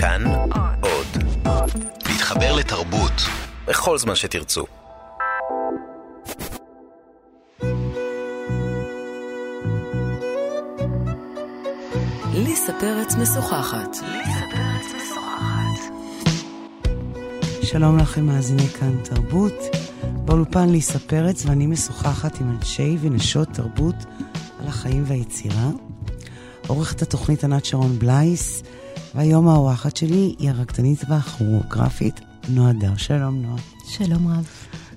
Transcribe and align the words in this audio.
כאן 0.00 0.24
עוד. 0.80 1.06
להתחבר 2.08 2.56
לתרבות 2.56 3.12
בכל 3.66 3.98
זמן 3.98 4.14
שתרצו. 4.14 4.64
ליסה 12.34 12.72
פרץ 12.80 13.14
משוחחת. 13.14 13.96
שלום 17.62 17.98
לכם, 17.98 18.26
מאזיני 18.26 18.66
כאן 18.66 18.96
תרבות. 19.02 19.62
באולפן 20.24 20.68
ליסה 20.68 20.98
פרץ 20.98 21.46
ואני 21.46 21.66
משוחחת 21.66 22.40
עם 22.40 22.50
אנשי 22.50 22.96
ונשות 23.00 23.48
תרבות 23.48 23.96
על 24.60 24.68
החיים 24.68 25.04
והיצירה. 25.06 25.70
עורכת 26.66 27.02
התוכנית 27.02 27.44
ענת 27.44 27.64
שרון 27.64 27.98
בלייס, 27.98 28.62
והיום 29.18 29.48
האורחת 29.48 29.96
שלי 29.96 30.34
היא 30.38 30.50
הרקדנית 30.50 31.00
והכוריאוגרפית 31.08 32.20
נועה 32.48 32.72
דר. 32.72 32.96
שלום 32.96 33.42
נועה. 33.42 33.62
שלום 33.88 34.28
רב. 34.28 34.48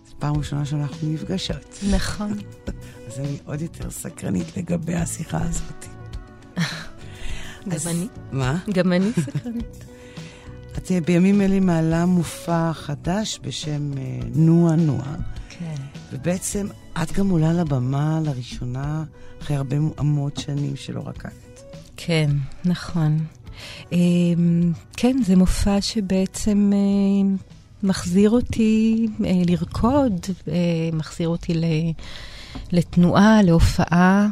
זו 0.08 0.14
פעם 0.20 0.38
ראשונה 0.38 0.66
שאנחנו 0.66 1.14
נפגשות. 1.14 1.80
נכון. 1.92 2.38
אז 3.08 3.20
אני 3.20 3.38
עוד 3.46 3.62
יותר 3.62 3.90
סקרנית 3.90 4.58
לגבי 4.58 4.96
השיחה 4.96 5.40
הזאת. 5.42 5.86
גם 7.70 7.80
אני. 7.88 8.08
מה? 8.32 8.58
גם 8.74 8.94
אני 8.94 9.12
סקרנית. 9.26 9.86
את 10.78 10.92
בימים 11.06 11.42
אלה 11.42 11.60
מעלה 11.60 12.06
מופע 12.06 12.74
חדש 12.74 13.40
בשם 13.44 13.92
אה, 13.98 14.20
נועה 14.36 14.76
נועה. 14.76 15.16
כן. 15.50 15.76
ובעצם 16.12 16.68
את 17.04 17.12
גם 17.12 17.30
עולה 17.30 17.54
לבמה 17.54 18.20
לראשונה 18.26 19.04
אחרי 19.42 19.56
הרבה 19.56 19.76
המון 19.98 20.32
שנים 20.40 20.76
שלא 20.76 21.04
רקדת. 21.06 21.62
כן, 21.98 22.30
נכון. 22.66 23.18
אמ, 23.92 24.72
כן, 24.98 25.18
זה 25.26 25.36
מופע 25.36 25.82
שבעצם 25.82 26.72
אה, 26.74 27.36
מחזיר 27.84 28.30
אותי 28.30 29.08
אה, 29.26 29.42
לרקוד, 29.48 30.26
מחזיר 30.94 31.28
אותי 31.30 31.54
לתנועה, 32.72 33.44
להופעה, 33.44 34.28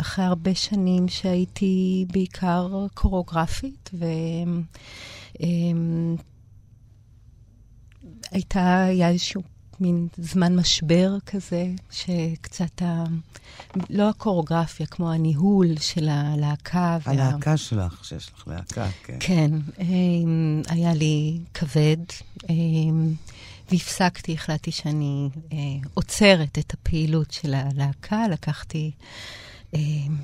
אחרי 0.00 0.24
הרבה 0.24 0.54
שנים 0.54 1.08
שהייתי 1.08 2.06
בעיקר 2.12 2.86
קוריאוגרפית, 2.94 3.90
ו... 3.94 4.04
אמ, 5.40 6.16
היה 8.54 9.08
איזשהו 9.08 9.42
מין 9.80 10.08
זמן 10.18 10.56
משבר 10.56 11.16
כזה, 11.26 11.66
שקצת 11.90 12.82
ה... 12.82 13.04
לא 13.90 14.08
הקוריאוגרפיה, 14.08 14.86
כמו 14.86 15.12
הניהול 15.12 15.78
של 15.78 16.08
הלהקה. 16.08 16.98
הלהקה 17.04 17.50
וה... 17.50 17.56
שלך, 17.56 18.04
שיש 18.04 18.30
לך 18.36 18.48
להקה, 18.48 18.88
כן. 19.04 19.16
כן, 19.20 19.50
אמ, 19.80 20.62
היה 20.68 20.94
לי 20.94 21.38
כבד, 21.54 21.96
אמ, 22.48 23.14
והפסקתי, 23.70 24.34
החלטתי 24.34 24.70
שאני 24.70 25.28
אה, 25.52 25.58
עוצרת 25.94 26.58
את 26.58 26.74
הפעילות 26.74 27.30
של 27.30 27.54
הלהקה, 27.54 28.28
לקחתי 28.28 28.90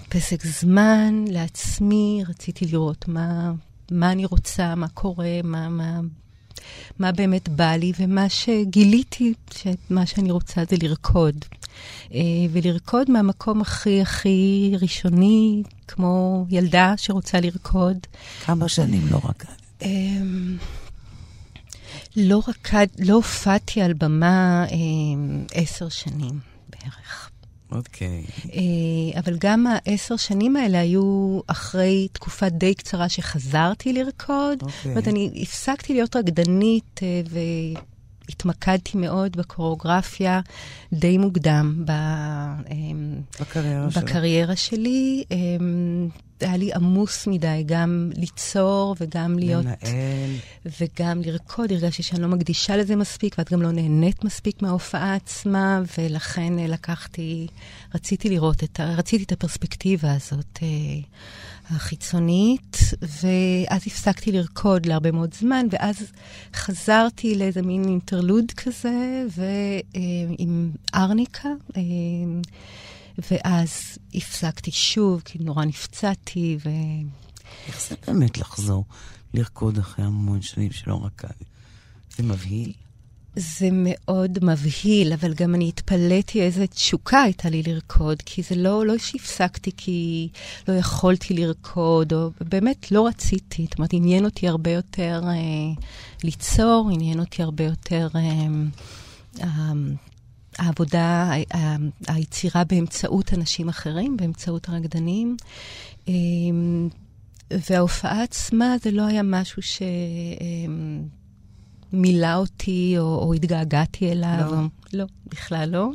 פסק 0.08 0.46
זמן 0.46 1.24
לעצמי, 1.28 2.22
רציתי 2.28 2.66
לראות 2.66 3.08
מה... 3.08 3.52
מה 3.90 4.12
אני 4.12 4.24
רוצה, 4.24 4.74
מה 4.74 4.88
קורה, 4.88 5.40
מה, 5.44 5.68
מה, 5.68 6.00
מה 6.98 7.12
באמת 7.12 7.48
בא 7.48 7.72
לי, 7.72 7.92
ומה 7.98 8.28
שגיליתי, 8.28 9.34
שמה 9.54 10.06
שאני 10.06 10.30
רוצה 10.30 10.62
זה 10.70 10.76
לרקוד. 10.82 11.44
אה, 12.14 12.20
ולרקוד 12.50 13.10
מהמקום 13.10 13.60
הכי 13.60 14.00
הכי 14.00 14.72
ראשוני, 14.80 15.62
כמו 15.88 16.44
ילדה 16.50 16.94
שרוצה 16.96 17.40
לרקוד. 17.40 17.96
כמה 18.44 18.68
שנים 18.68 19.02
לא 19.10 19.20
רקדת? 19.24 19.62
אמ, 19.82 20.56
לא 22.16 22.42
רקד, 22.48 22.86
לא 22.98 23.14
הופעתי 23.14 23.80
על 23.80 23.92
במה 23.92 24.64
אמ, 24.70 25.44
עשר 25.52 25.88
שנים 25.88 26.38
בערך. 26.70 27.29
אוקיי. 27.72 28.24
Okay. 28.28 28.50
אה, 28.52 29.20
אבל 29.20 29.36
גם 29.38 29.66
העשר 29.66 30.16
שנים 30.16 30.56
האלה 30.56 30.80
היו 30.80 31.40
אחרי 31.46 32.08
תקופה 32.12 32.48
די 32.48 32.74
קצרה 32.74 33.08
שחזרתי 33.08 33.92
לרקוד. 33.92 34.62
אוקיי. 34.62 34.68
Okay. 34.68 34.72
זאת 34.76 34.86
אומרת, 34.86 35.08
אני 35.08 35.30
הפסקתי 35.42 35.92
להיות 35.92 36.16
רקדנית 36.16 37.00
אה, 37.02 37.22
והתמקדתי 38.30 38.98
מאוד 38.98 39.36
בקוריאוגרפיה 39.36 40.40
די 40.92 41.18
מוקדם 41.18 41.84
ב... 41.84 41.92
בקריירה, 43.40 43.88
בקריירה 43.96 44.56
שלי. 44.56 45.24
היה 46.40 46.56
לי 46.56 46.72
עמוס 46.74 47.26
מדי 47.26 47.62
גם 47.66 48.10
ליצור 48.16 48.96
וגם 49.00 49.38
להיות... 49.38 49.64
לנהל. 49.64 50.30
וגם 50.80 51.22
לרקוד. 51.22 51.72
הרגשתי 51.72 52.02
שאני 52.02 52.22
לא 52.22 52.28
מקדישה 52.28 52.76
לזה 52.76 52.96
מספיק, 52.96 53.34
ואת 53.38 53.52
גם 53.52 53.62
לא 53.62 53.72
נהנית 53.72 54.24
מספיק 54.24 54.62
מההופעה 54.62 55.14
עצמה, 55.14 55.82
ולכן 55.98 56.58
אה, 56.58 56.66
לקחתי, 56.66 57.46
רציתי 57.94 58.28
לראות 58.28 58.64
את 58.64 58.80
ה... 58.80 58.94
רציתי 58.94 59.24
את 59.24 59.32
הפרספקטיבה 59.32 60.12
הזאת. 60.12 60.58
אה, 61.70 61.76
החיצונית, 61.76 62.76
ואז 63.02 63.82
הפסקתי 63.86 64.32
לרקוד 64.32 64.86
להרבה 64.86 65.12
מאוד 65.12 65.34
זמן, 65.34 65.66
ואז 65.70 66.12
חזרתי 66.54 67.34
לאיזה 67.34 67.62
מין 67.62 67.84
אינטרלוד 67.84 68.50
כזה, 68.56 69.24
ועם 69.36 70.72
אה, 70.94 71.02
ארניקה. 71.02 71.48
ואז 73.30 73.98
הפסקתי 74.14 74.70
שוב, 74.70 75.22
כי 75.24 75.38
נורא 75.38 75.64
נפצעתי, 75.64 76.56
ו... 76.64 76.70
איך 77.66 77.88
זה 77.88 77.94
באמת 78.06 78.38
לחזור 78.38 78.84
לרקוד 79.34 79.78
אחרי 79.78 80.04
המון 80.04 80.42
שנים 80.42 80.72
שלא 80.72 81.04
רקד? 81.04 81.44
זה 82.16 82.22
מבהיל? 82.22 82.72
זה 83.36 83.68
מאוד 83.72 84.38
מבהיל, 84.44 85.12
אבל 85.12 85.34
גם 85.34 85.54
אני 85.54 85.68
התפלאתי 85.68 86.42
איזה 86.42 86.66
תשוקה 86.66 87.22
הייתה 87.22 87.48
לי 87.48 87.62
לרקוד, 87.66 88.22
כי 88.22 88.42
זה 88.42 88.54
לא, 88.54 88.86
לא 88.86 88.98
שהפסקתי 88.98 89.70
כי 89.76 90.28
לא 90.68 90.74
יכולתי 90.74 91.34
לרקוד, 91.34 92.12
או 92.12 92.30
באמת 92.40 92.92
לא 92.92 93.06
רציתי. 93.06 93.62
זאת 93.62 93.78
אומרת, 93.78 93.92
עניין 93.92 94.24
אותי 94.24 94.48
הרבה 94.48 94.70
יותר 94.70 95.22
אה, 95.24 95.34
ליצור, 96.24 96.90
עניין 96.92 97.20
אותי 97.20 97.42
הרבה 97.42 97.64
יותר 97.64 98.08
אה, 98.14 98.20
אה, 99.40 99.72
העבודה, 100.58 101.30
היצירה 102.08 102.64
באמצעות 102.64 103.34
אנשים 103.34 103.68
אחרים, 103.68 104.16
באמצעות 104.16 104.68
הרקדנים. 104.68 105.36
אמ, 106.08 106.88
וההופעה 107.70 108.22
עצמה 108.22 108.76
זה 108.82 108.90
לא 108.90 109.06
היה 109.06 109.22
משהו 109.22 109.62
שמילא 111.90 112.34
אותי 112.34 112.94
או, 112.98 113.18
או 113.18 113.34
התגעגעתי 113.34 114.12
אליו. 114.12 114.48
לא. 114.50 114.62
לא, 114.92 115.04
בכלל 115.26 115.68
לא. 115.68 115.90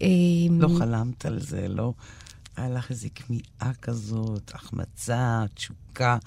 אמ, 0.00 0.60
לא 0.60 0.68
חלמת 0.78 1.26
על 1.26 1.40
זה, 1.40 1.68
לא? 1.68 1.92
היה 2.56 2.68
לך 2.68 2.90
איזו 2.90 3.08
כמיהה 3.14 3.74
כזאת, 3.82 4.54
החמצה, 4.54 5.44
תשוקה, 5.54 6.18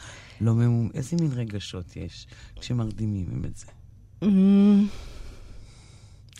לא 0.41 0.53
ממום... 0.53 0.89
איזה 0.93 1.17
מין 1.21 1.31
רגשות 1.31 1.95
יש 1.95 2.27
כשמרדימים 2.59 3.45
את 3.45 3.57
זה? 3.57 3.65
אמ, 4.23 4.87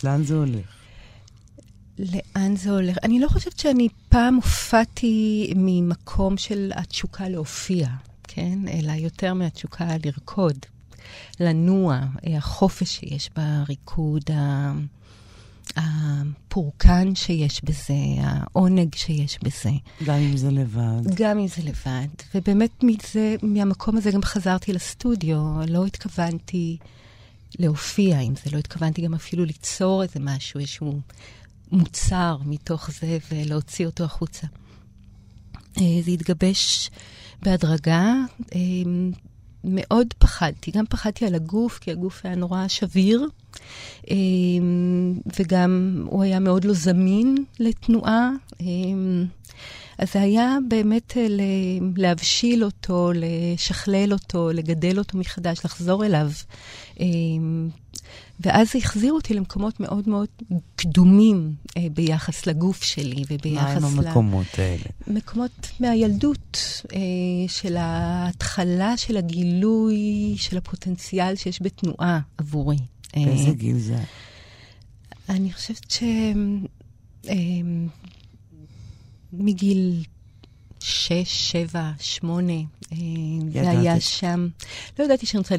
לאן 0.04 0.22
זה 0.22 0.34
הולך? 0.34 0.74
לאן 1.98 2.56
זה 2.56 2.70
הולך? 2.70 2.96
אני 3.02 3.20
לא 3.20 3.28
חושבת 3.28 3.58
שאני 3.58 3.88
פעם 4.08 4.34
הופעתי 4.34 5.52
ממקום 5.56 6.36
של 6.36 6.70
התשוקה 6.74 7.28
להופיע, 7.28 7.88
כן? 8.22 8.58
אלא 8.68 8.92
יותר 8.92 9.34
מהתשוקה 9.34 9.86
לרקוד, 10.04 10.58
לנוע, 11.40 12.00
החופש 12.36 12.96
שיש 12.96 13.30
בריקוד, 13.36 14.22
הפורקן 15.76 17.14
שיש 17.14 17.64
בזה, 17.64 17.94
העונג 18.20 18.94
שיש 18.94 19.38
בזה. 19.42 19.70
גם 20.04 20.14
אם 20.14 20.36
זה 20.36 20.50
לבד. 20.50 21.14
גם 21.14 21.38
אם 21.38 21.46
זה 21.46 21.62
לבד. 21.62 22.08
ובאמת 22.34 22.82
מזה, 22.82 23.36
מהמקום 23.42 23.96
הזה 23.96 24.10
גם 24.10 24.22
חזרתי 24.22 24.72
לסטודיו. 24.72 25.38
לא 25.68 25.86
התכוונתי 25.86 26.76
להופיע 27.58 28.20
עם 28.20 28.34
זה, 28.36 28.50
לא 28.52 28.58
התכוונתי 28.58 29.02
גם 29.02 29.14
אפילו 29.14 29.44
ליצור 29.44 30.02
איזה 30.02 30.20
משהו, 30.20 30.60
איזשהו 30.60 31.00
מוצר 31.72 32.36
מתוך 32.46 32.90
זה 33.00 33.18
ולהוציא 33.32 33.86
אותו 33.86 34.04
החוצה. 34.04 34.46
אה, 35.80 36.02
זה 36.04 36.10
התגבש 36.10 36.90
בהדרגה. 37.42 38.14
אה, 39.64 39.70
מאוד 39.72 40.06
פחדתי, 40.18 40.70
גם 40.70 40.84
פחדתי 40.86 41.26
על 41.26 41.34
הגוף, 41.34 41.78
כי 41.78 41.90
הגוף 41.90 42.20
היה 42.24 42.34
נורא 42.34 42.68
שביר, 42.68 43.26
אה, 44.10 44.16
וגם 45.38 46.04
הוא 46.10 46.22
היה 46.22 46.38
מאוד 46.38 46.64
לא 46.64 46.72
זמין 46.72 47.36
לתנועה. 47.60 48.30
אז 49.98 50.12
זה 50.12 50.20
היה 50.20 50.56
באמת 50.68 51.16
להבשיל 51.96 52.64
אותו, 52.64 53.10
לשכלל 53.14 54.12
אותו, 54.12 54.50
לגדל 54.54 54.98
אותו 54.98 55.18
מחדש, 55.18 55.58
לחזור 55.64 56.06
אליו. 56.06 56.30
ואז 58.40 58.72
זה 58.72 58.78
החזיר 58.78 59.12
אותי 59.12 59.34
למקומות 59.34 59.80
מאוד 59.80 60.08
מאוד 60.08 60.28
קדומים 60.76 61.54
אה, 61.76 61.86
ביחס 61.92 62.46
לגוף 62.46 62.82
שלי 62.82 63.24
וביחס 63.30 63.76
ל... 63.76 63.80
מה 63.80 63.88
הם 63.88 63.98
המקומות. 63.98 64.46
האלה? 64.58 64.84
מקומות 65.06 65.70
מהילדות, 65.80 66.58
אה, 66.92 66.98
של 67.48 67.76
ההתחלה 67.76 68.96
של 68.96 69.16
הגילוי 69.16 70.34
של 70.36 70.56
הפוטנציאל 70.56 71.36
שיש 71.36 71.62
בתנועה 71.62 72.20
עבורי. 72.38 72.78
באיזה 73.16 73.48
אה, 73.48 73.54
גיל 73.54 73.78
זה? 73.78 73.98
אני 75.28 75.52
חושבת 75.52 75.90
ש... 75.90 76.02
אה, 77.28 77.34
מגיל 79.32 80.04
שש, 81.08 81.50
שבע, 81.52 81.90
שמונה, 82.00 82.52
אה, 82.92 82.96
זה 83.52 83.70
היה 83.70 84.00
שם. 84.00 84.48
לא 84.98 85.04
ידעתי 85.04 85.26
שאני 85.26 85.38
רוצה 85.38 85.56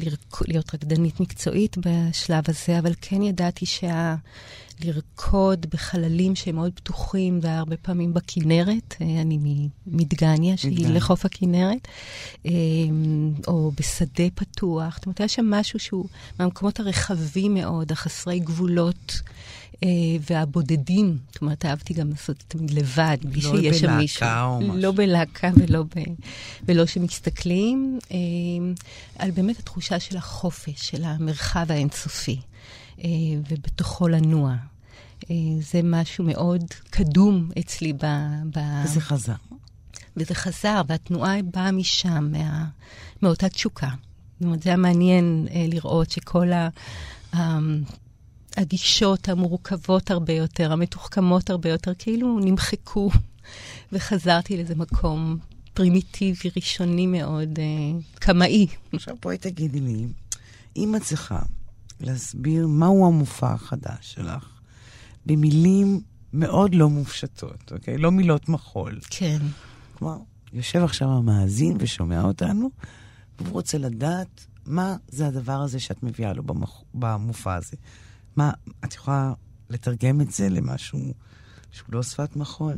להיות 0.48 0.74
רקדנית 0.74 1.20
מקצועית 1.20 1.76
בשלב 1.78 2.44
הזה, 2.48 2.78
אבל 2.78 2.92
כן 3.00 3.22
ידעתי 3.22 3.66
שה... 3.66 4.14
לרקוד 4.84 5.66
בחללים 5.70 6.36
שהם 6.36 6.54
מאוד 6.54 6.72
פתוחים, 6.74 7.38
והרבה 7.42 7.76
פעמים 7.76 8.14
בכנרת, 8.14 8.94
אה, 9.00 9.20
אני 9.20 9.68
מדגניה, 9.86 10.56
שהיא 10.56 10.88
לחוף 10.88 11.24
הכנרת, 11.24 11.88
אה, 12.46 12.52
או 13.46 13.72
בשדה 13.80 14.24
פתוח. 14.34 14.96
זאת 14.96 15.06
אומרת, 15.06 15.20
היה 15.20 15.28
שם 15.28 15.50
משהו 15.50 15.78
שהוא 15.78 16.06
מהמקומות 16.38 16.80
הרחבים 16.80 17.54
מאוד, 17.54 17.92
החסרי 17.92 18.38
גבולות. 18.38 19.20
אה, 19.84 19.88
והבודדים, 20.30 21.18
זאת 21.32 21.42
אומרת, 21.42 21.64
אהבתי 21.66 21.94
גם 21.94 22.10
לעשות 22.10 22.44
תמיד 22.48 22.70
לבד, 22.70 23.16
בלי 23.22 23.40
לא 23.42 23.50
שיש 23.50 23.80
שם 23.80 23.96
מישהו. 23.96 24.26
לא 24.26 24.30
בלהקה 24.30 24.44
או 24.44 24.60
משהו. 24.60 24.76
לא 24.76 24.92
בלהקה 24.92 25.50
ולא, 25.56 25.82
ב, 25.82 25.88
ולא 26.64 26.86
שמסתכלים, 26.86 27.98
אה, 28.12 28.16
על 29.18 29.30
באמת 29.30 29.58
התחושה 29.58 30.00
של 30.00 30.16
החופש, 30.16 30.90
של 30.90 31.04
המרחב 31.04 31.66
האינסופי, 31.68 32.40
אה, 33.04 33.08
ובתוכו 33.50 34.08
לנוע. 34.08 34.54
זה 35.60 35.80
משהו 35.84 36.24
מאוד 36.24 36.64
קדום 36.90 37.50
אצלי 37.58 37.92
ב... 37.92 38.06
ב... 38.56 38.58
וזה 38.84 39.00
חזר. 39.00 39.34
וזה 40.16 40.34
חזר, 40.34 40.82
והתנועה 40.86 41.42
באה 41.42 41.72
משם, 41.72 42.32
מה, 42.32 42.64
מאותה 43.22 43.48
תשוקה. 43.48 43.88
זאת 43.88 44.44
אומרת, 44.44 44.62
זה 44.62 44.70
היה 44.70 44.76
מעניין 44.76 45.46
לראות 45.68 46.10
שכל 46.10 46.52
ה... 46.52 46.68
הגישות 48.56 49.28
המורכבות 49.28 50.10
הרבה 50.10 50.32
יותר, 50.32 50.72
המתוחכמות 50.72 51.50
הרבה 51.50 51.68
יותר, 51.68 51.92
כאילו 51.98 52.38
נמחקו, 52.38 53.10
וחזרתי 53.92 54.56
לאיזה 54.56 54.74
מקום 54.74 55.38
פרימיטיבי, 55.74 56.50
ראשוני 56.56 57.06
מאוד, 57.06 57.58
אה, 57.58 58.00
קמאי. 58.14 58.66
עכשיו 58.92 59.16
בואי 59.22 59.38
תגידי 59.38 59.80
לי, 59.80 60.06
אם 60.76 60.96
את 60.96 61.02
צריכה 61.02 61.38
להסביר 62.00 62.66
מהו 62.66 63.06
המופע 63.06 63.52
החדש 63.52 63.98
שלך, 64.00 64.60
במילים 65.26 66.00
מאוד 66.32 66.74
לא 66.74 66.88
מופשטות, 66.88 67.72
אוקיי? 67.72 67.98
לא 67.98 68.10
מילות 68.10 68.48
מחול. 68.48 68.98
כן. 69.10 69.38
כלומר, 69.98 70.16
יושב 70.52 70.84
עכשיו 70.84 71.08
המאזין 71.08 71.76
ושומע 71.80 72.22
אותנו, 72.22 72.70
והוא 73.38 73.52
רוצה 73.52 73.78
לדעת 73.78 74.46
מה 74.66 74.96
זה 75.08 75.26
הדבר 75.26 75.60
הזה 75.60 75.80
שאת 75.80 76.02
מביאה 76.02 76.32
לו. 76.32 76.42
במופע 76.94 77.54
הזה. 77.54 77.76
מה, 78.40 78.50
את 78.84 78.94
יכולה 78.94 79.32
לתרגם 79.70 80.20
את 80.20 80.32
זה 80.32 80.48
למשהו 80.48 80.98
שהוא 81.70 81.88
לא 81.88 82.02
שפת 82.02 82.36
מחול? 82.36 82.74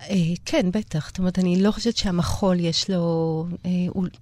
אה, 0.00 0.16
כן, 0.44 0.70
בטח. 0.72 1.06
זאת 1.06 1.18
אומרת, 1.18 1.38
אני 1.38 1.62
לא 1.62 1.70
חושבת 1.70 1.96
שהמחול 1.96 2.60
יש 2.60 2.90
לו, 2.90 3.46
אה, 3.66 3.70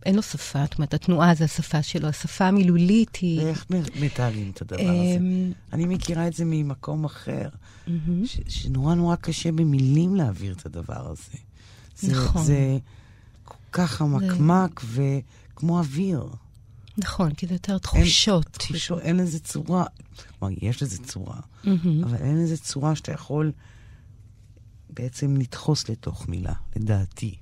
אין 0.07 0.15
לו 0.15 0.23
שפה. 0.23 0.63
זאת 0.63 0.75
אומרת, 0.79 0.95
התנועה 0.95 1.35
זה 1.35 1.45
השפה 1.45 1.83
שלו. 1.83 2.09
השפה 2.09 2.45
המילולית 2.45 3.17
היא... 3.17 3.41
איך 3.41 3.67
מתארים 4.01 4.51
את 4.51 4.63
הדבר 4.63 4.83
הזה? 4.83 5.17
אמ, 5.21 5.53
אני 5.73 5.85
מכירה 5.87 6.27
את 6.27 6.33
זה 6.33 6.45
ממקום 6.47 7.05
אחר, 7.05 7.49
שנורא 8.49 8.95
נורא 8.95 9.17
קשה 9.17 9.53
במילים 9.53 10.17
להעביר 10.17 10.53
את 10.53 10.67
הדבר 10.67 11.11
הזה. 11.11 11.39
נכון. 12.03 12.43
זה 12.45 12.79
כל 13.45 13.55
כך 13.73 13.91
חמקמק 13.91 14.81
וכמו 14.85 15.79
אוויר. 15.79 16.29
נכון, 16.99 17.35
כי 17.35 17.47
זה 17.47 17.55
יותר 17.55 17.79
תחושות. 17.79 18.47
אין, 18.61 18.69
תחושות, 18.69 19.01
אין 19.01 19.17
לזה 19.17 19.39
צורה. 19.39 19.85
כלומר, 20.39 20.55
יש 20.63 20.83
לזה 20.83 20.99
צורה, 20.99 21.41
mm-hmm. 21.65 21.69
אבל 22.05 22.17
אין 22.17 22.43
לזה 22.43 22.57
צורה 22.57 22.97
שאתה 22.97 23.13
יכול 23.13 23.53
בעצם 24.91 25.37
לדחוס 25.37 25.89
לתוך 25.89 26.29
מילה, 26.29 26.53
לדעתי. 26.77 27.35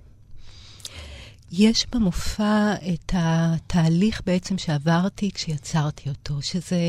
יש 1.52 1.86
במופע 1.92 2.74
את 2.94 3.12
התהליך 3.14 4.22
בעצם 4.26 4.58
שעברתי 4.58 5.30
כשיצרתי 5.34 6.08
אותו, 6.08 6.42
שזה 6.42 6.80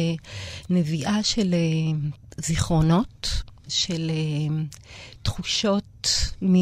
נביאה 0.69 1.23
של 1.23 1.53
אה, 1.53 1.99
זיכרונות, 2.37 3.43
של 3.67 4.11
אה, 4.13 4.63
תחושות 5.21 6.07
מ... 6.41 6.55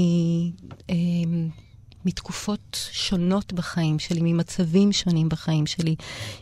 מתקופות 2.05 2.89
שונות 2.91 3.53
בחיים 3.53 3.99
שלי, 3.99 4.19
ממצבים 4.23 4.91
שונים 4.91 5.29
בחיים 5.29 5.65
שלי. 5.65 5.95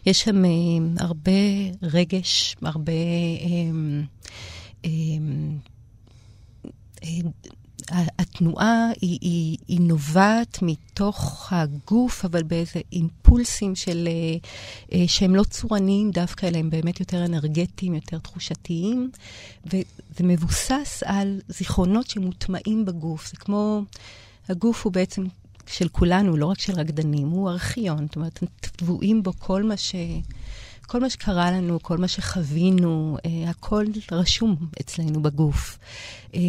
יש 0.06 0.22
שם 0.22 0.46
אה, 0.46 0.50
הרבה 1.00 1.32
רגש, 1.82 2.56
הרבה... 2.62 2.92
אה, 3.44 4.90
אה, 7.04 7.20
התנועה 8.20 8.90
היא, 9.02 9.20
היא, 9.22 9.58
היא 9.68 9.80
נובעת 9.82 10.60
מתוך 10.62 11.48
הגוף, 11.52 12.26
אבל 12.26 12.44
באיזה 12.44 12.80
אימפולסים 12.92 13.76
של, 13.76 14.08
אה, 14.08 14.38
אה, 14.94 15.08
שהם 15.08 15.36
לא 15.36 15.44
צורניים 15.44 16.12
דווקא, 16.12 16.46
אלא 16.46 16.58
הם 16.58 16.70
באמת 16.70 17.00
יותר 17.00 17.26
אנרגטיים, 17.26 17.96
יותר 17.96 18.20
תחושתיים, 18.20 19.12
וזה 19.66 20.24
מבוסס 20.24 21.04
על 21.06 21.42
זיכרונות 21.48 22.10
שמוטמעים 22.10 22.86
בגוף. 22.86 23.28
זה 23.30 23.38
כמו, 23.38 23.82
הגוף 24.50 24.86
הוא 24.86 24.94
בעצם 24.94 25.24
של 25.68 25.88
כולנו, 25.88 26.38
לא 26.38 26.46
רק 26.46 26.60
של 26.60 26.74
רקדנים, 26.74 27.28
הוא 27.28 27.50
ארכיון. 27.50 28.06
זאת 28.08 28.16
אומרת, 28.16 28.44
טבועים 28.62 29.24
בו 29.24 29.34
כל 29.40 29.64
מה 29.64 29.78
ש... 29.78 29.96
כל 30.88 31.00
מה 31.00 31.10
שקרה 31.10 31.52
לנו, 31.52 31.80
כל 31.82 31.98
מה 31.98 32.08
שחווינו, 32.08 33.18
אה, 33.26 33.50
הכל 33.50 33.86
רשום 34.12 34.56
אצלנו 34.82 35.22
בגוף. 35.22 35.78
אה, 36.36 36.40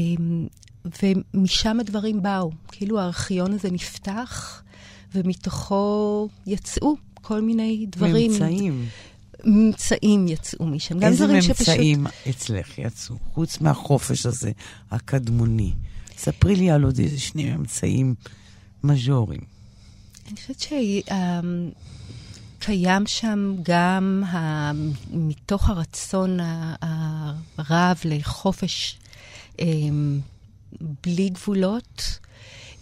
ומשם 1.03 1.81
הדברים 1.81 2.23
באו. 2.23 2.51
כאילו 2.73 3.01
הארכיון 3.01 3.53
הזה 3.53 3.71
נפתח, 3.71 4.63
ומתוכו 5.15 6.29
יצאו 6.47 6.97
כל 7.15 7.41
מיני 7.41 7.87
דברים. 7.89 8.31
ממצאים. 8.31 8.87
ממצאים 9.45 10.29
יצאו 10.29 10.67
משם. 10.67 11.03
איזה 11.03 11.27
ממצאים 11.27 12.07
שפשוט... 12.07 12.31
אצלך 12.31 12.79
יצאו, 12.79 13.17
חוץ 13.35 13.61
מהחופש 13.61 14.27
הזה, 14.27 14.53
הקדמוני? 14.91 15.73
ספרי 16.19 16.57
לי 16.57 16.71
על 16.71 16.85
עוד 16.85 16.99
איזה 16.99 17.21
שני 17.21 17.55
ממצאים 17.55 18.15
מז'ורים. 18.85 19.41
אני 20.29 20.37
חושבת 20.37 20.61
שקיים 22.61 23.07
שם 23.07 23.55
גם 23.63 24.23
מתוך 25.11 25.69
הרצון 25.69 26.39
הרב 27.59 27.97
לחופש 28.05 28.99
אמ, 29.59 30.21
בלי 31.03 31.29
גבולות, 31.29 32.19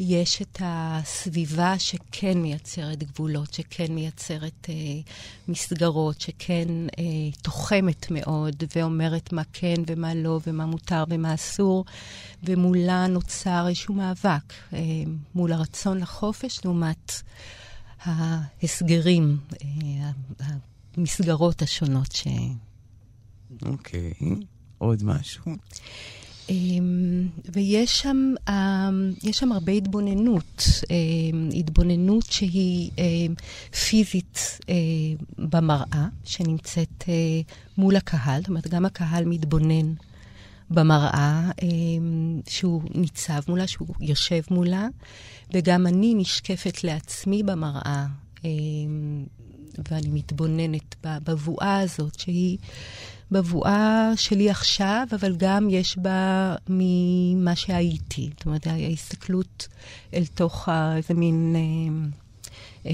יש 0.01 0.43
את 0.43 0.59
הסביבה 0.65 1.79
שכן 1.79 2.39
מייצרת 2.39 3.03
גבולות, 3.03 3.55
שכן 3.55 3.95
מייצרת 3.95 4.67
אה, 4.69 4.75
מסגרות, 5.49 6.21
שכן 6.21 6.69
אה, 6.99 7.05
תוחמת 7.43 8.11
מאוד 8.11 8.63
ואומרת 8.77 9.33
מה 9.33 9.43
כן 9.53 9.75
ומה 9.87 10.15
לא 10.15 10.41
ומה 10.47 10.67
מותר 10.67 11.05
ומה 11.09 11.35
אסור, 11.35 11.85
ומולה 12.43 13.07
נוצר 13.07 13.69
איזשהו 13.69 13.95
מאבק 13.95 14.53
אה, 14.73 14.81
מול 15.35 15.53
הרצון 15.53 15.99
לחופש 15.99 16.61
לעומת 16.65 17.13
ההסגרים, 18.03 19.39
אה, 19.63 20.11
המסגרות 20.97 21.63
השונות 21.63 22.13
ש... 22.13 22.27
אוקיי, 23.63 24.13
okay. 24.21 24.25
עוד 24.79 25.03
משהו. 25.05 25.43
אמ, 26.51 27.29
ויש 27.53 27.99
שם, 27.99 28.35
אמ, 28.49 29.13
שם 29.33 29.53
הרבה 29.53 29.73
התבוננות, 29.73 30.63
אמ, 30.91 31.49
התבוננות 31.55 32.25
שהיא 32.31 32.91
פיזית 33.89 34.59
במראה, 35.39 36.07
שנמצאת 36.25 37.05
מול 37.79 37.97
הקהל, 37.97 38.41
זאת 38.41 38.49
אומרת, 38.49 38.69
גם 38.69 38.85
הקהל 38.85 39.25
מתבונן 39.25 39.93
במראה 40.71 41.51
שהוא 42.49 42.83
ניצב 42.95 43.41
מולה, 43.49 43.67
שהוא 43.67 43.89
יושב 44.01 44.41
מולה, 44.51 44.89
וגם 45.53 45.87
אני 45.87 46.15
נשקפת 46.15 46.85
לעצמי 46.85 47.43
במראה, 47.43 48.07
ואני 49.91 50.09
מתבוננת 50.09 50.97
בבואה 51.05 51.81
הזאת, 51.81 52.21
שהיא... 52.21 52.59
בבואה 53.31 54.13
שלי 54.17 54.51
עכשיו, 54.51 55.07
אבל 55.13 55.37
גם 55.37 55.71
יש 55.71 55.99
בה 55.99 56.55
ממה 56.69 57.57
שהייתי. 57.57 58.31
זאת 58.37 58.47
אומרת, 58.47 58.67
ההסתכלות 58.67 59.69
אל 60.15 60.27
תוך 60.35 60.69
איזה 60.97 61.15
מין 61.15 61.57
אה, 61.57 62.09
אה, 62.87 62.93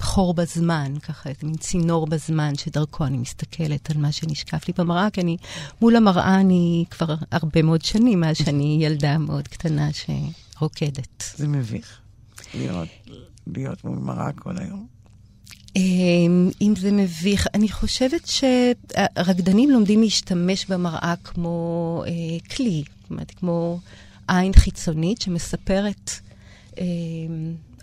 חור 0.00 0.34
בזמן, 0.34 0.98
ככה 1.02 1.28
איזה 1.28 1.40
מין 1.46 1.56
צינור 1.56 2.06
בזמן 2.06 2.54
שדרכו 2.54 3.04
אני 3.04 3.18
מסתכלת 3.18 3.90
על 3.90 3.96
מה 3.96 4.12
שנשקף 4.12 4.68
לי 4.68 4.74
במראה, 4.78 5.10
כי 5.10 5.20
אני, 5.20 5.36
מול 5.80 5.96
המראה 5.96 6.40
אני 6.40 6.84
כבר 6.90 7.14
הרבה 7.30 7.62
מאוד 7.62 7.82
שנים, 7.82 8.20
מאז 8.20 8.36
שאני 8.36 8.78
ילדה 8.84 9.18
מאוד 9.18 9.48
קטנה 9.48 9.88
שרוקדת. 9.92 11.24
זה 11.36 11.48
מביך 11.48 12.00
להיות, 12.54 12.88
להיות 13.46 13.84
מול 13.84 13.98
מראה 13.98 14.32
כל 14.32 14.58
היום. 14.58 14.97
אמ, 15.78 16.50
אם 16.60 16.74
זה 16.76 16.92
מביך, 16.92 17.46
אני 17.54 17.68
חושבת 17.68 18.26
שרקדנים 18.26 19.70
לומדים 19.70 20.02
להשתמש 20.02 20.66
במראה 20.66 21.14
כמו 21.24 22.02
אה, 22.06 22.48
כלי, 22.56 22.84
אומרת, 23.10 23.30
כמו 23.30 23.80
עין 24.28 24.52
חיצונית 24.52 25.20
שמספרת 25.20 26.10
אה, 26.78 26.84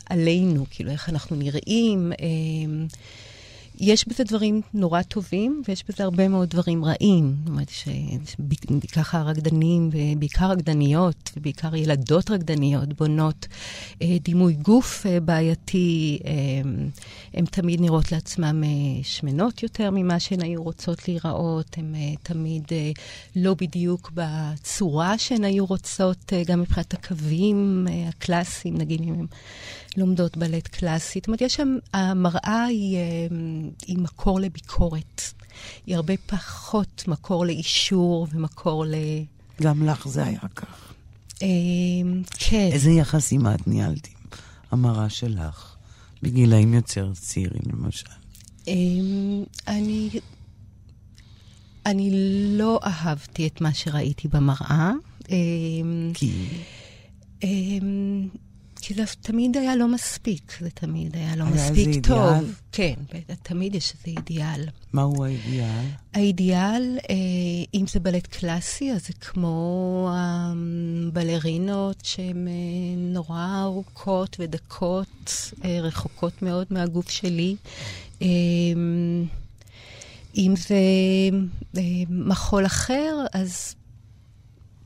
עלינו, 0.09 0.65
כאילו 0.69 0.91
איך 0.91 1.09
אנחנו 1.09 1.35
נראים. 1.35 2.11
אה, 2.11 2.85
יש 3.79 4.07
בזה 4.07 4.23
דברים 4.23 4.61
נורא 4.73 5.01
טובים, 5.01 5.61
ויש 5.67 5.83
בזה 5.89 6.03
הרבה 6.03 6.27
מאוד 6.27 6.49
דברים 6.49 6.85
רעים. 6.85 7.35
זאת 7.39 7.49
אומרת, 7.49 7.69
שככה 8.89 9.19
הרקדנים, 9.19 9.89
ובעיקר 9.91 10.51
רקדניות, 10.51 11.31
ובעיקר 11.37 11.75
ילדות 11.75 12.31
רקדניות, 12.31 12.93
בונות 12.93 13.47
אה, 14.01 14.17
דימוי 14.21 14.53
גוף 14.53 15.05
אה, 15.05 15.19
בעייתי. 15.19 16.19
אה, 16.25 16.31
הן 17.33 17.45
תמיד 17.45 17.81
נראות 17.81 18.11
לעצמן 18.11 18.61
שמנות 19.03 19.63
יותר 19.63 19.89
ממה 19.91 20.19
שהן 20.19 20.41
היו 20.41 20.63
רוצות 20.63 21.07
להיראות. 21.07 21.77
הן 21.77 21.93
תמיד 22.23 22.63
לא 23.35 23.53
בדיוק 23.53 24.11
בצורה 24.13 25.17
שהן 25.17 25.43
היו 25.43 25.65
רוצות, 25.65 26.33
גם 26.45 26.61
מבחינת 26.61 26.93
הקווים 26.93 27.87
הקלאסיים, 28.07 28.77
נגיד 28.77 29.01
אם 29.01 29.13
הן 29.13 29.25
לומדות 29.97 30.37
בלט 30.37 30.67
קלאסית. 30.67 31.23
זאת 31.23 31.27
אומרת, 31.27 31.41
יש 31.41 31.55
שם, 31.55 31.77
המראה 31.93 32.63
היא, 32.63 32.97
אה, 32.97 33.01
היא 33.87 33.97
מקור 33.97 34.39
לביקורת. 34.39 35.21
היא 35.85 35.95
הרבה 35.95 36.13
פחות 36.25 37.03
מקור 37.07 37.45
לאישור 37.45 38.27
ומקור 38.31 38.85
ל... 38.85 38.95
גם 39.61 39.85
לך 39.85 40.07
זה 40.07 40.23
היה 40.23 40.39
כך. 40.55 40.93
אה, 41.41 41.47
כן. 42.37 42.69
איזה 42.71 42.91
יחסים 42.91 43.47
את 43.47 43.67
ניהלת 43.67 44.07
עם 44.07 44.15
המראה 44.71 45.09
שלך, 45.09 45.75
בגילאים 46.23 46.73
יותר 46.73 47.11
צעירים 47.13 47.63
למשל? 47.73 48.07
אה, 48.67 48.73
אני... 49.67 50.09
אני 51.85 52.09
לא 52.57 52.79
אהבתי 52.83 53.47
את 53.47 53.61
מה 53.61 53.73
שראיתי 53.73 54.27
במראה. 54.27 54.91
כי? 56.13 56.31
כי 58.87 58.93
זה 58.93 59.03
תמיד 59.21 59.57
היה 59.57 59.75
לא 59.75 59.87
מספיק, 59.87 60.53
זה 60.59 60.69
תמיד 60.69 61.15
היה 61.15 61.35
לא 61.35 61.43
היה 61.43 61.53
מספיק 61.53 61.87
איזה 61.87 62.01
טוב. 62.01 62.33
אידיאל? 62.33 62.45
כן, 62.71 62.93
תמיד 63.43 63.75
יש 63.75 63.93
איזה 63.93 64.19
אידיאל. 64.19 64.65
מהו 64.93 65.25
האידיאל? 65.25 65.85
האידיאל, 66.13 66.97
אה, 67.09 67.15
אם 67.73 67.85
זה 67.87 67.99
בלט 67.99 68.27
קלאסי, 68.27 68.91
אז 68.91 69.07
זה 69.07 69.13
כמו 69.13 70.09
הבלרינות 70.13 71.97
שהן 72.03 72.47
אה, 72.47 72.53
נורא 72.97 73.61
ארוכות 73.61 74.37
ודקות, 74.39 75.51
אה, 75.63 75.79
רחוקות 75.81 76.41
מאוד 76.41 76.67
מהגוף 76.69 77.09
שלי. 77.09 77.55
אה, 78.21 78.27
אם 80.37 80.53
זה 80.67 80.75
אה, 81.77 81.81
מחול 82.09 82.65
אחר, 82.65 83.25
אז 83.33 83.75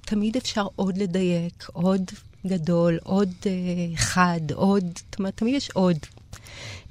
תמיד 0.02 0.38
אפשר 0.38 0.68
עוד 0.76 0.98
לדייק, 0.98 1.68
עוד 1.74 2.12
גדול, 2.48 3.00
עוד 3.04 3.30
uh, 3.42 3.46
חד, 3.96 4.40
עוד, 4.54 4.84
זאת 4.96 5.20
אומרת, 5.20 5.38
תמיד 5.38 5.56
יש 5.56 5.70
עוד. 5.70 5.98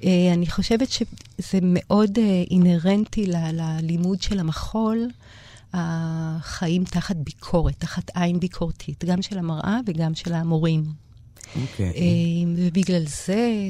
Uh, 0.01 0.05
אני 0.33 0.47
חושבת 0.47 0.89
שזה 0.89 1.59
מאוד 1.61 2.17
uh, 2.17 2.51
אינהרנטי 2.51 3.25
ללימוד 3.27 4.21
של 4.21 4.39
המחול, 4.39 5.07
החיים 5.73 6.83
תחת 6.83 7.15
ביקורת, 7.15 7.73
תחת 7.77 8.11
עין 8.13 8.39
ביקורתית, 8.39 9.05
גם 9.05 9.21
של 9.21 9.37
המראה 9.37 9.79
וגם 9.85 10.15
של 10.15 10.33
המורים. 10.33 10.83
אוקיי. 11.61 11.91
Okay. 11.91 11.93
Uh, 11.93 11.97
ובגלל 12.57 13.03
זה, 13.05 13.69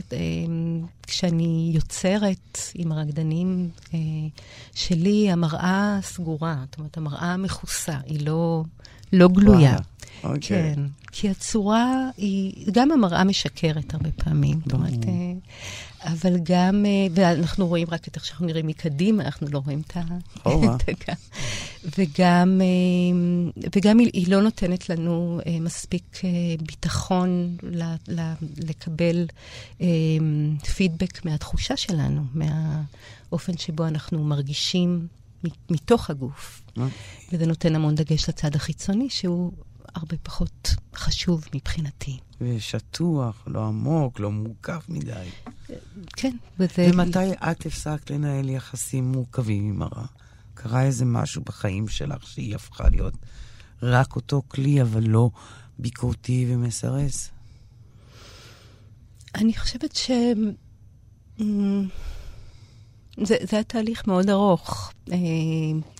כשאני 1.07 1.71
יוצרת 1.75 2.59
עם 2.75 2.91
הרקדנים 2.91 3.69
uh, 3.85 3.91
שלי, 4.75 5.31
המראה 5.31 5.99
סגורה, 6.01 6.63
זאת 6.65 6.77
אומרת, 6.77 6.97
המראה 6.97 7.37
מכוסה, 7.37 7.97
היא 8.05 8.25
לא, 8.25 8.63
לא 9.13 9.27
גלויה. 9.27 9.77
אוקיי. 10.23 10.39
כן, 10.41 10.81
כי 11.11 11.29
הצורה 11.29 12.09
היא, 12.17 12.65
גם 12.71 12.91
המראה 12.91 13.23
משקרת 13.23 13.93
הרבה 13.93 14.11
פעמים. 14.11 14.59
זאת 14.63 14.73
אומרת, 14.73 15.05
אה, 15.07 16.13
אבל 16.13 16.33
גם, 16.43 16.85
אה, 16.85 17.07
ואנחנו 17.11 17.67
רואים 17.67 17.87
רק 17.91 18.07
את 18.07 18.15
איך 18.15 18.25
שאנחנו 18.25 18.45
נראים 18.45 18.67
מקדימה, 18.67 19.23
אנחנו 19.23 19.47
לא 19.51 19.61
רואים 19.65 19.81
את 19.81 19.97
ה... 19.97 20.01
וגם, 21.97 22.61
אה, 22.61 23.67
וגם 23.75 23.99
היא, 23.99 24.09
היא 24.13 24.31
לא 24.31 24.41
נותנת 24.41 24.89
לנו 24.89 25.39
מספיק 25.61 26.21
ביטחון 26.61 27.57
ל, 27.63 27.83
ל, 28.07 28.33
לקבל 28.57 29.25
פידבק 30.75 31.25
מהתחושה 31.25 31.77
שלנו, 31.77 32.21
מהאופן 32.33 33.57
שבו 33.57 33.87
אנחנו 33.87 34.23
מרגישים 34.23 35.07
מתוך 35.69 36.09
הגוף. 36.09 36.61
Okay. 36.77 36.81
וזה 37.31 37.45
נותן 37.45 37.75
המון 37.75 37.95
דגש 37.95 38.29
לצד 38.29 38.55
החיצוני, 38.55 39.09
שהוא 39.09 39.51
הרבה 39.95 40.17
פחות 40.23 40.69
חשוב 40.95 41.45
מבחינתי. 41.55 42.17
ושטוח, 42.41 43.43
לא 43.47 43.65
עמוק, 43.65 44.19
לא 44.19 44.31
מורכב 44.31 44.79
מדי. 44.89 45.29
כן, 46.15 46.35
וזה... 46.59 46.89
ומתי 46.93 47.33
את 47.33 47.65
הפסקת 47.65 48.09
לנהל 48.09 48.49
יחסים 48.49 49.11
מורכבים 49.11 49.69
עם 49.69 49.81
הרע? 49.81 50.05
קרה 50.53 50.83
איזה 50.83 51.05
משהו 51.05 51.41
בחיים 51.45 51.87
שלך 51.87 52.27
שהיא 52.27 52.55
הפכה 52.55 52.89
להיות 52.89 53.13
רק 53.81 54.15
אותו 54.15 54.41
כלי, 54.47 54.81
אבל 54.81 55.03
לא 55.03 55.29
ביקורתי 55.79 56.45
ומסרס? 56.49 57.29
אני 59.35 59.53
חושבת 59.57 59.95
ש... 59.95 60.11
זה, 63.23 63.35
זה 63.41 63.55
היה 63.55 63.63
תהליך 63.63 64.07
מאוד 64.07 64.29
ארוך, 64.29 64.91
אה, 65.11 65.17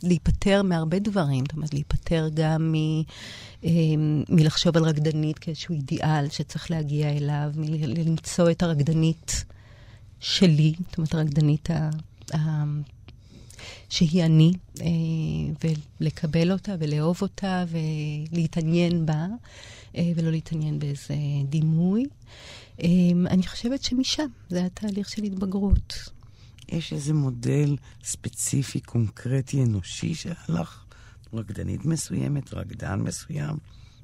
להיפטר 0.04 0.64
מהרבה 0.64 1.00
דברים, 1.00 1.44
זאת 1.48 1.54
אומרת, 1.54 1.74
להיפטר 1.74 2.30
גם 2.34 2.72
מ, 2.72 2.76
אה, 2.76 3.02
מלחשוב 4.30 4.78
על 4.78 4.84
רקדנית 4.84 5.40
כאיזשהו 5.40 5.76
אידיאל 5.76 6.30
שצריך 6.30 6.72
להגיע 6.72 7.10
אליו, 7.10 7.52
מלמצוא 7.56 8.52
את 8.52 8.64
הרקדנית 8.64 9.44
שלי, 10.20 10.74
זאת 10.90 10.98
אומרת, 10.98 11.14
הרקדנית 11.14 11.70
ה, 11.70 11.90
ה, 12.34 12.64
שהיא 13.90 14.24
אני, 14.24 14.52
אה, 14.82 14.86
ולקבל 16.02 16.52
אותה 16.52 16.76
ולאהוב 16.80 17.18
אותה 17.22 17.66
ולהתעניין 18.32 19.06
בה, 19.06 19.28
אה, 19.96 20.12
ולא 20.16 20.32
להתעניין 20.32 20.80
באיזה 20.80 21.16
דימוי. 21.50 22.06
אה, 22.84 22.88
אני 23.28 23.48
חושבת 23.48 23.84
שמשם, 23.84 24.28
זה 24.50 24.58
היה 24.58 24.70
תהליך 24.70 25.10
של 25.10 25.24
התבגרות. 25.24 25.94
יש 26.70 26.94
איזה 26.94 27.14
מודל 27.14 27.76
ספציפי, 28.04 28.80
קונקרטי, 28.80 29.64
אנושי 29.64 30.16
שהלך? 30.16 30.79
רקדנית 31.34 31.86
מסוימת, 31.86 32.54
רקדן 32.54 33.00
מסוים? 33.00 33.58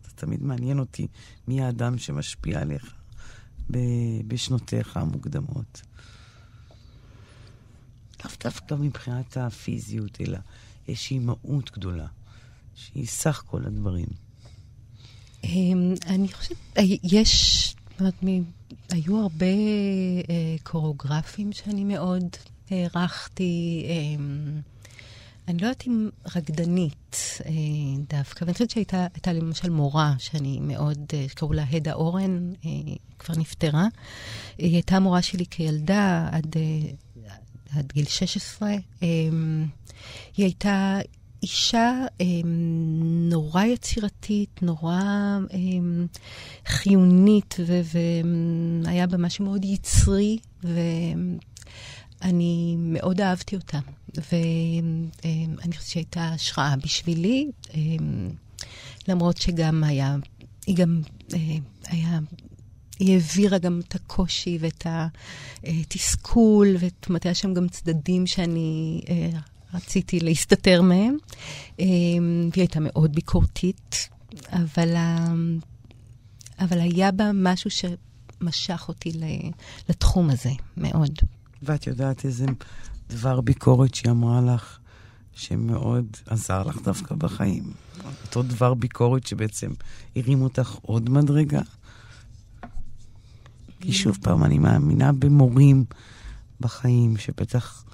זה 0.04 0.12
תמיד 0.16 0.44
מעניין 0.44 0.80
אותי 0.80 1.08
מי 1.48 1.62
האדם 1.62 1.98
שמשפיע 1.98 2.62
עליך 2.62 2.94
בשנותיך 4.28 4.98
המוקדמות. 4.98 5.82
לאו 8.26 8.32
דווקא 8.44 8.76
מבחינת 8.76 9.38
הפיזיות, 9.38 10.22
אלא 10.22 10.38
יש 10.88 11.12
אימהות 11.12 11.72
גדולה, 11.72 12.08
שהיא 12.76 13.08
סך 13.08 13.44
כל 13.46 13.66
הדברים. 13.66 14.08
אמ, 15.44 15.94
אני 16.08 16.28
חושבת, 16.34 16.58
אה, 16.78 16.84
יש, 17.04 17.76
זאת 17.92 18.00
אומרת, 18.00 18.46
היו 18.90 19.22
הרבה 19.22 19.46
אה, 19.46 20.56
קוריאוגרפים 20.64 21.54
שאני 21.54 21.84
מאוד 21.84 22.24
הערכתי, 22.70 23.86
אמ, 23.90 24.62
אני 25.48 25.58
לא 25.58 25.68
יודעת 25.68 25.88
אם 25.88 26.10
רקדנית 26.36 27.18
אה, 27.46 27.52
דווקא, 28.10 28.44
ואני 28.44 28.54
חושבת 28.54 28.70
שהייתה 28.70 29.34
למשל 29.34 29.70
מורה 29.70 30.14
שאני 30.18 30.60
מאוד, 30.62 30.98
אה, 31.14 31.26
שקראו 31.30 31.54
לה 31.54 31.64
הדה 31.72 31.94
אורן, 31.94 32.54
אה, 32.66 32.70
כבר 33.20 33.36
נפטרה. 33.38 33.88
היא 34.58 34.74
הייתה 34.74 35.00
מורה 35.00 35.22
שלי 35.22 35.46
כילדה 35.46 36.30
עד, 36.32 36.56
עד 37.76 37.92
גיל 37.94 38.06
16. 38.06 38.70
אמ, 39.02 39.66
היא 40.38 40.46
הייתה 40.46 41.00
אישה 41.44 42.06
אמ, 42.20 43.30
נורא 43.30 43.64
יצירתית, 43.64 44.60
נורא 44.62 45.02
חיונית, 46.68 47.56
והיה 48.84 49.08
בה 49.08 49.18
משהו 49.18 49.46
מאוד 49.46 49.66
יצרי. 49.66 50.38
אני 52.22 52.76
מאוד 52.80 53.22
אהבתי 53.22 53.56
אותה, 53.56 53.80
ואני 54.32 55.78
חושבת 55.78 55.92
שהייתה 55.92 56.30
השראה 56.30 56.76
בשבילי, 56.84 57.52
אמ, 57.74 58.30
למרות 59.08 59.38
שגם 59.38 59.84
היה, 59.84 60.16
היא 60.68 60.76
גם 60.76 61.02
אה, 61.34 61.58
היה 61.88 62.20
היא 63.00 63.14
העבירה 63.14 63.58
גם 63.58 63.82
את 63.88 63.96
הקושי 63.96 64.58
ואת 64.62 64.88
התסכול, 65.64 66.78
זאת 66.78 67.10
אומרת, 67.10 67.26
היה 67.26 67.34
שם 67.34 67.54
גם 67.54 67.68
צדדים 67.68 68.28
שאני 68.28 69.02
אה, 69.10 69.30
רציתי 69.74 70.20
להסתתר 70.20 70.82
מהם. 70.82 71.18
אה, 71.80 71.86
והיא 72.52 72.62
הייתה 72.62 72.80
מאוד 72.82 73.16
ביקורתית, 73.16 74.10
אבל, 74.52 74.96
אבל 76.60 76.80
היה 76.80 77.12
בה 77.12 77.32
משהו 77.34 77.70
שמשך 77.70 78.86
אותי 78.88 79.12
לתחום 79.90 80.30
הזה, 80.30 80.52
מאוד. 80.78 81.20
ואת 81.64 81.88
יודעת 81.88 82.26
איזה 82.26 82.46
דבר 83.10 83.42
ביקורת 83.42 83.96
שהיא 83.96 84.12
אמרה 84.12 84.42
לך, 84.42 84.78
שמאוד 85.34 86.18
עזר 86.26 86.64
לך 86.64 86.78
דווקא 86.84 87.16
בחיים? 87.16 87.74
אותו 88.24 88.44
דבר 88.44 88.74
ביקורת 88.74 89.28
שבעצם 89.28 89.72
הרים 90.16 90.42
אותך 90.42 90.76
עוד 90.82 91.10
מדרגה? 91.10 91.62
כי 93.82 93.94
שוב 93.94 94.18
פעם, 94.22 94.44
אני 94.44 94.60
מאמינה 94.60 95.12
במורים 95.12 95.86
בחיים, 96.60 97.18
שבטח 97.18 97.86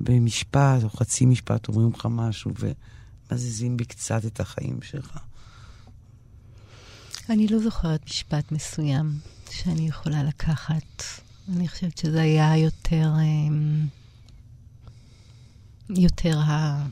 במשפט 0.00 0.84
או 0.84 0.90
חצי 0.90 1.26
משפט 1.26 1.68
אומרים 1.68 1.90
לך 1.94 2.06
משהו 2.10 2.50
ומזיזים 3.30 3.76
בי 3.76 3.84
קצת 3.84 4.26
את 4.26 4.40
החיים 4.40 4.82
שלך. 4.82 5.18
אני 7.30 7.48
לא 7.48 7.58
זוכרת 7.58 8.00
משפט 8.06 8.52
מסוים 8.52 9.12
שאני 9.50 9.88
יכולה 9.88 10.22
לקחת. 10.22 11.02
אני 11.56 11.68
חושבת 11.68 11.98
שזה 11.98 12.20
היה 12.20 12.56
יותר, 12.56 13.12
אמ, 13.22 13.86
יותר 15.90 16.38
ה, 16.38 16.82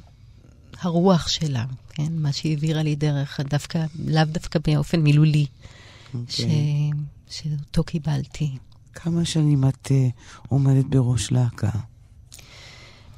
הרוח 0.81 1.29
שלה, 1.29 1.65
כן? 1.89 2.13
מה 2.13 2.33
שהעבירה 2.33 2.83
לי 2.83 2.95
דרך, 2.95 3.41
דווקא, 3.41 3.85
לאו 4.07 4.25
דווקא 4.25 4.59
באופן 4.67 5.01
מילולי. 5.01 5.47
Okay. 5.47 6.17
אוקיי. 6.17 6.91
ש... 7.29 7.39
שאותו 7.39 7.85
קיבלתי. 7.85 8.51
כמה 8.95 9.25
שנים 9.25 9.65
את 9.69 9.87
uh, 9.87 10.41
עומדת 10.49 10.85
בראש 10.85 11.33
להקה? 11.33 11.71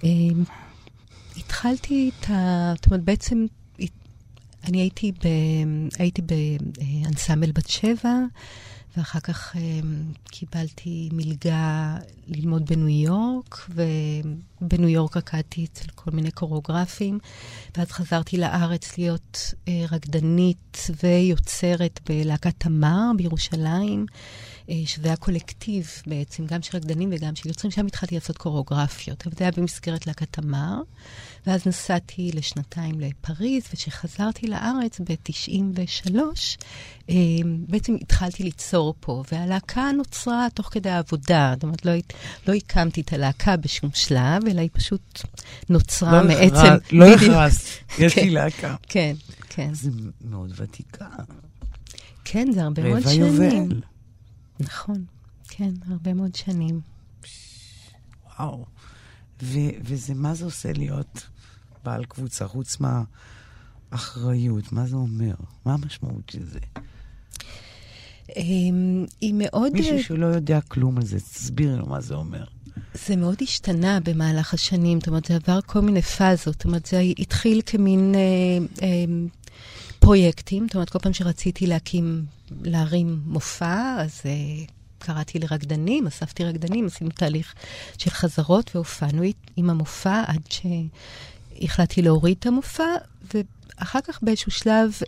Um, 0.01 0.05
התחלתי 1.37 2.11
את 2.21 2.31
ה... 2.31 2.73
זאת 2.77 2.87
אומרת, 2.87 3.05
בעצם 3.05 3.47
אני 4.67 4.81
הייתי, 4.81 5.13
ב, 5.13 5.27
הייתי 5.99 6.23
באנסמבל 6.23 7.53
בת 7.53 7.69
שבע, 7.69 8.15
ואחר 8.97 9.21
כך 9.21 9.57
um, 9.57 9.59
קיבלתי 10.25 11.09
מלגה 11.13 11.97
ללמוד 12.27 12.67
בניו 12.67 12.89
יורק, 12.89 13.69
ובניו 13.69 14.89
יורק 14.89 15.17
רקדתי 15.17 15.65
אצל 15.65 15.89
כל 15.95 16.11
מיני 16.11 16.31
קוריאוגרפים, 16.31 17.19
ואז 17.77 17.91
חזרתי 17.91 18.37
לארץ 18.37 18.99
להיות 18.99 19.55
uh, 19.55 19.71
רקדנית 19.91 20.79
ויוצרת 21.03 22.01
בלהקת 22.09 22.55
תמר 22.59 23.11
בירושלים. 23.17 24.07
אה, 24.71 24.75
שזה 24.87 25.09
היה 25.09 25.17
קולקטיב 25.17 25.91
בעצם, 26.07 26.47
גם 26.47 26.63
של 26.63 26.77
רקדנים 26.77 27.11
וגם 27.13 27.37
של 27.37 27.49
יוצרים, 27.49 27.71
שם 27.71 27.87
התחלתי 27.87 28.15
לעשות 28.15 28.39
קוריאוגרפיות. 28.39 29.27
אבל 29.27 29.35
זה 29.39 29.45
היה 29.45 29.51
במסגרת 29.51 30.07
להקת 30.07 30.33
תמר, 30.33 30.81
ואז 31.47 31.67
נסעתי 31.67 32.31
לשנתיים 32.35 33.01
לפריז, 33.01 33.63
וכשחזרתי 33.73 34.47
לארץ 34.47 35.01
ב-93, 35.01 36.15
אה, 37.11 37.15
בעצם 37.69 37.97
התחלתי 38.01 38.43
ליצור 38.43 38.95
פה, 39.01 39.23
והלהקה 39.33 39.91
נוצרה 39.93 40.47
תוך 40.55 40.69
כדי 40.73 40.91
העבודה. 40.91 41.53
זאת 41.55 41.63
אומרת, 41.63 41.85
לא, 41.85 41.93
לא 42.49 42.55
הקמתי 42.55 43.01
את 43.01 43.13
הלהקה 43.13 43.57
בשום 43.57 43.91
שלב, 43.95 44.47
אלא 44.51 44.61
היא 44.61 44.71
פשוט 44.73 45.23
נוצרה 45.69 46.23
לא 46.23 46.29
מעצם... 46.29 46.55
החרז, 46.57 46.81
לא 46.93 47.15
הכרזת, 47.15 47.61
יש 47.99 48.17
לי 48.17 48.23
כן, 48.23 48.29
להקה. 48.29 48.75
כן, 48.89 49.17
כן. 49.49 49.75
זה 49.75 49.91
מאוד 50.25 50.53
ותיקה. 50.57 51.07
כן, 52.25 52.53
זה 52.53 52.63
הרבה 52.63 52.83
מאוד 52.83 53.03
שנים. 53.03 53.23
רבע 53.25 53.45
יובל. 53.45 53.81
נכון, 54.61 55.05
כן, 55.49 55.71
הרבה 55.91 56.15
מאוד 56.15 56.35
שנים. 56.35 56.81
וואו. 58.39 58.65
ו- 59.43 59.77
וזה, 59.85 60.15
מה 60.15 60.35
זה 60.35 60.45
עושה 60.45 60.73
להיות 60.73 61.27
בעל 61.85 62.05
קבוצה, 62.05 62.49
חוץ 62.49 62.77
מהאחריות? 62.81 64.73
מה 64.73 64.87
זה 64.87 64.97
אומר? 64.97 65.35
מה 65.65 65.75
המשמעות 65.75 66.31
של 66.31 66.47
זה? 66.47 66.59
אמ, 68.37 69.05
היא 69.21 69.35
מאוד... 69.37 69.73
מישהו 69.73 70.03
שלא 70.03 70.27
יודע 70.27 70.61
כלום 70.61 70.97
על 70.97 71.05
זה, 71.05 71.21
תסביר 71.21 71.77
לו 71.77 71.87
מה 71.87 72.01
זה 72.01 72.15
אומר. 72.15 72.45
זה 73.07 73.17
מאוד 73.17 73.37
השתנה 73.43 74.01
במהלך 74.01 74.55
השנים, 74.55 75.01
זאת 75.01 75.09
אומרת, 75.09 75.25
זה 75.25 75.37
עבר 75.37 75.61
כל 75.67 75.81
מיני 75.81 76.03
פאזות, 76.03 76.55
זאת 76.55 76.65
אומרת, 76.65 76.87
זה 76.87 77.01
התחיל 77.19 77.61
כמין 77.67 78.15
אה, 78.15 78.21
אה, 78.83 79.05
פרויקטים, 79.99 80.67
זאת 80.67 80.75
אומרת, 80.75 80.91
כל 80.91 80.99
פעם 80.99 81.13
שרציתי 81.13 81.67
להקים, 81.67 82.25
להרים 82.51 83.21
מופע, 83.27 83.97
אז 83.99 84.21
uh, 84.23 84.71
קראתי 84.99 85.39
לרקדנים, 85.39 86.07
אספתי 86.07 86.45
רקדנים, 86.45 86.87
עשינו 86.87 87.11
תהליך 87.11 87.55
של 87.99 88.11
חזרות 88.11 88.71
והופענו 88.75 89.23
עם 89.57 89.71
המופע 89.71 90.23
עד 90.27 90.43
שהחלטתי 91.61 92.03
להוריד 92.03 92.37
את 92.39 92.47
המופע, 92.47 92.95
ואחר 93.35 94.01
כך 94.01 94.23
באיזשהו 94.23 94.51
שלב 94.51 94.93
uh, 95.03 95.07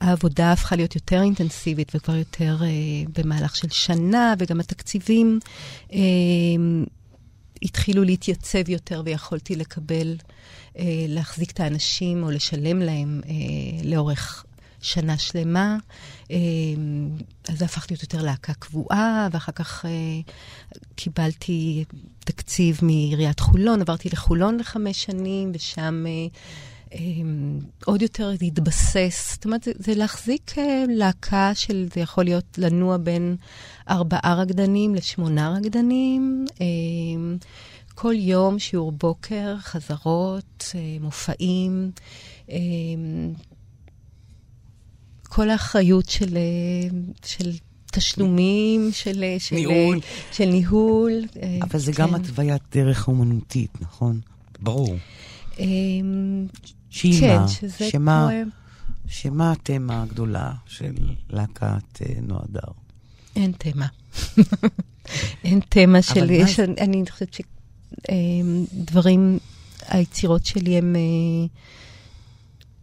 העבודה 0.00 0.52
הפכה 0.52 0.76
להיות 0.76 0.94
יותר 0.94 1.22
אינטנסיבית 1.22 1.92
וכבר 1.94 2.16
יותר 2.16 2.58
uh, 2.60 3.10
במהלך 3.18 3.56
של 3.56 3.68
שנה, 3.70 4.34
וגם 4.38 4.60
התקציבים 4.60 5.38
uh, 5.88 5.94
התחילו 7.62 8.04
להתייצב 8.04 8.68
יותר 8.68 9.02
ויכולתי 9.04 9.56
לקבל... 9.56 10.16
אה, 10.78 11.04
להחזיק 11.08 11.50
את 11.50 11.60
האנשים 11.60 12.22
או 12.22 12.30
לשלם 12.30 12.78
להם 12.78 13.20
אה, 13.28 13.32
לאורך 13.84 14.44
שנה 14.80 15.18
שלמה. 15.18 15.76
אה, 16.30 16.36
אז 17.48 17.62
הפך 17.62 17.86
להיות 17.90 18.02
יותר 18.02 18.22
להקה 18.22 18.54
קבועה, 18.54 19.28
ואחר 19.32 19.52
כך 19.52 19.84
אה, 19.86 19.90
קיבלתי 20.94 21.84
תקציב 22.18 22.78
מעיריית 22.82 23.40
חולון, 23.40 23.80
עברתי 23.80 24.08
לחולון 24.12 24.56
לחמש 24.60 25.02
שנים, 25.02 25.52
ושם... 25.54 26.04
אה, 26.06 26.26
Um, 26.92 27.64
עוד 27.84 28.02
יותר 28.02 28.32
להתבסס, 28.40 29.32
זאת 29.32 29.44
אומרת, 29.44 29.62
זה, 29.62 29.72
זה 29.78 29.94
להחזיק 29.94 30.50
uh, 30.50 30.60
להקה 30.88 31.50
של, 31.54 31.88
זה 31.94 32.00
יכול 32.00 32.24
להיות 32.24 32.58
לנוע 32.58 32.96
בין 32.96 33.36
ארבעה 33.88 34.34
רקדנים 34.34 34.94
לשמונה 34.94 35.54
רקדנים. 35.58 36.44
Uh, 36.48 36.60
כל 38.00 38.14
יום 38.16 38.58
שיעור 38.58 38.92
בוקר, 38.92 39.56
חזרות, 39.58 40.64
אה, 40.74 40.96
מופעים, 41.00 41.90
אה, 42.50 42.56
כל 45.30 45.50
האחריות 45.50 46.08
של, 46.08 46.36
אה, 46.36 46.98
של 47.24 47.50
תשלומים, 47.86 48.90
של, 48.92 49.24
של 49.38 49.56
ניהול. 49.56 50.00
של 50.32 50.44
ניהול. 50.44 51.12
אבל 51.62 51.78
זה 51.78 51.92
כן. 51.92 52.02
גם 52.02 52.14
התוויית 52.14 52.62
דרך 52.72 53.08
אומנותית, 53.08 53.70
נכון? 53.80 54.20
ברור. 54.60 54.96
שהיא 56.90 57.20
כן, 57.20 57.36
מה? 57.40 57.48
שזה 57.48 57.90
שמה, 57.90 58.28
כמו... 58.30 58.50
שמה 59.08 59.52
התמה 59.52 60.02
הגדולה 60.02 60.52
של 60.66 60.94
להקת 61.30 62.02
נועדר? 62.22 62.72
אין 63.36 63.52
תמה. 63.58 63.86
אין 65.44 65.60
תמה 65.68 66.02
של... 66.02 66.30
יש, 66.30 66.60
אני 66.60 67.04
חושבת 67.10 67.34
ש... 67.34 67.40
אמ, 68.10 68.64
דברים, 68.72 69.38
היצירות 69.88 70.46
שלי 70.46 70.78
הם, 70.78 70.96
אה, 70.96 71.46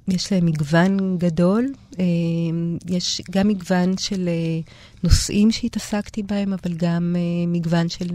יש 0.07 0.31
להם 0.31 0.45
מגוון 0.45 1.17
גדול. 1.17 1.73
אמ, 1.99 2.77
יש 2.89 3.21
גם 3.31 3.47
מגוון 3.47 3.97
של 3.97 4.27
אה, 4.27 4.59
נושאים 5.03 5.51
שהתעסקתי 5.51 6.23
בהם, 6.23 6.53
אבל 6.53 6.73
גם 6.73 7.15
אה, 7.15 7.47
מגוון 7.47 7.89
של 7.89 8.09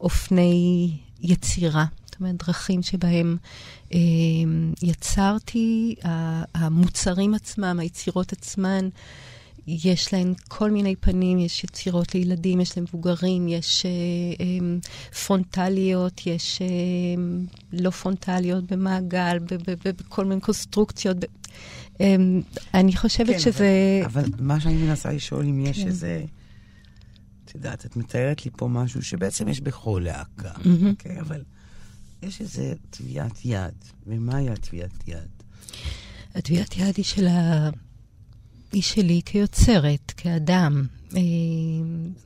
אופני 0.00 0.90
יצירה. 1.22 1.84
זאת 2.06 2.20
אומרת, 2.20 2.36
דרכים 2.46 2.82
שבהם 2.82 3.36
יצרתי, 4.82 5.94
המוצרים 6.54 7.34
עצמם, 7.34 7.78
היצירות 7.80 8.32
עצמן, 8.32 8.88
יש 9.66 10.12
להן 10.12 10.34
כל 10.48 10.70
מיני 10.70 10.96
פנים, 10.96 11.38
יש 11.38 11.64
יצירות 11.64 12.14
לילדים, 12.14 12.60
יש 12.60 12.78
למבוגרים, 12.78 13.48
יש 13.48 13.86
אה, 13.86 13.90
אה, 14.44 14.78
פרונטליות, 15.26 16.26
יש 16.26 16.62
אה, 16.62 16.66
לא 17.72 17.90
פרונטליות 17.90 18.72
במעגל, 18.72 19.38
בכל 19.84 20.24
מיני 20.24 20.40
קונסטרוקציות. 20.40 21.16
אה, 22.00 22.16
אני 22.74 22.96
חושבת 22.96 23.26
כן, 23.34 23.38
שזה... 23.38 24.00
אבל, 24.04 24.24
אבל 24.24 24.30
מה 24.38 24.60
שאני 24.60 24.76
מנסה 24.76 25.12
לשאול, 25.12 25.44
אם 25.44 25.60
יש 25.60 25.80
כן. 25.80 25.86
איזה... 25.86 26.24
את 27.44 27.54
יודעת, 27.54 27.86
את 27.86 27.96
מתארת 27.96 28.44
לי 28.44 28.50
פה 28.56 28.68
משהו 28.68 29.02
שבעצם 29.02 29.48
יש 29.48 29.60
בכל 29.60 30.02
להקה, 30.04 30.52
mm-hmm. 30.52 30.86
אוקיי? 30.90 31.20
אבל 31.20 31.42
יש 32.22 32.40
איזה 32.40 32.74
טביעת 32.90 33.44
יד, 33.44 33.74
ומהי 34.06 34.50
הטביעת 34.50 35.08
יד? 35.08 35.28
הטביעת 36.34 36.76
יד 36.76 36.96
היא 36.96 37.04
של 37.04 37.26
ה... 37.26 37.70
היא 38.72 38.82
שלי 38.82 39.20
כיוצרת, 39.24 40.12
כאדם. 40.16 40.86
אה, 41.16 41.20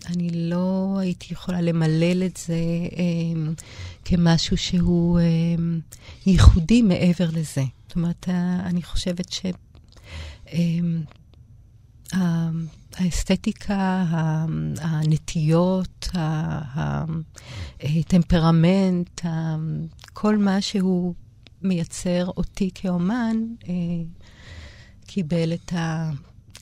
אני 0.06 0.30
לא 0.50 0.96
הייתי 0.98 1.34
יכולה 1.34 1.60
למלל 1.60 2.22
את 2.22 2.36
זה 2.36 2.54
אה, 2.96 3.52
כמשהו 4.04 4.56
שהוא 4.56 5.20
אה, 5.20 5.24
ייחודי 6.26 6.82
מעבר 6.82 7.30
לזה. 7.32 7.64
זאת 7.86 7.96
אומרת, 7.96 8.28
אני 8.64 8.82
חושבת 8.82 9.32
ש... 9.32 9.40
האסתטיקה, 12.96 14.04
הנטיות, 14.80 16.08
הטמפרמנט, 17.80 19.20
כל 20.12 20.38
מה 20.38 20.60
שהוא 20.60 21.14
מייצר 21.62 22.26
אותי 22.36 22.70
כאומן, 22.74 23.36
קיבל 25.06 25.54
את, 25.54 25.72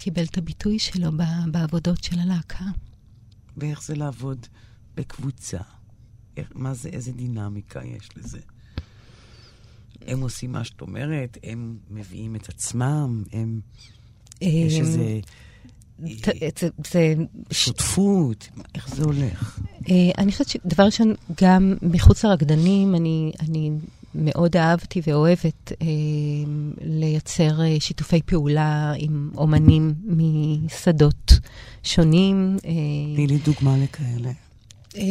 קיבל 0.08 0.24
את 0.24 0.38
הביטוי 0.38 0.78
שלו 0.78 1.10
בעבודות 1.50 2.04
של 2.04 2.18
הלהקה. 2.18 2.64
ואיך 3.56 3.82
זה 3.82 3.94
לעבוד 3.94 4.46
בקבוצה? 4.94 5.58
איך, 6.36 6.48
מה 6.54 6.74
זה, 6.74 6.88
איזה 6.88 7.12
דינמיקה 7.12 7.80
יש 7.84 8.08
לזה? 8.16 8.38
הם 10.06 10.20
עושים 10.20 10.52
מה 10.52 10.64
שאת 10.64 10.80
אומרת, 10.80 11.38
הם 11.42 11.78
מביאים 11.90 12.36
את 12.36 12.48
עצמם, 12.48 13.24
הם... 13.32 13.60
יש 14.40 14.74
אמ, 14.74 14.80
איזה... 14.80 15.20
זה... 16.92 17.14
שותפות, 17.50 18.48
איך 18.74 18.94
זה 18.94 19.04
הולך? 19.04 19.60
אה, 19.88 19.94
אני 20.18 20.32
חושבת 20.32 20.48
שדבר 20.48 20.84
ראשון, 20.84 21.14
גם 21.42 21.74
מחוץ 21.82 22.24
לרקדנים, 22.24 22.94
אני, 22.94 23.32
אני 23.40 23.70
מאוד 24.18 24.56
אהבתי 24.56 25.00
ואוהבת 25.06 25.72
אה, 25.82 25.86
לייצר 26.80 27.60
אה, 27.60 27.76
שיתופי 27.80 28.22
פעולה 28.22 28.92
עם 28.96 29.30
אומנים 29.36 29.94
משדות 30.06 31.32
שונים. 31.82 32.56
אה, 32.64 32.70
תני 33.14 33.26
לי 33.26 33.38
דוגמה 33.38 33.76
לכאלה. 33.76 34.30
אה, 34.96 35.02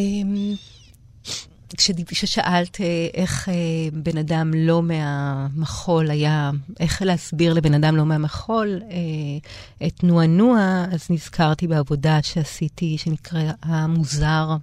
כששאלת 2.07 2.81
אה, 2.81 3.07
איך 3.13 3.49
אה, 3.49 3.53
בן 3.93 4.17
אדם 4.17 4.53
לא 4.55 4.83
מהמחול 4.83 6.11
היה, 6.11 6.51
איך 6.79 7.01
להסביר 7.01 7.53
לבן 7.53 7.73
אדם 7.73 7.95
לא 7.95 8.05
מהמחול 8.05 8.81
אה, 8.91 9.87
את 9.87 10.03
נוע 10.03 10.25
נוע, 10.25 10.85
אז 10.91 11.07
נזכרתי 11.09 11.67
בעבודה 11.67 12.19
שעשיתי, 12.23 12.97
שנקרא 12.97 13.41
המוזר, 13.61 14.55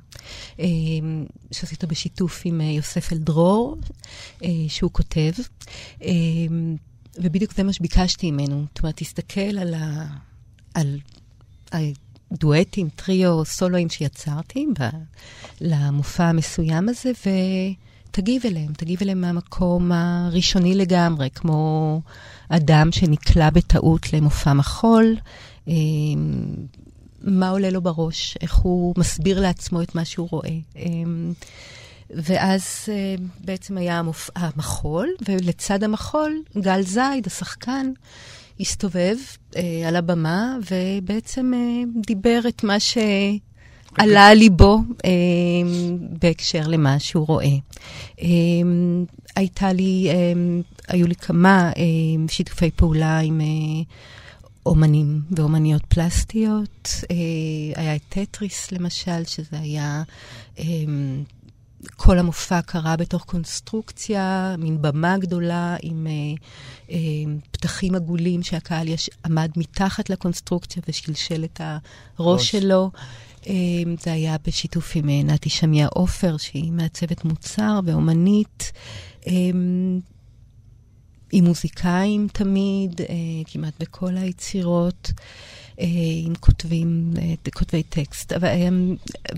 שעשית 1.53 1.85
בשיתוף 1.85 2.43
עם 2.45 2.61
יוסף 2.61 3.13
אלדרור, 3.13 3.77
שהוא 4.69 4.91
כותב. 4.93 5.33
ובדיוק 7.19 7.55
זה 7.55 7.63
מה 7.63 7.73
שביקשתי 7.73 8.31
ממנו. 8.31 8.65
זאת 8.69 8.83
אומרת, 8.83 8.97
תסתכל 8.97 9.59
על 9.59 9.75
ה... 9.75 10.07
על 10.75 10.99
דואטים, 12.35 12.89
טריו, 12.89 13.45
סולואים 13.45 13.89
שיצרתי 13.89 14.67
ב, 14.79 14.89
למופע 15.61 16.25
המסוים 16.25 16.89
הזה, 16.89 17.11
ותגיב 17.21 18.43
אליהם, 18.47 18.73
תגיב 18.73 18.99
אליהם 19.03 19.21
מהמקום 19.21 19.93
הראשוני 19.93 20.75
לגמרי, 20.75 21.29
כמו 21.35 22.01
אדם 22.49 22.93
שנקלע 22.93 23.51
בטעות 23.51 24.13
למופע 24.13 24.53
מחול. 24.53 25.17
אה, 25.69 25.75
מה 27.23 27.49
עולה 27.49 27.71
לו 27.71 27.83
בראש, 27.83 28.37
איך 28.41 28.55
הוא 28.55 28.95
מסביר 28.99 29.41
לעצמו 29.41 29.83
את 29.83 29.95
מה 29.95 30.05
שהוא 30.05 30.29
רואה. 30.31 30.57
אה, 30.77 30.83
ואז 32.11 32.63
uh, 32.87 33.23
בעצם 33.45 33.79
היה 33.79 33.99
המופ... 33.99 34.31
המחול, 34.37 35.09
ולצד 35.29 35.83
המחול, 35.83 36.43
גל 36.59 36.83
זייד, 36.83 37.27
השחקן, 37.27 37.93
הסתובב 38.61 39.17
אה, 39.57 39.89
על 39.89 39.97
הבמה 39.97 40.57
ובעצם 40.71 41.53
אה, 41.55 41.83
דיבר 42.07 42.41
את 42.49 42.65
מה 42.65 42.81
שעלה 42.81 44.29
על 44.29 44.39
ליבו 44.39 44.79
אה, 45.05 45.11
בהקשר 46.21 46.67
למה 46.67 46.99
שהוא 46.99 47.27
רואה. 47.27 47.47
אה, 48.23 48.27
הייתה 49.37 49.73
לי, 49.73 50.09
אה, 50.11 50.33
היו 50.89 51.07
לי 51.07 51.15
כמה 51.15 51.73
אה, 51.77 51.83
שיתופי 52.29 52.71
פעולה 52.71 53.19
עם... 53.19 53.41
אה, 53.41 53.83
אומנים 54.67 55.21
ואומניות 55.31 55.83
פלסטיות. 55.89 56.89
אה, 57.11 57.83
היה 57.83 57.97
את 57.97 58.03
טטריס, 58.09 58.73
למשל, 58.73 59.25
שזה 59.25 59.59
היה 59.61 60.03
אה, 60.59 60.65
כל 61.97 62.19
המופע 62.19 62.63
קרה 62.63 62.97
בתוך 62.97 63.25
קונסטרוקציה, 63.25 64.55
מין 64.59 64.83
במה 64.83 65.19
גדולה 65.19 65.77
עם 65.83 66.07
אה, 66.07 66.13
אה, 66.91 66.99
פתחים 67.51 67.95
עגולים 67.95 68.43
שהקהל 68.43 68.89
יש, 68.89 69.11
עמד 69.25 69.51
מתחת 69.57 70.11
לקונסטרוקציה 70.11 70.83
ושלשל 70.89 71.45
את 71.45 71.61
הראש 71.61 72.41
ראש. 72.41 72.51
שלו. 72.51 72.91
אה, 73.47 73.55
זה 74.01 74.13
היה 74.13 74.37
בשיתוף 74.47 74.93
עם 74.95 75.09
אה, 75.09 75.23
נתי 75.23 75.49
שמיה 75.51 75.87
עופר, 75.87 76.37
שהיא 76.37 76.73
מעצבת 76.73 77.25
מוצר 77.25 77.81
ואומנית. 77.85 78.73
אה, 79.27 79.33
עם 81.33 81.45
מוזיקאים 81.45 82.29
תמיד, 82.33 83.01
אה, 83.01 83.07
כמעט 83.47 83.75
בכל 83.81 84.17
היצירות. 84.17 85.13
אה, 85.81 85.87
עם 86.25 86.35
כותבים, 86.41 87.13
אה, 87.19 87.51
כותבי 87.55 87.83
טקסט, 87.83 88.33
אה, 88.33 88.39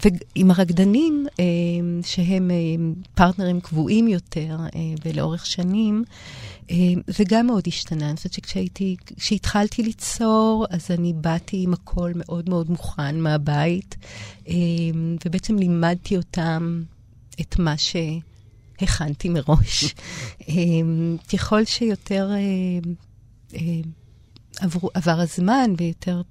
ועם 0.03 0.51
הרקדנים, 0.51 1.27
שהם 2.03 2.51
פרטנרים 3.15 3.61
קבועים 3.61 4.09
יותר 4.09 4.59
ולאורך 5.05 5.47
שנים, 5.47 6.05
זה 7.07 7.25
גם 7.29 7.47
מאוד 7.47 7.65
השתנה. 7.67 8.09
אני 8.09 8.17
חושבת 8.17 8.33
שכשהתחלתי 9.17 9.83
ליצור, 9.83 10.67
אז 10.71 10.91
אני 10.91 11.13
באתי 11.13 11.63
עם 11.63 11.73
הכל 11.73 12.13
מאוד 12.15 12.49
מאוד 12.49 12.71
מוכן 12.71 13.21
מהבית, 13.21 13.97
ובעצם 15.25 15.57
לימדתי 15.57 16.17
אותם 16.17 16.83
את 17.41 17.59
מה 17.59 17.75
שהכנתי 17.77 19.29
מראש. 19.29 19.95
ככל 21.33 21.65
שיותר... 21.65 22.31
עבר, 24.61 24.89
עבר 24.95 25.21
הזמן 25.21 25.71
ויותר 25.79 26.23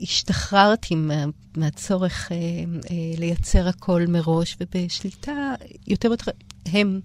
השתחררתי 0.00 0.94
מה, 0.94 1.24
מהצורך 1.56 2.32
אה, 2.32 2.36
אה, 2.36 3.18
לייצר 3.18 3.68
הכל 3.68 4.06
מראש 4.08 4.56
ובשליטה 4.60 5.54
יותר 5.86 6.08
ויותר, 6.08 6.30
הם, 6.66 7.00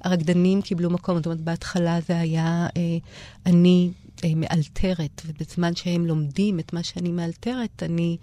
הרקדנים 0.00 0.62
קיבלו 0.62 0.90
מקום, 0.90 1.16
זאת 1.16 1.26
אומרת, 1.26 1.40
בהתחלה 1.40 1.98
זה 2.08 2.20
היה 2.20 2.66
אה, 2.76 2.98
אני 3.46 3.90
אה, 4.24 4.30
מאלתרת, 4.36 5.22
ובזמן 5.26 5.76
שהם 5.76 6.06
לומדים 6.06 6.60
את 6.60 6.72
מה 6.72 6.82
שאני 6.82 7.12
מאלתרת, 7.12 7.82
אני 7.82 8.16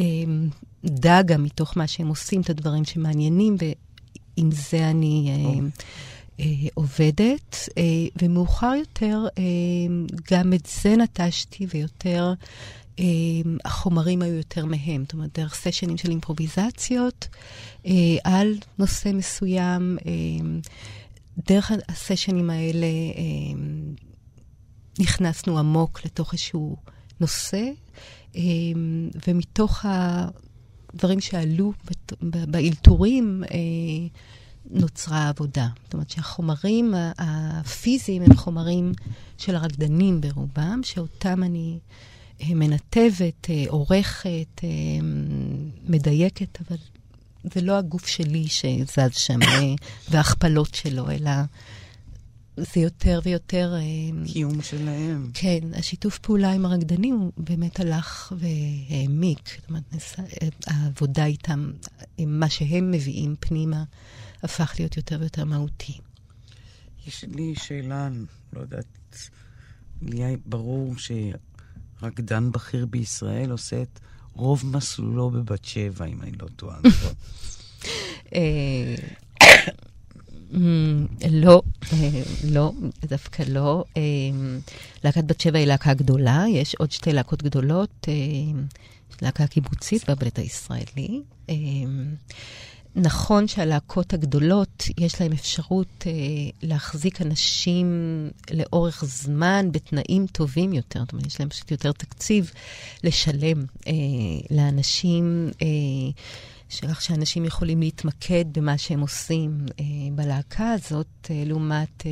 אה, 0.00 0.04
דגה 0.84 1.36
מתוך 1.36 1.76
מה 1.76 1.86
שהם 1.86 2.08
עושים, 2.08 2.40
את 2.40 2.50
הדברים 2.50 2.84
שמעניינים, 2.84 3.56
ועם 3.60 4.50
זה 4.50 4.90
אני... 4.90 5.30
אה, 5.30 5.50
אה, 5.50 5.68
עובדת, 6.74 7.68
אה, 7.78 7.82
ומאוחר 8.22 8.72
יותר 8.78 9.26
אה, 9.38 9.42
גם 10.30 10.52
את 10.52 10.68
זה 10.82 10.96
נטשתי 10.96 11.66
ויותר, 11.74 12.34
אה, 12.98 13.04
החומרים 13.64 14.22
היו 14.22 14.34
יותר 14.34 14.64
מהם. 14.64 15.02
זאת 15.02 15.12
אומרת, 15.12 15.38
דרך 15.38 15.54
סשנים 15.54 15.96
של 15.96 16.10
אימפרוביזציות 16.10 17.28
אה, 17.86 17.92
על 18.24 18.54
נושא 18.78 19.10
מסוים. 19.14 19.98
אה, 20.06 20.12
דרך 21.48 21.72
הסשנים 21.88 22.50
האלה 22.50 22.86
אה, 22.86 23.60
נכנסנו 24.98 25.58
עמוק 25.58 26.04
לתוך 26.04 26.32
איזשהו 26.32 26.76
נושא, 27.20 27.64
אה, 28.36 28.42
ומתוך 29.28 29.84
הדברים 29.88 31.20
שעלו 31.20 31.72
באלתורים, 32.22 33.42
אה, 33.50 33.58
נוצרה 34.70 35.18
העבודה. 35.18 35.68
זאת 35.84 35.94
אומרת 35.94 36.10
שהחומרים 36.10 36.94
הפיזיים 37.18 38.22
הם 38.22 38.34
חומרים 38.34 38.92
של 39.38 39.56
הרקדנים 39.56 40.20
ברובם, 40.20 40.80
שאותם 40.82 41.42
אני 41.42 41.78
אה, 42.40 42.54
מנתבת, 42.54 43.50
אה, 43.50 43.64
עורכת, 43.68 44.60
אה, 44.64 44.68
מדייקת, 45.88 46.58
אבל 46.60 46.76
זה 47.54 47.60
לא 47.60 47.78
הגוף 47.78 48.06
שלי 48.06 48.48
שזז 48.48 49.16
שם 49.16 49.38
וההכפלות 50.10 50.74
שלו, 50.74 51.10
אלא 51.10 51.30
זה 52.56 52.80
יותר 52.80 53.20
ויותר... 53.24 53.74
קיום 54.32 54.62
שלהם. 54.62 55.30
כן, 55.34 55.58
השיתוף 55.74 56.18
פעולה 56.18 56.52
עם 56.52 56.64
הרקדנים 56.64 57.14
הוא 57.14 57.32
באמת 57.36 57.80
הלך 57.80 58.32
והעמיק. 58.38 59.50
זאת 59.60 59.68
אומרת, 59.68 59.84
העבודה 60.66 61.24
איתם, 61.24 61.70
מה 62.18 62.50
שהם 62.50 62.90
מביאים 62.90 63.34
פנימה. 63.40 63.84
הפך 64.46 64.74
להיות 64.78 64.96
יותר 64.96 65.16
ויותר 65.20 65.44
מהותי. 65.44 65.98
יש 67.06 67.24
לי 67.24 67.54
שאלה, 67.54 68.08
לא 68.52 68.60
יודעת, 68.60 69.28
לי 70.02 70.36
ברור 70.46 70.94
שרקדן 72.00 72.52
בכיר 72.52 72.86
בישראל 72.86 73.50
עושה 73.50 73.82
את 73.82 74.00
רוב 74.32 74.76
מסלולו 74.76 75.30
בבת 75.30 75.64
שבע, 75.64 76.04
אם 76.04 76.22
אני 76.22 76.32
לא 76.32 76.48
טועה. 76.56 76.78
נכון? 76.84 77.12
אה, 78.34 78.94
לא, 81.30 81.62
אה, 81.92 82.22
לא, 82.44 82.72
דווקא 83.04 83.42
לא. 83.48 83.84
אה, 83.96 84.02
להקת 85.04 85.24
בת 85.24 85.40
שבע 85.40 85.58
היא 85.58 85.66
להקה 85.66 85.94
גדולה, 85.94 86.44
יש 86.48 86.74
עוד 86.74 86.92
שתי 86.92 87.12
להקות 87.12 87.42
גדולות, 87.42 88.08
להקה 89.22 89.46
קיבוצית 89.46 90.10
בברית 90.10 90.38
הישראלי. 90.38 91.22
נכון 92.96 93.48
שהלהקות 93.48 94.12
הגדולות, 94.12 94.84
יש 94.98 95.20
להן 95.20 95.32
אפשרות 95.32 96.04
אה, 96.06 96.12
להחזיק 96.62 97.22
אנשים 97.22 97.86
לאורך 98.50 99.04
זמן 99.04 99.68
בתנאים 99.72 100.26
טובים 100.26 100.72
יותר. 100.72 101.00
זאת 101.00 101.12
אומרת, 101.12 101.26
יש 101.26 101.40
להם 101.40 101.48
פשוט 101.48 101.70
יותר 101.70 101.92
תקציב 101.92 102.50
לשלם 103.04 103.64
אה, 103.86 103.92
לאנשים, 104.50 105.50
אה, 105.62 105.66
שאנשים 107.00 107.44
יכולים 107.44 107.80
להתמקד 107.80 108.44
במה 108.52 108.78
שהם 108.78 109.00
עושים 109.00 109.66
אה, 109.80 109.84
בלהקה 110.12 110.72
הזאת, 110.72 111.30
אה, 111.30 111.42
לעומת... 111.46 112.06
אה, 112.06 112.10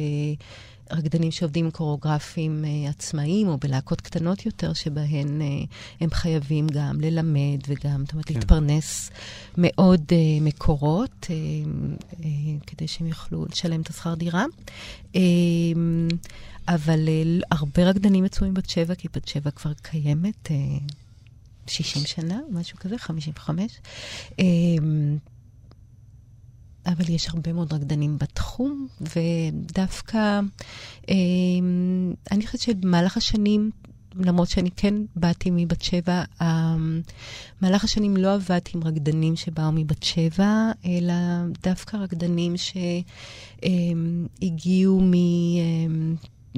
רקדנים 0.91 1.31
שעובדים 1.31 1.65
עם 1.65 1.71
קוריאוגרפים 1.71 2.65
uh, 2.65 2.91
עצמאיים, 2.91 3.49
או 3.49 3.59
בלהקות 3.59 4.01
קטנות 4.01 4.47
יותר, 4.47 4.73
שבהן 4.73 5.41
uh, 5.41 5.67
הם 6.01 6.11
חייבים 6.11 6.67
גם 6.73 7.01
ללמד 7.01 7.61
וגם, 7.69 8.03
זאת 8.05 8.13
אומרת, 8.13 8.27
כן. 8.27 8.35
להתפרנס 8.35 9.11
מאוד 9.59 10.01
uh, 10.09 10.43
מקורות, 10.43 11.11
uh, 11.23 11.29
uh, 12.13 12.25
כדי 12.67 12.89
שהם 12.89 13.07
יוכלו 13.07 13.47
לשלם 13.53 13.81
את 13.81 13.89
השכר 13.89 14.15
דירה. 14.15 14.45
Uh, 15.13 15.17
אבל 16.69 17.09
uh, 17.09 17.47
הרבה 17.51 17.85
רקדנים 17.85 18.25
יצאו 18.25 18.47
מבת 18.47 18.71
שבע, 18.71 18.95
כי 18.95 19.09
בת 19.15 19.29
שבע 19.29 19.51
כבר 19.51 19.73
קיימת. 19.83 20.49
uh, 20.49 20.93
60 21.67 22.07
שנה, 22.07 22.41
משהו 22.51 22.79
כזה, 22.79 22.99
55. 22.99 23.81
אבל 26.87 27.11
יש 27.11 27.29
הרבה 27.29 27.53
מאוד 27.53 27.73
רקדנים 27.73 28.19
בתחום, 28.19 28.87
ודווקא, 29.01 30.41
אה, 31.09 31.15
אני 32.31 32.47
חושבת 32.47 32.61
שבמהלך 32.61 33.17
השנים, 33.17 33.71
למרות 34.15 34.49
שאני 34.49 34.71
כן 34.77 34.95
באתי 35.17 35.51
מבת 35.53 35.83
שבע, 35.83 36.23
אה, 36.41 36.77
במהלך 37.61 37.85
השנים 37.85 38.17
לא 38.17 38.35
עבדתי 38.35 38.71
עם 38.75 38.85
רקדנים 38.85 39.37
שבאו 39.37 39.73
מבת 39.73 40.03
שבע, 40.03 40.71
אלא 40.87 41.15
דווקא 41.63 41.97
רקדנים 41.97 42.55
שהגיעו 43.63 45.01
אה, 45.01 45.05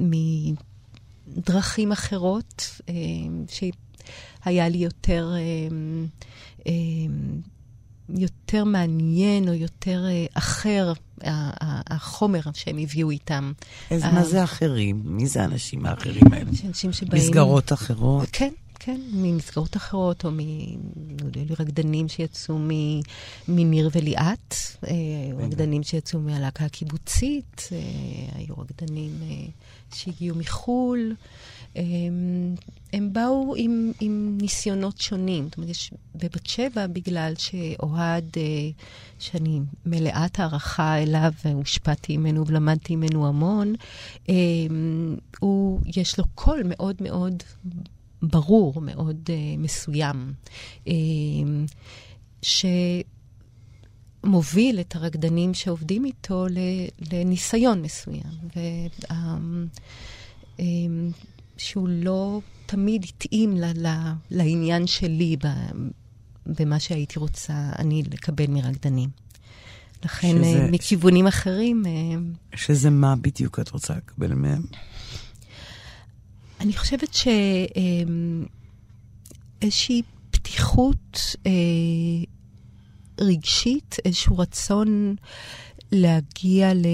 מ... 0.01 0.13
מדרכים 1.37 1.91
אחרות, 1.91 2.81
שהיה 3.47 4.69
לי 4.69 4.77
יותר... 4.77 5.31
יותר 8.09 8.63
מעניין 8.63 9.49
או 9.49 9.53
יותר 9.53 10.05
uh, 10.05 10.31
אחר, 10.37 10.93
החומר 11.89 12.39
שהם 12.53 12.77
הביאו 12.77 13.09
איתם. 13.09 13.51
אז 13.91 14.03
מה 14.03 14.23
זה 14.23 14.43
אחרים? 14.43 15.01
מי 15.05 15.27
זה 15.27 15.41
האנשים 15.41 15.85
האחרים 15.85 16.33
האלה? 16.33 16.49
אנשים 16.67 16.93
שבאים... 16.93 17.23
מסגרות 17.23 17.73
אחרות? 17.73 18.29
כן, 18.31 18.53
כן, 18.79 19.01
ממסגרות 19.13 19.77
אחרות, 19.77 20.25
או 20.25 20.29
מרקדנים 21.49 22.07
שיצאו 22.07 22.59
מניר 23.47 23.89
וליאת, 23.95 24.53
אה, 24.87 24.93
רקדנים 25.37 25.83
שיצאו 25.83 26.19
מהלהקה 26.19 26.65
הקיבוצית, 26.65 27.69
אה, 27.71 27.77
היו 28.39 28.55
רקדנים 28.57 29.11
שהגיעו 29.93 30.35
מחו"ל. 30.35 31.15
הם, 32.93 33.13
באו 33.13 33.53
עם, 33.57 33.91
עם 33.99 34.37
ניסיונות 34.41 34.97
שונים. 34.97 35.45
זאת 35.45 35.57
אומרת, 35.57 35.69
יש 35.69 35.93
בבת 36.15 36.45
שבע, 36.45 36.87
בגלל 36.87 37.33
שאוהד, 37.37 38.25
אה, 38.37 38.69
שאני 39.19 39.59
מלאת 39.85 40.39
הערכה 40.39 40.97
אליו, 40.97 41.31
והושפעתי 41.45 42.17
ממנו 42.17 42.47
ולמדתי 42.47 42.95
ממנו 42.95 43.27
המון, 43.27 43.75
אה, 44.29 44.35
הוא, 45.39 45.79
יש 45.95 46.19
לו 46.19 46.23
קול 46.35 46.61
מאוד 46.65 46.95
מאוד 47.01 47.43
ברור, 48.21 48.81
מאוד 48.81 49.29
אה, 49.29 49.35
מסוים, 49.57 50.33
שמוביל 54.23 54.79
את 54.79 54.95
הרקדנים 54.95 55.53
שעובדים 55.53 56.05
איתו 56.05 56.45
לניסיון 57.11 57.81
מסוים. 57.81 58.21
וה, 58.55 59.37
שהוא 61.59 61.89
לא 61.89 62.41
תמיד 62.65 63.05
התאים 63.09 63.57
ל, 63.57 63.87
ל, 63.87 63.87
לעניין 64.31 64.87
שלי 64.87 65.37
ב, 65.43 65.47
במה 66.45 66.79
שהייתי 66.79 67.19
רוצה 67.19 67.53
אני 67.79 68.03
לקבל 68.11 68.47
מרקדנים. 68.47 69.09
לכן, 70.05 70.35
שזה, 70.37 70.45
אה, 70.45 70.71
מכיוונים 70.71 71.27
אחרים... 71.27 71.83
אה, 71.85 71.91
שזה 72.55 72.89
מה 72.89 73.15
בדיוק 73.15 73.59
את 73.59 73.69
רוצה 73.69 73.95
לקבל 73.95 74.33
מהם? 74.33 74.61
אני 76.59 76.73
חושבת 76.73 77.13
שאיזושהי 79.61 80.01
אה, 80.01 80.07
פתיחות 80.31 81.35
רגשית, 83.19 83.95
איזשהו 84.05 84.37
רצון 84.37 85.15
להגיע 85.91 86.73
ל... 86.73 86.85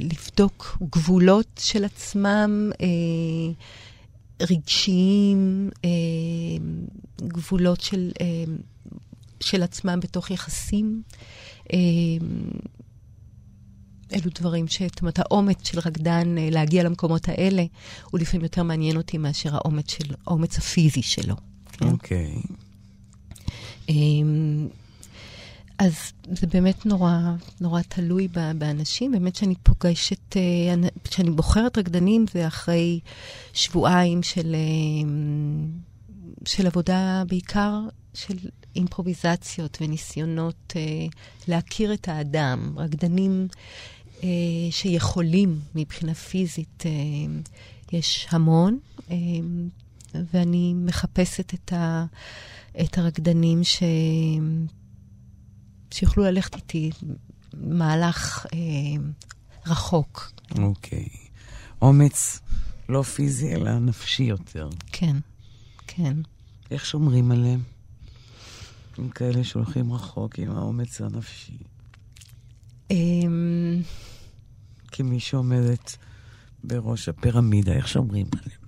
לבדוק 0.00 0.78
גבולות 0.90 1.60
של 1.64 1.84
עצמם, 1.84 2.70
אה, 2.80 2.86
רגשיים, 4.50 5.70
אה, 5.84 5.90
גבולות 7.18 7.80
של, 7.80 8.12
אה, 8.20 8.44
של 9.40 9.62
עצמם 9.62 10.00
בתוך 10.00 10.30
יחסים. 10.30 11.02
אה, 11.72 11.78
אלו 14.12 14.30
דברים 14.34 14.68
ש... 14.68 14.82
זאת 14.82 15.00
אומרת, 15.00 15.18
האומץ 15.18 15.68
של 15.68 15.78
רקדן 15.78 16.38
אה, 16.38 16.48
להגיע 16.50 16.82
למקומות 16.82 17.28
האלה, 17.28 17.64
הוא 18.10 18.20
לפעמים 18.20 18.44
יותר 18.44 18.62
מעניין 18.62 18.96
אותי 18.96 19.18
מאשר 19.18 19.54
האומץ, 19.54 19.90
של, 19.90 20.14
האומץ 20.26 20.58
הפיזי 20.58 21.02
שלו. 21.02 21.34
כן? 21.72 21.88
אוקיי. 21.88 22.34
Okay. 22.34 23.92
אז 25.78 26.12
זה 26.30 26.46
באמת 26.46 26.86
נורא, 26.86 27.18
נורא 27.60 27.82
תלוי 27.82 28.28
באנשים. 28.58 29.12
באמת 29.12 29.36
שאני 29.36 29.54
פוגשת, 29.62 30.36
אה, 30.36 30.88
כשאני 31.04 31.30
בוחרת 31.30 31.78
רקדנים, 31.78 32.24
זה 32.32 32.46
אחרי 32.46 33.00
שבועיים 33.52 34.22
של, 34.22 34.54
אה, 34.54 35.08
של 36.44 36.66
עבודה 36.66 37.22
בעיקר 37.28 37.80
של 38.14 38.36
אימפרוביזציות 38.76 39.78
וניסיונות 39.80 40.72
אה, 40.76 41.06
להכיר 41.48 41.94
את 41.94 42.08
האדם. 42.08 42.74
רקדנים 42.76 43.48
שיכולים 44.70 45.60
מבחינה 45.74 46.14
פיזית, 46.14 46.84
יש 47.92 48.26
המון, 48.30 48.78
ואני 50.14 50.74
מחפשת 50.76 51.54
את, 51.54 51.72
ה, 51.72 52.04
את 52.80 52.98
הרקדנים 52.98 53.64
ש... 53.64 53.82
שיוכלו 55.90 56.24
ללכת 56.24 56.54
איתי 56.54 56.90
מהלך 57.54 58.46
אה, 58.52 59.02
רחוק. 59.66 60.32
אוקיי. 60.58 61.08
אומץ 61.82 62.40
לא 62.88 63.02
פיזי, 63.02 63.54
אלא 63.54 63.78
נפשי 63.78 64.22
יותר. 64.22 64.68
כן, 64.92 65.16
כן. 65.86 66.16
איך 66.70 66.86
שומרים 66.86 67.30
עליהם? 67.32 67.62
עם 68.98 69.08
כאלה 69.08 69.44
שהולכים 69.44 69.92
רחוק 69.92 70.38
עם 70.38 70.50
האומץ 70.50 71.00
הנפשי. 71.00 71.58
אמ, 72.90 73.82
כמי 74.88 75.20
שעומדת 75.20 75.96
בראש 76.64 77.08
הפירמידה, 77.08 77.72
איך 77.72 77.88
שומרים 77.88 78.26
עליהם? 78.32 78.60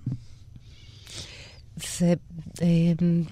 זה... 1.97 2.13
אמ, 2.61 3.23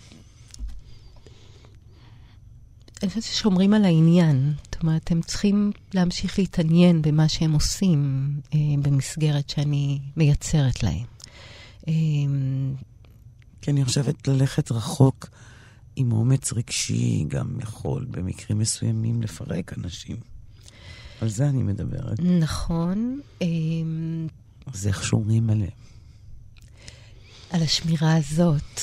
אני 3.04 3.10
חושבת 3.10 3.24
ששומרים 3.24 3.74
על 3.74 3.86
העניין. 3.86 4.54
זאת 4.64 4.82
אומרת, 4.84 5.12
הם 5.12 5.22
צריכים 5.22 5.72
להמשיך 5.94 6.40
להתעניין 6.40 7.02
במה 7.02 7.30
שהם 7.30 7.54
עושים 7.54 8.32
אה, 8.54 8.60
במסגרת 8.82 9.50
שאני 9.50 10.00
מייצרת 10.18 10.84
להם. 10.84 11.06
אה, 11.88 11.94
כי 13.62 13.72
אני 13.72 13.86
חושבת 13.86 14.28
ללכת 14.28 14.72
רחוק 14.72 15.30
עם 15.96 16.12
אומץ 16.12 16.54
רגשי 16.54 17.26
גם 17.28 17.60
יכול 17.60 18.06
במקרים 18.12 18.60
מסוימים 18.60 19.22
לפרק 19.22 19.78
אנשים. 19.78 20.18
על 21.22 21.30
זה 21.30 21.50
אני 21.50 21.64
מדברת. 21.64 22.20
נכון. 22.20 23.20
אה, 23.42 23.48
אז 24.74 24.88
איך 24.88 25.04
שומרים 25.04 25.50
עליהם? 25.50 25.70
על 27.50 27.64
השמירה 27.64 28.16
הזאת. 28.16 28.82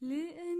咧。 0.00 0.55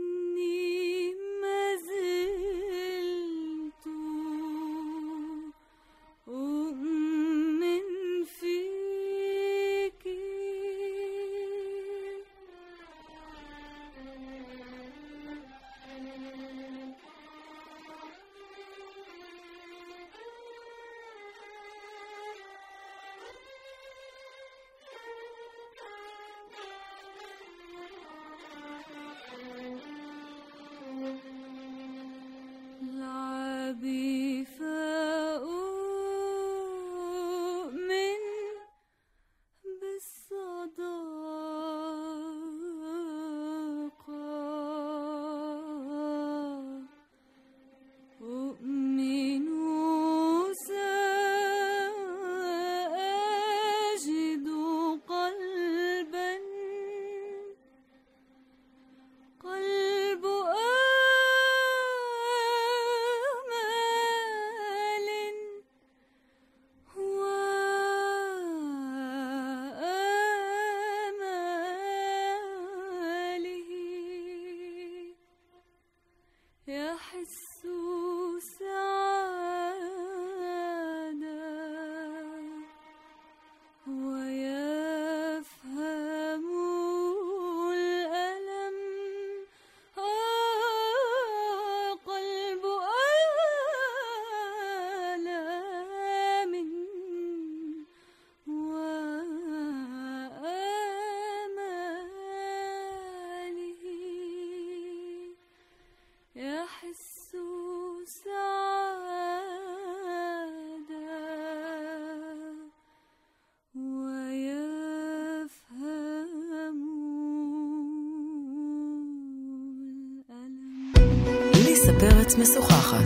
פרץ 122.37 122.49
משוחחת. 122.49 123.03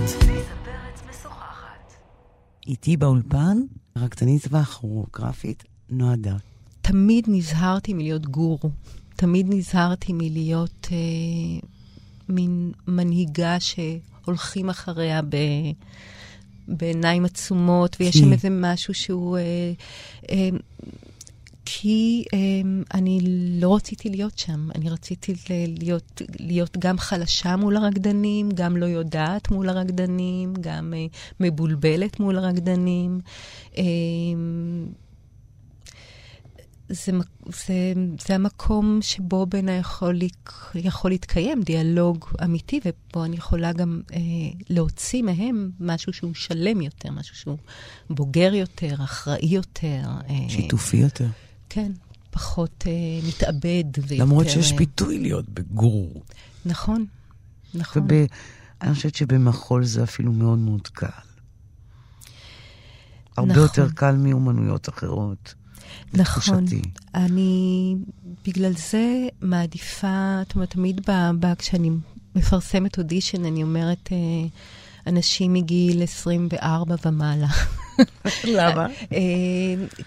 איתי 2.67 2.97
באולפן, 2.97 3.59
רקדנית 3.99 4.47
והכוריאוגרפית 4.51 5.65
נועה 5.91 6.17
דארט. 6.17 6.43
תמיד 6.83 7.25
נזהרתי 7.29 7.95
מלהיות 7.95 8.27
גורו. 8.27 8.71
תמיד 9.17 9.47
נזהרתי 9.49 10.13
מלהיות 10.13 10.89
אה, 10.93 11.69
מין 12.29 12.73
מנהיגה 12.87 13.57
שהולכים 13.61 14.71
אחריה 14.71 15.23
ב... 15.23 15.37
בעיניים 16.69 17.25
עצומות, 17.25 17.97
ויש 18.01 18.17
שם 18.17 18.33
איזה 18.33 18.49
משהו 18.51 18.95
שהוא... 18.95 19.39
אה, 19.39 19.73
אה, 20.31 20.49
כי 21.83 22.25
um, 22.27 22.87
אני 22.95 23.21
לא 23.61 23.77
רציתי 23.77 24.11
להיות 24.11 24.39
שם. 24.39 24.69
אני 24.75 24.91
רציתי 24.91 25.35
להיות, 25.79 26.23
להיות 26.41 26.77
גם 26.79 26.99
חלשה 26.99 27.57
מול 27.57 27.77
הרקדנים, 27.77 28.49
גם 28.55 28.77
לא 28.77 28.87
יודעת 28.87 29.51
מול 29.51 29.69
הרקדנים, 29.69 30.55
גם 30.61 30.95
uh, 30.97 31.17
מבולבלת 31.41 32.21
מול 32.21 32.39
הרקדנים. 32.39 33.21
Um, 33.73 33.79
זה, 36.89 37.13
זה, 37.67 37.93
זה 38.27 38.35
המקום 38.35 38.99
שבו 39.03 39.47
בעיניי 39.47 39.79
יכול, 39.79 40.19
יכול 40.75 41.11
להתקיים 41.11 41.63
דיאלוג 41.63 42.25
אמיתי, 42.45 42.81
ופה 42.85 43.25
אני 43.25 43.37
יכולה 43.37 43.73
גם 43.73 44.01
אה, 44.13 44.19
להוציא 44.71 45.23
מהם 45.23 45.71
משהו 45.81 46.13
שהוא 46.13 46.35
שלם 46.35 46.81
יותר, 46.81 47.11
משהו 47.11 47.37
שהוא 47.37 47.59
בוגר 48.11 48.55
יותר, 48.55 48.95
אחראי 49.05 49.47
יותר. 49.47 50.03
אה, 50.29 50.49
שיתופי 50.49 50.97
יותר. 50.97 51.27
כן, 51.71 51.93
פחות 52.31 52.85
אה, 52.87 53.29
מתאבד 53.29 53.85
ויותר... 54.07 54.25
למרות 54.25 54.49
שיש 54.49 54.73
פיתוי 54.73 55.19
להיות 55.19 55.49
בגור. 55.49 56.23
נכון, 56.65 57.07
נכון. 57.75 58.07
ואני 58.81 58.95
חושבת 58.95 59.15
שבמחול 59.15 59.85
זה 59.85 60.03
אפילו 60.03 60.33
מאוד 60.33 60.59
מאוד 60.59 60.89
קל. 60.89 61.07
הרבה 63.37 63.53
נכון. 63.53 63.63
יותר 63.63 63.89
קל 63.95 64.17
מאומנויות 64.17 64.89
אחרות. 64.89 65.55
נכון. 66.15 66.21
לתחושתי. 66.21 66.83
אני 67.15 67.97
בגלל 68.47 68.73
זה 68.73 69.29
מעדיפה, 69.43 70.41
זאת 70.43 70.55
אומרת, 70.55 70.71
תמיד 70.71 71.11
ב, 71.11 71.31
ב, 71.41 71.55
כשאני 71.55 71.91
מפרסמת 72.35 72.99
אודישן, 72.99 73.45
אני 73.45 73.63
אומרת, 73.63 74.09
אה, 74.13 74.49
אנשים 75.07 75.53
מגיל 75.53 76.03
24 76.03 76.95
ומעלה. 77.05 77.49
למה? 78.45 78.87
אה, 79.13 79.19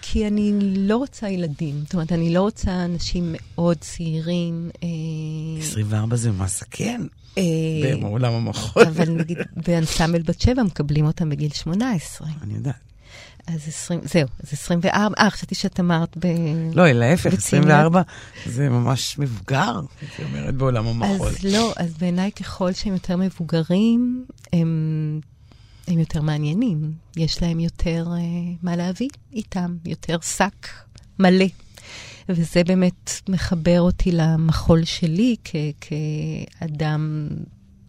כי 0.02 0.26
אני 0.26 0.52
לא 0.60 0.96
רוצה 0.96 1.28
ילדים. 1.28 1.80
זאת 1.84 1.94
אומרת, 1.94 2.12
אני 2.12 2.34
לא 2.34 2.40
רוצה 2.40 2.84
אנשים 2.84 3.34
מאוד 3.34 3.76
צעירים. 3.76 4.70
24 5.60 6.12
אה, 6.12 6.16
זה 6.16 6.32
מסכן. 6.32 7.00
אה, 7.38 7.42
בעולם 8.00 8.32
המחול. 8.32 8.82
אבל 8.82 9.10
נגיד, 9.10 9.38
באנסמבל 9.66 10.22
בת 10.22 10.40
שבע 10.40 10.62
מקבלים 10.62 11.06
אותם 11.06 11.30
בגיל 11.30 11.50
18. 11.52 12.28
אני 12.42 12.54
יודעת. 12.54 12.74
אז 13.46 13.68
20, 13.68 14.00
זהו, 14.04 14.28
אז 14.42 14.52
24, 14.52 15.14
אה, 15.18 15.30
חשבתי 15.30 15.54
שאת 15.54 15.80
אמרת 15.80 16.16
ב... 16.16 16.26
לא, 16.74 16.92
להפך, 16.92 17.32
24 17.32 18.02
זה 18.46 18.68
ממש 18.68 19.18
מבוגר, 19.18 19.80
הייתי 20.00 20.24
אומרת, 20.24 20.54
בעולם 20.54 20.86
המחול. 20.86 21.28
אז 21.28 21.44
לא, 21.44 21.72
אז 21.76 21.94
בעיניי 21.98 22.32
ככל 22.32 22.72
שהם 22.72 22.92
יותר 22.92 23.16
מבוגרים, 23.16 24.24
הם, 24.52 25.20
הם 25.88 25.98
יותר 25.98 26.22
מעניינים. 26.22 26.92
יש 27.16 27.42
להם 27.42 27.60
יותר 27.60 28.06
uh, 28.06 28.18
מה 28.62 28.76
להביא 28.76 29.08
איתם, 29.32 29.76
יותר 29.84 30.16
שק 30.20 30.68
מלא. 31.18 31.46
וזה 32.28 32.64
באמת 32.64 33.10
מחבר 33.28 33.80
אותי 33.80 34.12
למחול 34.12 34.84
שלי 34.84 35.36
כ- 35.44 35.54
כאדם 35.80 37.28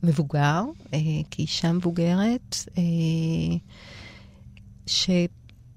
מבוגר, 0.03 0.61
uh, 0.85 0.95
כאישה 1.31 1.71
מבוגרת, 1.71 2.55
uh, 2.75 2.79
ש... 4.87 5.09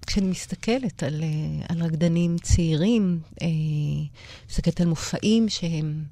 כשאני 0.09 0.27
מסתכלת 0.27 1.03
על, 1.03 1.23
אה, 1.23 1.67
על 1.69 1.83
רקדנים 1.83 2.37
צעירים, 2.39 3.21
אה, 3.43 3.47
מסתכלת 4.51 4.81
על 4.81 4.87
מופעים 4.87 5.49
שהם 5.49 6.05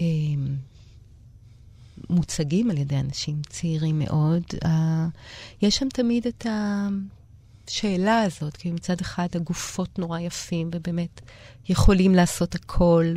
אה, 0.00 0.06
מוצגים 2.10 2.70
על 2.70 2.78
ידי 2.78 2.96
אנשים 2.96 3.42
צעירים 3.48 3.98
מאוד, 3.98 4.42
יש 5.62 5.76
שם 5.76 5.88
תמיד 5.88 6.26
את 6.26 6.46
השאלה 7.66 8.22
הזאת, 8.22 8.56
כי 8.56 8.70
מצד 8.70 9.00
אחד 9.00 9.28
הגופות 9.34 9.98
נורא 9.98 10.18
יפים, 10.20 10.70
ובאמת 10.74 11.20
יכולים 11.68 12.14
לעשות 12.14 12.54
הכל, 12.54 13.14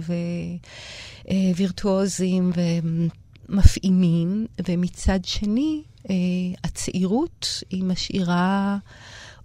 ווירטואוזים 1.55 2.51
ומפעימים, 3.49 4.47
ומצד 4.67 5.19
שני, 5.25 5.83
הצעירות 6.63 7.63
היא 7.69 7.83
משאירה... 7.83 8.77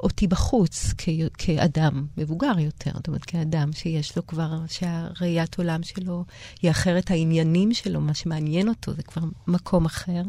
אותי 0.01 0.27
בחוץ 0.27 0.93
כ- 0.99 1.09
כאדם 1.39 2.07
מבוגר 2.17 2.59
יותר, 2.59 2.91
זאת 2.95 3.09
אומרת, 3.09 3.25
כאדם 3.25 3.73
שיש 3.73 4.17
לו 4.17 4.27
כבר, 4.27 4.59
שהראיית 4.69 5.59
עולם 5.59 5.83
שלו 5.83 6.25
היא 6.63 6.71
אחרת, 6.71 7.11
העניינים 7.11 7.75
שלו, 7.75 8.01
מה 8.01 8.15
שמעניין 8.15 8.69
אותו, 8.69 8.93
זה 8.95 9.03
כבר 9.03 9.23
מקום 9.47 9.85
אחר. 9.85 10.23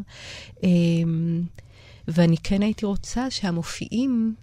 אמ, 0.62 1.42
ואני 2.08 2.36
כן 2.42 2.62
הייתי 2.62 2.86
רוצה 2.86 3.30
שהמופיעים 3.30 4.34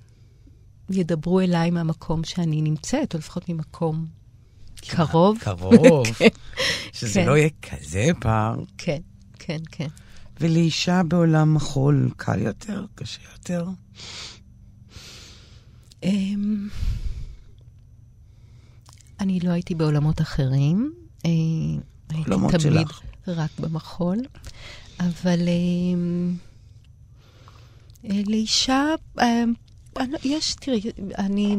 ידברו 0.89 1.39
אליי 1.39 1.69
מהמקום 1.71 2.23
שאני 2.23 2.61
נמצאת, 2.61 3.13
או 3.13 3.19
לפחות 3.19 3.49
ממקום 3.49 4.05
קרוב. 4.81 5.37
קרוב, 5.41 6.07
כן. 6.17 6.27
שזה 6.93 7.13
כן. 7.19 7.25
לא 7.27 7.37
יהיה 7.37 7.49
כזה 7.61 8.07
פער. 8.21 8.55
כן, 8.77 8.99
כן, 9.39 9.59
כן. 9.71 9.87
ולאישה 10.41 11.01
בעולם 11.07 11.53
מחול 11.53 12.09
קל 12.17 12.41
יותר, 12.41 12.85
קשה 12.95 13.19
יותר? 13.33 13.65
אמ, 16.05 16.67
אני 19.19 19.39
לא 19.39 19.51
הייתי 19.51 19.75
בעולמות 19.75 20.21
אחרים. 20.21 20.93
אה, 21.25 21.31
עולמות 22.17 22.53
הייתי 22.53 22.69
תמיד 22.69 22.87
שלך. 22.87 23.01
רק 23.27 23.49
במחול, 23.59 24.17
אבל 24.99 25.39
אמ, 25.47 26.35
אה, 28.09 28.21
לאישה, 28.27 28.85
אמ, 29.21 29.53
יש, 30.23 30.55
תראי, 30.55 30.81
אני, 31.17 31.55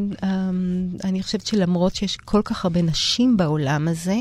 אני 1.05 1.23
חושבת 1.23 1.47
שלמרות 1.47 1.95
שיש 1.95 2.17
כל 2.17 2.43
כך 2.45 2.65
הרבה 2.65 2.83
נשים 2.83 3.37
בעולם 3.37 3.89
הזה, 3.89 4.17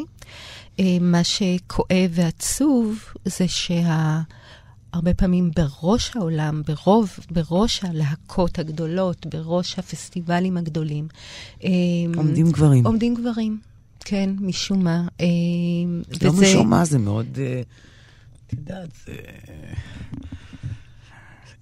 אה, 0.79 0.97
מה 1.01 1.23
שכואב 1.23 2.11
ועצוב 2.11 3.03
זה 3.25 3.47
שה... 3.47 4.21
הרבה 4.95 5.13
פעמים 5.13 5.51
בראש 5.55 6.15
העולם, 6.15 6.61
ברוב, 6.67 7.11
בראש 7.31 7.83
הלהקות 7.83 8.59
הגדולות, 8.59 9.25
בראש 9.25 9.79
הפסטיבלים 9.79 10.57
הגדולים. 10.57 11.07
אמ, 11.63 11.69
עומדים 12.17 12.51
גברים. 12.51 12.85
עומדים 12.85 13.15
גברים, 13.15 13.59
כן, 13.99 14.29
משום 14.39 14.83
מה. 14.83 15.07
אמ, 15.19 15.27
לא 16.21 16.29
וזה... 16.29 16.41
משום 16.41 16.69
מה, 16.69 16.85
זה 16.85 16.97
מאוד, 16.97 17.25
אה, 17.37 17.61
את 18.47 18.53
יודעת, 18.53 18.89
זה... 19.05 19.13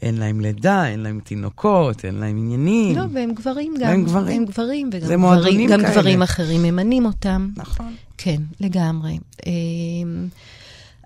אין 0.02 0.18
להם 0.18 0.40
לידה, 0.40 0.88
אין 0.88 1.00
להם 1.00 1.20
תינוקות, 1.20 2.06
אין 2.06 2.16
להם 2.16 2.38
עניינים. 2.38 2.96
לא, 2.96 3.04
והם 3.14 3.34
גברים 3.34 3.74
גם. 3.80 3.90
הם 3.90 4.04
גברים. 4.04 4.42
הם 4.42 4.46
גברים, 4.46 4.90
וגם 4.94 5.08
זה 5.08 5.16
גברים, 5.16 5.70
גם 5.70 5.82
גברים 5.84 6.22
אחרים 6.22 6.64
ממנים 6.64 7.06
אותם. 7.06 7.50
נכון. 7.58 7.96
כן, 8.18 8.42
לגמרי. 8.60 9.20
אמ, 9.46 10.28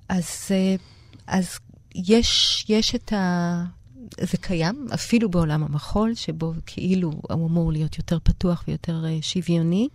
אז, 0.09 0.25
אה, 0.51 0.75
אז 1.27 1.59
יש, 2.05 2.65
יש 2.69 2.95
את 2.95 3.13
ה... 3.13 3.63
זה 4.21 4.37
קיים, 4.37 4.87
אפילו 4.93 5.29
בעולם 5.29 5.63
המחול, 5.63 6.13
שבו 6.15 6.53
כאילו 6.65 7.11
הוא 7.11 7.47
אמור 7.47 7.71
להיות 7.71 7.97
יותר 7.97 8.19
פתוח 8.23 8.63
ויותר 8.67 9.03
uh, 9.03 9.23
שוויוני 9.25 9.87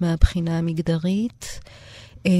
מהבחינה 0.00 0.58
המגדרית. 0.58 1.60
Um, 2.18 2.30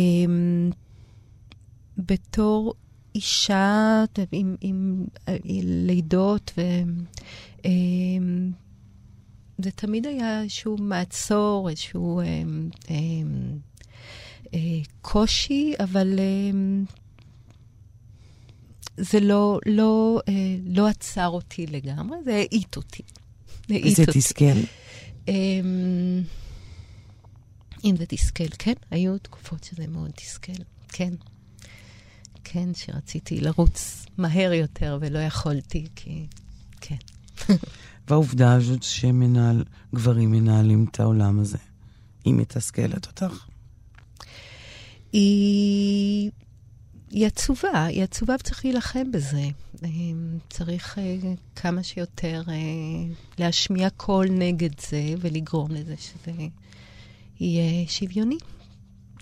בתור 1.99 2.75
אישה 3.15 4.05
עם, 4.33 4.57
עם, 4.61 5.05
עם 5.27 5.61
לידות, 5.65 6.53
ו... 6.57 6.63
זה 9.65 9.71
תמיד 9.71 10.07
היה 10.07 10.43
איזשהו 10.43 10.77
מעצור, 10.79 11.71
איזשהו 11.71 12.21
אה, 12.21 12.25
אה, 12.91 12.97
אה, 14.55 14.81
קושי, 15.01 15.73
אבל 15.81 16.19
אה, 16.19 16.51
זה 19.01 19.21
לא, 19.21 19.59
לא, 19.67 20.21
אה, 20.29 20.57
לא 20.67 20.89
עצר 20.89 21.29
אותי 21.29 21.67
לגמרי, 21.67 22.19
זה 22.25 22.35
האיט 22.35 22.77
אותי. 22.77 23.03
וזה 23.69 24.07
תסכל. 24.07 24.45
אה, 25.29 25.35
אם 27.85 27.97
זה 27.97 28.07
תסכל, 28.07 28.49
כן, 28.59 28.75
היו 28.91 29.19
תקופות 29.19 29.65
שזה 29.65 29.87
מאוד 29.87 30.11
תסכל, 30.11 30.63
כן. 30.89 31.15
כן, 32.45 32.69
שרציתי 32.75 33.41
לרוץ 33.41 34.07
מהר 34.19 34.53
יותר 34.53 34.99
ולא 35.01 35.19
יכולתי, 35.19 35.87
כי... 35.97 36.27
כן. 36.81 36.97
והעובדה 38.09 38.53
הזאת 38.53 38.83
שמנהל, 38.83 39.65
גברים 39.95 40.31
מנהלים 40.31 40.87
את 40.91 41.01
העולם 41.01 41.41
הזה, 41.41 41.59
היא 42.25 42.35
מתסכלת 42.35 43.07
אותך? 43.07 43.47
היא... 45.13 46.31
היא 47.11 47.27
עצובה, 47.27 47.85
היא 47.85 48.03
עצובה 48.03 48.35
וצריך 48.35 48.65
להילחם 48.65 49.13
בזה. 49.13 49.49
צריך 50.51 50.99
uh, 50.99 51.27
כמה 51.57 51.83
שיותר 51.83 52.43
uh, 52.47 52.51
להשמיע 53.39 53.91
קול 53.91 54.27
נגד 54.31 54.81
זה 54.81 55.15
ולגרום 55.21 55.71
לזה 55.71 55.95
שזה 55.97 56.33
יהיה 57.41 57.89
שוויוני. 57.89 58.39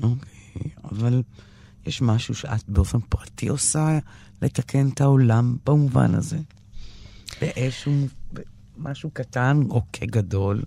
אוקיי, 0.02 0.32
okay, 0.54 0.88
אבל 0.90 1.22
יש 1.86 2.02
משהו 2.02 2.34
שאת 2.34 2.68
באופן 2.68 2.98
פרטי 3.08 3.48
עושה 3.48 3.98
לתקן 4.42 4.88
את 4.88 5.00
העולם 5.00 5.56
במובן 5.66 6.14
הזה? 6.14 6.38
באיזשהו 7.40 7.92
משהו 8.76 9.10
קטן 9.10 9.62
או 9.70 9.82
כגדול? 9.92 10.62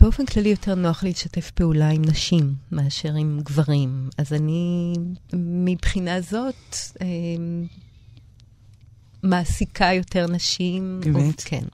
באופן 0.00 0.26
כללי 0.26 0.48
יותר 0.48 0.74
נוח 0.74 1.02
לי 1.02 1.10
לשתף 1.10 1.50
פעולה 1.50 1.88
עם 1.88 2.02
נשים 2.04 2.54
מאשר 2.72 3.14
עם 3.14 3.40
גברים. 3.42 4.08
אז 4.18 4.32
אני, 4.32 4.94
מבחינה 5.32 6.20
זאת, 6.20 6.76
אה, 7.00 7.06
מעסיקה 9.22 9.92
יותר 9.92 10.26
נשים. 10.26 11.00
באמת? 11.04 11.40
כן, 11.40 11.64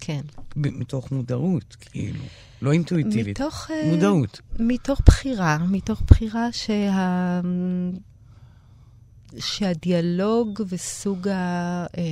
כן. 0.00 0.20
מתוך 0.56 1.12
מודעות, 1.12 1.76
כאילו. 1.80 2.24
לא 2.62 2.72
אינטואיטיבית. 2.72 3.40
מתוך... 3.40 3.70
אה, 3.70 3.90
מודעות. 3.90 4.40
מתוך 4.58 5.00
בחירה, 5.06 5.58
מתוך 5.58 6.02
בחירה 6.06 6.52
שה... 6.52 7.40
שהדיאלוג 9.38 10.62
וסוג 10.68 11.28
ה... 11.28 11.86
אה, 11.98 12.02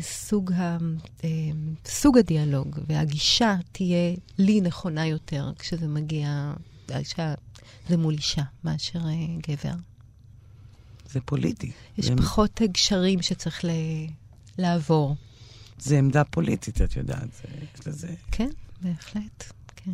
סוג, 0.00 0.52
ה, 0.52 0.78
אמ, 1.24 1.74
סוג 1.86 2.18
הדיאלוג 2.18 2.78
והגישה 2.88 3.56
תהיה 3.72 4.14
לי 4.38 4.60
נכונה 4.60 5.06
יותר 5.06 5.52
כשזה 5.58 5.88
מגיע, 5.88 6.52
כשזה 6.86 7.96
מול 7.96 8.14
אישה 8.14 8.42
מאשר 8.64 8.98
אה, 8.98 9.14
גבר. 9.48 9.74
זה 11.10 11.20
פוליטי. 11.20 11.72
יש 11.98 12.06
זה... 12.06 12.16
פחות 12.16 12.60
גשרים 12.62 13.22
שצריך 13.22 13.64
ל... 13.64 13.68
לעבור. 14.58 15.16
זה 15.78 15.98
עמדה 15.98 16.24
פוליטית, 16.24 16.82
את 16.82 16.96
יודעת. 16.96 17.28
זה, 17.32 17.48
יש 17.74 17.86
לזה... 17.86 18.14
כן, 18.30 18.50
בהחלט, 18.82 19.52
כן. 19.76 19.92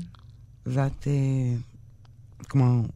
ואת, 0.67 1.07
אה, 1.09 1.57
כלומר, 2.49 2.89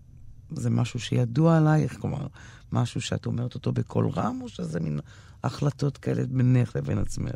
זה 0.50 0.70
משהו 0.70 1.00
שידוע 1.00 1.56
עלייך? 1.56 1.96
כלומר, 2.00 2.26
משהו 2.72 3.00
שאת 3.00 3.26
אומרת 3.26 3.54
אותו 3.54 3.72
בקול 3.72 4.08
רם, 4.08 4.38
או 4.42 4.48
שזה 4.48 4.80
מין 4.80 5.00
החלטות 5.44 5.98
כאלה 5.98 6.22
בינך 6.28 6.76
לבין 6.76 6.98
עצמך? 6.98 7.34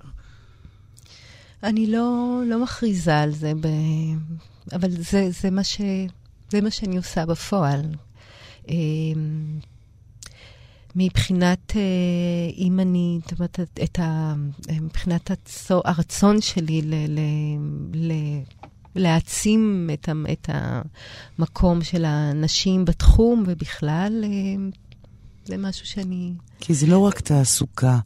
אני 1.62 1.86
לא, 1.86 2.40
לא 2.46 2.62
מכריזה 2.62 3.18
על 3.18 3.32
זה, 3.32 3.52
ב... 3.60 3.66
אבל 4.72 4.90
זה, 4.90 5.30
זה, 5.30 5.50
מה 5.50 5.64
ש... 5.64 5.80
זה 6.50 6.60
מה 6.60 6.70
שאני 6.70 6.96
עושה 6.96 7.26
בפועל. 7.26 7.82
אמ, 8.68 9.58
מבחינת, 10.96 11.72
אה, 11.76 11.82
אם 12.56 12.80
אני, 12.80 13.18
זאת 13.22 13.38
אומרת, 13.38 13.60
את 13.84 13.98
ה... 13.98 14.34
מבחינת 14.80 15.30
הצו, 15.30 15.80
הרצון 15.84 16.40
שלי 16.40 16.82
ל... 16.82 16.94
ל, 17.08 17.20
ל 17.94 18.12
להעצים 18.98 19.90
את, 19.92 20.08
את 20.32 20.50
המקום 21.38 21.84
של 21.84 22.04
הנשים 22.04 22.84
בתחום 22.84 23.44
ובכלל, 23.46 24.24
אה, 24.24 24.68
זה 25.46 25.56
משהו 25.56 25.86
שאני... 25.86 26.32
כי 26.60 26.74
זה 26.74 26.86
לא 26.86 26.98
רק 26.98 27.20
תעסוקה, 27.20 27.98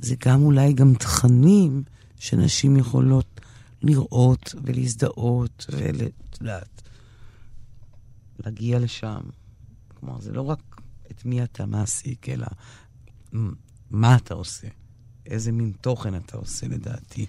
זה 0.00 0.14
גם 0.24 0.42
אולי 0.42 0.72
גם 0.72 0.94
תכנים 0.94 1.82
שנשים 2.18 2.76
יכולות 2.76 3.40
לראות 3.82 4.54
ולהזדהות 4.64 5.66
ואת 5.72 6.40
יודעת, 6.40 6.82
להגיע 8.44 8.78
לשם. 8.78 9.20
כלומר, 9.94 10.20
זה 10.20 10.32
לא 10.32 10.42
רק 10.42 10.80
את 11.10 11.24
מי 11.24 11.42
אתה 11.42 11.66
מעסיק, 11.66 12.28
אלא 12.28 12.46
מה 13.90 14.16
אתה 14.16 14.34
עושה, 14.34 14.68
איזה 15.26 15.52
מין 15.52 15.72
תוכן 15.80 16.16
אתה 16.16 16.36
עושה 16.36 16.68
לדעתי. 16.68 17.26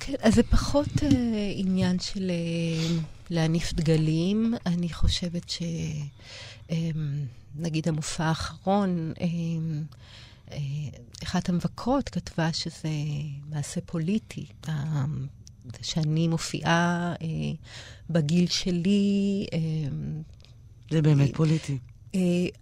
כן, 0.00 0.14
אז 0.20 0.34
זה 0.34 0.42
פחות 0.42 0.88
uh, 0.88 1.14
עניין 1.54 1.98
של 1.98 2.30
uh, 2.30 3.02
להניף 3.30 3.72
דגלים. 3.72 4.54
אני 4.66 4.92
חושבת 4.92 5.50
ש... 5.50 5.58
Um, 5.58 5.62
נגיד 7.56 7.88
המופע 7.88 8.24
האחרון, 8.24 9.12
אה, 9.20 9.26
אה, 10.52 10.58
אחת 11.24 11.48
המבקרות 11.48 12.08
כתבה 12.08 12.52
שזה 12.52 12.88
מעשה 13.50 13.80
פוליטי. 13.80 14.46
שאני 15.82 16.28
מופיעה 16.28 17.14
אה, 17.22 17.26
בגיל 18.10 18.46
שלי. 18.46 19.46
זה 20.90 21.02
באמת 21.02 21.34
פוליטי. 21.34 21.78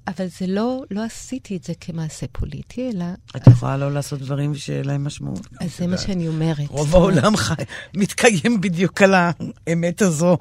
אבל 0.06 0.26
זה 0.38 0.46
לא, 0.46 0.82
לא 0.90 1.04
עשיתי 1.04 1.56
את 1.56 1.64
זה 1.64 1.72
כמעשה 1.80 2.26
פוליטי, 2.32 2.90
אלא... 2.90 3.04
את 3.36 3.46
יכולה 3.46 3.76
לא 3.76 3.92
לעשות 3.92 4.20
דברים 4.20 4.54
שיהיה 4.54 4.82
להם 4.82 5.04
משמעות. 5.04 5.46
אז 5.60 5.78
זה 5.78 5.86
מה 5.86 5.98
שאני 5.98 6.28
אומרת. 6.28 6.68
רוב 6.68 6.94
העולם 6.94 7.36
חי, 7.36 7.54
מתקיים 7.94 8.60
בדיוק 8.60 9.02
על 9.02 9.14
האמת 9.14 10.02
הזו, 10.02 10.36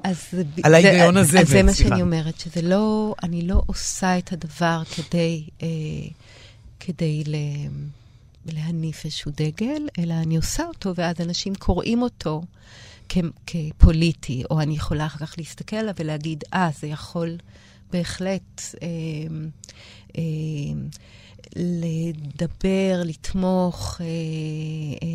על 0.62 0.74
ההיגיון 0.74 1.16
הזה. 1.16 1.40
אז 1.40 1.48
זה 1.48 1.62
מה 1.62 1.74
שאני 1.74 2.02
אומרת, 2.02 2.40
שזה 2.40 2.62
לא, 2.62 3.14
אני 3.22 3.42
לא 3.42 3.62
עושה 3.66 4.18
את 4.18 4.32
הדבר 4.32 4.82
כדי, 4.96 5.44
אה, 5.62 5.68
כדי 6.80 7.22
ל... 7.26 7.34
להניף 8.46 9.04
איזשהו 9.04 9.32
דגל, 9.36 9.88
אלא 9.98 10.14
אני 10.14 10.36
עושה 10.36 10.64
אותו, 10.64 10.92
ואז 10.94 11.16
אנשים 11.20 11.54
קוראים 11.54 12.02
אותו 12.02 12.42
כ- 13.08 13.18
כפוליטי, 13.46 14.42
או 14.50 14.60
אני 14.60 14.76
יכולה 14.76 15.06
אחר 15.06 15.26
כך 15.26 15.34
להסתכל 15.38 15.76
עליו 15.76 15.94
ולהגיד, 15.98 16.44
אה, 16.54 16.68
זה 16.80 16.86
יכול 16.86 17.36
בהחלט 17.92 18.60
אה, 18.82 18.88
אה, 20.18 20.22
לדבר, 21.56 23.02
לתמוך, 23.04 24.00
אה, 24.00 24.06
אה, 24.06 25.08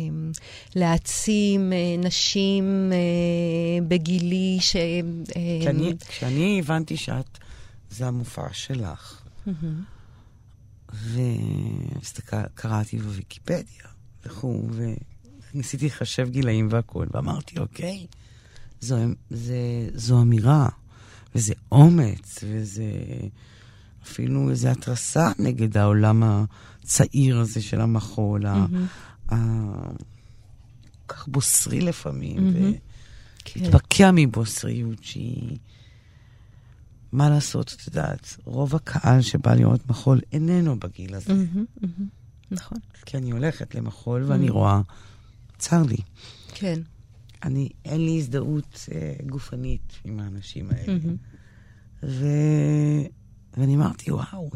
להעצים 0.74 1.72
אה, 1.72 1.96
נשים 1.98 2.92
אה, 2.92 3.86
בגילי 3.88 4.58
ש... 4.60 4.76
אה, 4.76 5.00
כשאני, 5.60 5.92
כשאני 6.08 6.60
הבנתי 6.60 6.96
שאת, 6.96 7.38
זה 7.90 8.06
המופע 8.06 8.52
שלך, 8.52 9.22
וקראתי 11.12 12.98
בוויקיפדיה 12.98 13.84
וכו', 14.26 14.68
וניסיתי 15.54 15.86
לחשב 15.86 16.28
גילאים 16.30 16.68
והכול, 16.70 17.08
ואמרתי, 17.10 17.58
אוקיי, 17.58 18.06
זו, 18.80 18.96
זה, 19.30 19.88
זו 19.94 20.22
אמירה. 20.22 20.68
וזה 21.36 21.54
אומץ, 21.72 22.44
וזה 22.48 22.84
אפילו 24.02 24.50
איזו 24.50 24.68
התרסה 24.68 25.32
נגד 25.38 25.76
העולם 25.76 26.22
הצעיר 26.22 27.38
הזה 27.38 27.62
של 27.62 27.80
המחול, 27.80 28.46
mm-hmm. 28.46 29.34
כך 31.08 31.28
בוסרי 31.28 31.80
לפעמים, 31.80 32.38
mm-hmm. 32.38 33.56
ולהתפקע 33.56 33.86
כן. 33.88 34.14
מבוסריות 34.14 35.04
שהיא... 35.04 35.58
מה 37.12 37.30
לעשות, 37.30 37.76
את 37.76 37.86
יודעת, 37.86 38.36
רוב 38.44 38.74
הקהל 38.74 39.22
שבא 39.22 39.54
לראות 39.54 39.90
מחול 39.90 40.20
איננו 40.32 40.78
בגיל 40.78 41.14
הזה. 41.14 41.32
Mm-hmm, 41.32 41.82
mm-hmm, 41.84 42.02
נכון. 42.50 42.78
כי 43.06 43.16
אני 43.16 43.30
הולכת 43.30 43.74
למחול 43.74 44.24
ואני. 44.26 44.50
רואה, 44.50 44.80
צר 45.58 45.82
לי. 45.82 45.96
כן. 46.54 46.80
אני, 47.42 47.68
אין 47.84 48.04
לי 48.04 48.18
הזדהות 48.18 48.88
אה, 48.94 49.14
גופנית 49.26 49.92
עם 50.04 50.20
האנשים 50.20 50.70
האלה. 50.70 50.98
ו... 52.02 52.26
ואני 53.56 53.76
אמרתי, 53.76 54.12
וואו, 54.12 54.50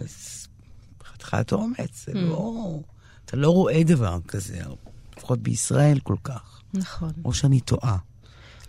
חתיכת 1.05 1.53
אומץ, 1.53 2.07
זה. 2.07 2.14
לא... 2.14 2.81
אתה 3.24 3.37
לא 3.37 3.51
רואה 3.51 3.83
דבר 3.83 4.18
כזה, 4.28 4.61
לפחות 5.16 5.39
בישראל 5.39 5.99
כל 6.03 6.16
כך. 6.24 6.62
נכון. 6.74 7.11
או 7.24 7.35
שאני 7.35 7.61
טועה. 7.61 7.97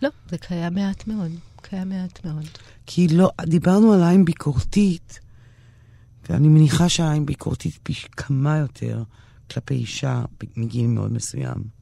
לא, 0.01 0.09
זה 0.30 0.38
קיים 0.38 0.74
מעט 0.74 1.07
מאוד, 1.07 1.32
קיים 1.62 1.89
מעט 1.89 2.26
מאוד. 2.26 2.45
כי 2.86 3.07
לא, 3.07 3.32
דיברנו 3.41 3.93
על 3.93 4.03
עין 4.03 4.26
ביקורתית, 4.26 5.20
ואני 6.30 6.47
מניחה 6.47 6.89
שהעין 6.89 7.26
ביקורתית 7.26 7.80
פי 7.84 7.93
כמה 7.93 8.57
יותר 8.57 9.03
כלפי 9.51 9.74
אישה 9.74 10.24
מגיל 10.57 10.88
מאוד 10.88 11.12
מסוים. 11.14 11.80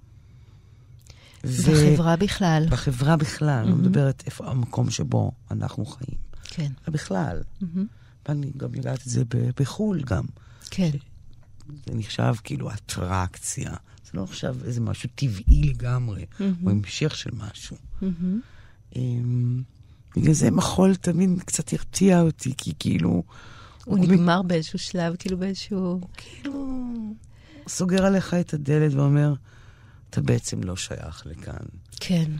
בחברה 1.43 2.15
בכלל. 2.15 2.67
בחברה 2.69 3.17
בכלל, 3.17 3.65
mm-hmm. 3.65 3.69
לא 3.69 3.75
מדברת 3.75 4.23
איפה 4.25 4.47
המקום 4.47 4.89
שבו 4.89 5.31
אנחנו 5.51 5.85
חיים. 5.85 6.17
כן. 6.43 6.71
בכלל. 6.87 7.41
Mm-hmm. 7.61 7.65
ואני 8.27 8.51
גם 8.57 8.75
יודעת 8.75 8.99
את 8.99 9.09
זה 9.09 9.23
בחו"ל 9.59 10.01
גם. 10.01 10.23
כן. 10.71 10.89
זה 11.85 11.95
נחשב 11.95 12.33
כאילו 12.43 12.71
אטרקציה. 12.71 13.71
זה 14.05 14.11
לא 14.13 14.23
עכשיו 14.23 14.55
איזה 14.65 14.81
משהו 14.81 15.09
טבעי 15.15 15.63
לגמרי, 15.63 16.23
mm-hmm. 16.23 16.65
או 16.65 16.69
המשך 16.69 17.15
של 17.15 17.29
משהו. 17.33 17.77
Mm-hmm. 18.01 18.97
בגלל 20.17 20.33
זה 20.33 20.51
מחול 20.51 20.95
תמיד 20.95 21.29
קצת 21.45 21.73
הרתיע 21.73 22.21
אותי, 22.21 22.53
כי 22.57 22.73
כאילו... 22.79 23.09
הוא, 23.09 23.23
הוא 23.85 23.99
נגמר 23.99 24.41
מ... 24.41 24.47
באיזשהו 24.47 24.79
שלב, 24.79 25.15
כאילו 25.15 25.37
באיזשהו... 25.37 26.01
כאילו... 26.17 26.85
סוגר 27.67 28.05
עליך 28.05 28.33
את 28.33 28.53
הדלת 28.53 28.93
ואומר, 28.93 29.33
אתה 30.09 30.21
בעצם 30.21 30.63
לא 30.63 30.75
שייך 30.75 31.23
לכאן. 31.25 31.65
כן. 31.99 32.31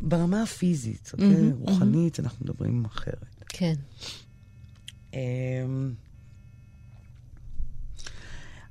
ברמה 0.00 0.42
הפיזית, 0.42 1.10
אוקיי? 1.12 1.28
Mm-hmm, 1.28 1.54
רוחנית, 1.70 2.18
mm-hmm. 2.18 2.22
אנחנו 2.22 2.44
מדברים 2.44 2.84
אחרת. 2.84 3.44
כן. 3.48 3.74
Um, 5.10 5.14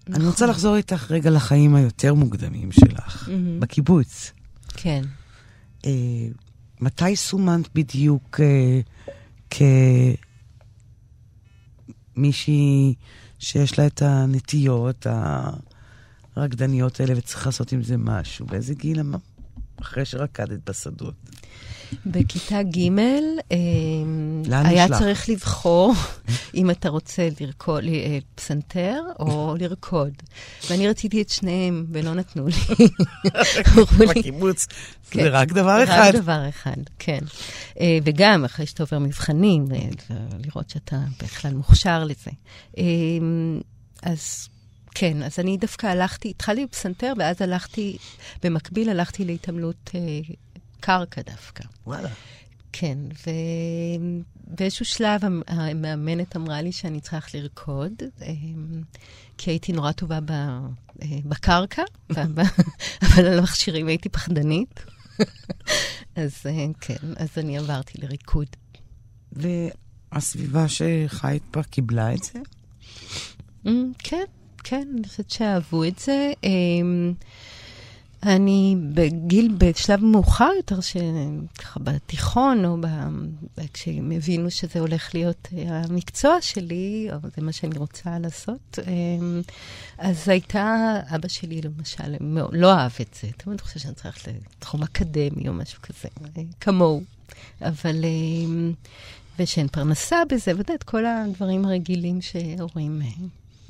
נכון. 0.07 0.21
אני 0.21 0.27
רוצה 0.27 0.45
לחזור 0.45 0.75
איתך 0.75 1.11
רגע 1.11 1.29
לחיים 1.29 1.75
היותר 1.75 2.13
מוקדמים 2.13 2.71
שלך, 2.71 3.27
mm-hmm. 3.27 3.31
בקיבוץ. 3.59 4.31
כן. 4.67 5.01
Uh, 5.81 5.87
מתי 6.79 7.15
סומנת 7.15 7.69
בדיוק 7.75 8.39
uh, 9.49 9.53
כמישהי 12.15 12.95
שיש 13.39 13.79
לה 13.79 13.87
את 13.87 14.01
הנטיות 14.01 15.07
הרקדניות 16.35 16.99
האלה 16.99 17.13
וצריך 17.17 17.45
לעשות 17.45 17.71
עם 17.71 17.83
זה 17.83 17.97
משהו? 17.97 18.45
באיזה 18.45 18.73
גיל 18.73 19.01
אחרי 19.81 20.05
שרקדת 20.05 20.69
בשדות? 20.69 21.13
בכיתה 22.05 22.63
ג' 22.63 22.99
אה, 23.51 23.57
היה 24.49 24.87
צריך 24.87 25.29
לבחור 25.29 25.93
אם 26.55 26.69
אתה 26.69 26.89
רוצה 26.89 27.27
לרקוד, 27.41 27.83
אה, 27.83 28.17
פסנתר 28.35 29.01
או 29.19 29.55
לרקוד. 29.59 30.13
ואני 30.69 30.87
רציתי 30.87 31.21
את 31.21 31.29
שניהם, 31.29 31.85
ולא 31.91 32.13
נתנו 32.13 32.47
לי. 32.47 32.87
בקיבוץ 34.09 34.67
זה 35.13 35.29
רק 35.29 35.51
דבר 35.51 35.83
אחד. 35.83 36.11
רק 36.15 36.15
דבר 36.15 36.49
אחד, 36.49 36.81
כן. 36.99 37.19
אה, 37.79 37.97
וגם 38.03 38.45
אחרי 38.45 38.65
שאתה 38.65 38.83
עובר 38.83 38.99
מבחנים, 38.99 39.65
לראות 40.45 40.69
שאתה 40.69 40.97
בכלל 41.23 41.53
מוכשר 41.53 42.03
לזה. 42.03 42.31
אז 44.03 44.47
כן, 44.95 45.23
אז 45.23 45.39
אני 45.39 45.57
דווקא 45.57 45.87
הלכתי, 45.87 46.29
התחלתי 46.29 46.65
בפסנתר, 46.65 47.13
ואז 47.17 47.41
הלכתי, 47.41 47.97
במקביל 48.43 48.89
הלכתי 48.89 49.25
להתעמלות 49.25 49.89
קרקע 50.79 51.21
דווקא. 51.21 51.63
וואלה. 51.87 52.09
כן, 52.71 52.97
ובאיזשהו 54.47 54.85
שלב 54.85 55.21
המאמנת 55.47 56.35
אמרה 56.35 56.61
לי 56.61 56.71
שאני 56.71 57.01
צריכה 57.01 57.15
ללכת 57.15 57.33
לרקוד, 57.33 57.91
אמ, 58.21 58.81
כי 59.37 59.51
הייתי 59.51 59.71
נורא 59.73 59.91
טובה 59.91 60.19
אה, 61.01 61.07
בקרקע, 61.25 61.83
אבל 63.01 63.25
על 63.27 63.39
המכשירים 63.39 63.87
הייתי 63.87 64.09
פחדנית. 64.09 64.83
אז 66.15 66.33
אה, 66.45 66.65
כן, 66.81 67.07
אז 67.17 67.29
אני 67.37 67.57
עברתי 67.57 68.01
לריקוד. 68.01 68.47
והסביבה 69.31 70.65
שחיית 70.67 71.43
בה 71.53 71.63
קיבלה 71.63 72.13
את 72.13 72.23
זה? 72.23 72.39
אמ, 73.65 73.91
כן, 73.99 74.25
כן, 74.63 74.87
אני 74.97 75.07
חושבת 75.07 75.31
שאהבו 75.31 75.83
את 75.83 75.99
זה. 75.99 76.31
אמ, 76.43 77.13
אני 78.23 78.75
בגיל, 78.93 79.55
בשלב 79.57 80.03
מאוחר 80.03 80.49
יותר, 80.57 80.79
ככה 81.57 81.79
בתיכון, 81.79 82.65
או. 82.65 82.77
כשהם 83.73 84.11
הבינו 84.11 84.51
שזה 84.51 84.79
הולך 84.79 85.15
להיות 85.15 85.47
אה, 85.57 85.81
המקצוע 85.83 86.41
שלי, 86.41 87.09
או 87.11 87.17
זה 87.35 87.41
מה 87.41 87.51
שאני 87.51 87.77
רוצה 87.77 88.19
לעשות, 88.19 88.79
אמ, 88.87 89.41
אז 89.97 90.29
הייתה, 90.29 90.95
אבא 91.15 91.27
שלי 91.27 91.61
למשל, 91.61 92.15
לא 92.51 92.73
אהב 92.73 92.91
את 93.01 93.15
זה. 93.21 93.27
תמיד 93.37 93.61
חושב 93.61 93.79
שאני 93.79 93.93
צריכה 93.93 94.09
ללכת 94.09 94.27
לתחום 94.57 94.83
אקדמי 94.83 95.47
או 95.47 95.53
משהו 95.53 95.81
כזה, 95.81 96.07
אה, 96.37 96.43
כמוהו. 96.59 97.01
אבל... 97.61 98.05
אמ, 98.05 98.73
ושאין 99.39 99.67
פרנסה 99.67 100.17
בזה, 100.29 100.51
ואתה 100.57 100.73
את 100.73 100.83
כל 100.83 101.05
הדברים 101.05 101.65
הרגילים 101.65 102.21
שהורים 102.21 103.01
אה, 103.01 103.07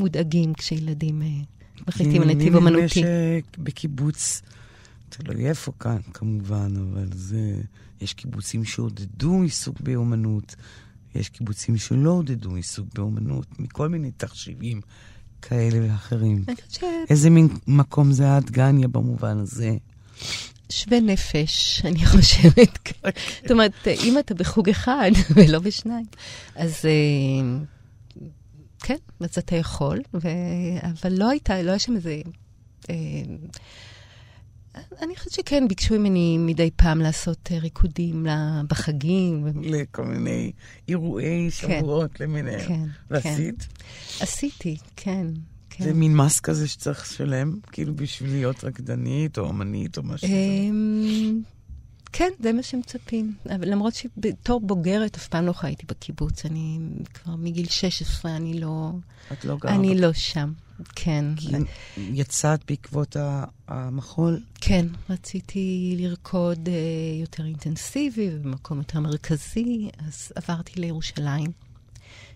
מודאגים 0.01 0.53
כשילדים 0.53 1.21
מחליטים 1.87 2.21
על 2.21 2.33
נתיב 2.33 2.55
אומנותי. 2.55 2.99
יש 2.99 3.05
בקיבוץ, 3.57 4.41
תלוי 5.09 5.49
איפה 5.49 5.71
כאן 5.79 5.97
כמובן, 6.13 6.73
אבל 6.77 7.07
זה, 7.13 7.61
יש 8.01 8.13
קיבוצים 8.13 8.65
שעודדו 8.65 9.41
עיסוק 9.41 9.81
באומנות, 9.81 10.55
יש 11.15 11.29
קיבוצים 11.29 11.77
שלא 11.77 12.09
עודדו 12.09 12.55
עיסוק 12.55 12.87
באומנות, 12.93 13.59
מכל 13.59 13.89
מיני 13.89 14.11
תחשיבים 14.11 14.81
כאלה 15.41 15.87
ואחרים. 15.87 16.45
איזה 17.09 17.29
מין 17.29 17.47
מקום 17.67 18.11
זה 18.11 18.35
הדגניה 18.35 18.87
במובן 18.87 19.37
הזה? 19.37 19.77
שווה 20.69 20.99
נפש, 20.99 21.81
אני 21.85 22.05
חושבת. 22.05 22.89
זאת 23.41 23.51
אומרת, 23.51 23.87
אם 23.87 24.19
אתה 24.19 24.33
בחוג 24.33 24.69
אחד 24.69 25.11
ולא 25.35 25.59
בשניים, 25.59 26.05
אז 26.55 26.85
אה, 26.85 27.57
כן, 28.81 28.97
אז 29.19 29.37
אתה 29.37 29.55
יכול, 29.55 29.99
ו... 30.13 30.27
אבל 30.83 31.13
לא 31.13 31.29
הייתה, 31.29 31.61
לא 31.61 31.69
היה 31.69 31.79
שם 31.79 31.95
איזה... 31.95 32.21
אה, 32.89 32.95
אני 35.01 35.15
חושבת 35.15 35.33
שכן, 35.33 35.67
ביקשו 35.67 35.99
ממני 35.99 36.37
מדי 36.37 36.69
פעם 36.75 36.99
לעשות 36.99 37.49
אה, 37.51 37.59
ריקודים 37.59 38.25
בחגים. 38.67 39.47
לכל 39.61 40.03
מיני 40.03 40.51
אירועי 40.87 41.49
כן. 41.51 41.79
שבועות 41.79 42.11
כן, 42.13 42.23
למיניהם. 42.23 42.67
כן, 42.67 42.85
ועשית? 43.09 43.61
כן. 43.61 44.23
עשיתי, 44.23 44.77
כן. 44.95 45.27
כן. 45.69 45.83
זה 45.83 45.93
מין 45.93 46.15
מס 46.15 46.39
כזה 46.39 46.67
שצריך 46.67 47.01
לשלם, 47.01 47.59
כאילו 47.71 47.95
בשביל 47.95 48.31
להיות 48.31 48.63
רקדנית 48.63 49.37
או 49.37 49.49
אמנית 49.49 49.97
או 49.97 50.03
משהו 50.03 50.27
כזה? 50.27 50.35
כן, 52.13 52.29
זה 52.39 52.53
מה 52.53 52.63
שמצפים. 52.63 53.35
אבל 53.55 53.71
למרות 53.71 53.93
שבתור 53.93 54.59
בוגרת 54.59 55.15
אף 55.15 55.27
פעם 55.27 55.45
לא 55.45 55.53
חייתי 55.53 55.85
בקיבוץ. 55.85 56.45
אני 56.45 56.79
כבר 57.13 57.35
מגיל 57.35 57.67
16, 57.69 58.35
אני 58.35 58.59
לא... 58.59 58.91
את 59.31 59.45
לא 59.45 59.57
גרה. 59.57 59.75
אני 59.75 60.01
לא 60.01 60.13
שם, 60.13 60.53
כן. 60.95 61.25
יצאת 61.97 62.59
בעקבות 62.67 63.15
המחול? 63.67 64.43
כן, 64.61 64.85
רציתי 65.09 65.95
לרקוד 65.99 66.67
uh, 66.67 67.21
יותר 67.21 67.45
אינטנסיבי 67.45 68.29
ובמקום 68.33 68.77
יותר 68.77 68.99
מרכזי, 68.99 69.89
אז 70.07 70.31
עברתי 70.35 70.79
לירושלים. 70.79 71.51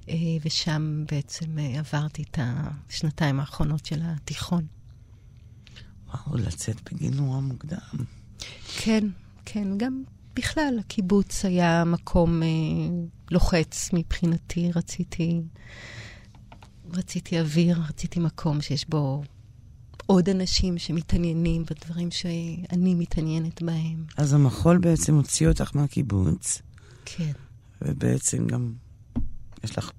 Uh, 0.02 0.10
ושם 0.46 1.04
בעצם 1.12 1.46
uh, 1.58 1.80
עברתי 1.80 2.24
את 2.24 2.40
השנתיים 2.42 3.40
האחרונות 3.40 3.86
של 3.86 4.00
התיכון. 4.04 4.66
וואו, 6.08 6.38
לצאת 6.38 6.92
בגיל 6.92 7.16
נורא 7.16 7.40
מוקדם. 7.40 8.06
כן, 8.78 9.08
כן, 9.46 9.78
גם 9.78 10.04
בכלל, 10.36 10.78
הקיבוץ 10.80 11.46
היה 11.46 11.84
מקום 11.86 12.44
אה, 12.44 12.48
לוחץ 13.32 13.90
מבחינתי. 13.94 14.72
רציתי, 14.76 15.42
רציתי 16.94 17.40
אוויר, 17.40 17.78
רציתי 17.90 18.20
מקום 18.20 18.62
שיש 18.62 18.90
בו 18.90 19.24
עוד 20.06 20.30
אנשים 20.30 20.78
שמתעניינים 20.78 21.64
בדברים 21.64 22.12
שאני 22.12 22.96
מתעניינת 22.96 23.62
בהם. 23.62 24.06
אז 24.18 24.34
המחול 24.34 24.78
בעצם 24.78 25.16
הוציא 25.16 25.48
אותך 25.48 25.76
מהקיבוץ. 25.76 26.62
כן. 27.06 27.32
ובעצם 27.82 28.48
גם 28.48 28.74
יש 29.64 29.78
לך 29.78 29.92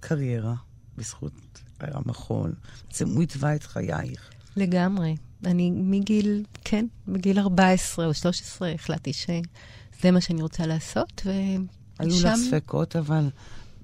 קריירה 0.00 0.54
בזכות 0.96 1.32
המחול. 1.80 2.52
בעצם 2.86 3.08
הוא 3.08 3.22
התווה 3.22 3.54
את 3.54 3.62
חייך. 3.62 4.30
לגמרי. 4.56 5.16
אני 5.46 5.70
מגיל, 5.70 6.44
כן, 6.64 6.86
בגיל 7.08 7.38
14 7.38 8.06
או 8.06 8.14
13 8.14 8.72
החלטתי 8.72 9.12
שזה 9.12 10.10
מה 10.12 10.20
שאני 10.20 10.42
רוצה 10.42 10.66
לעשות, 10.66 11.22
ושם... 11.24 11.64
היו 11.98 12.16
לך 12.24 12.34
ספקות, 12.48 12.96
אבל 12.96 13.30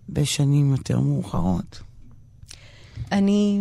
בשנים 0.09 0.71
יותר 0.71 1.01
מאוחרות. 1.01 1.83
אני... 3.13 3.61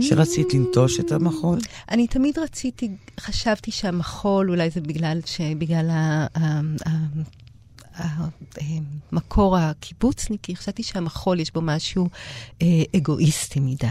שרצית 0.00 0.54
לנטוש 0.54 1.00
את 1.00 1.12
המחול? 1.12 1.58
אני 1.90 2.06
תמיד 2.06 2.38
רציתי, 2.38 2.88
חשבתי 3.20 3.70
שהמחול, 3.70 4.50
אולי 4.50 4.70
זה 4.70 4.80
בגלל, 4.80 5.20
שבגלל 5.26 5.90
ה, 5.90 6.26
ה, 6.34 6.60
ה, 6.86 6.90
המקור 7.96 9.56
הקיבוצניקי, 9.56 10.56
חשבתי 10.56 10.82
שהמחול 10.82 11.40
יש 11.40 11.52
בו 11.52 11.60
משהו 11.60 12.08
אה, 12.62 12.66
אגואיסטי 12.96 13.60
מדי. 13.60 13.86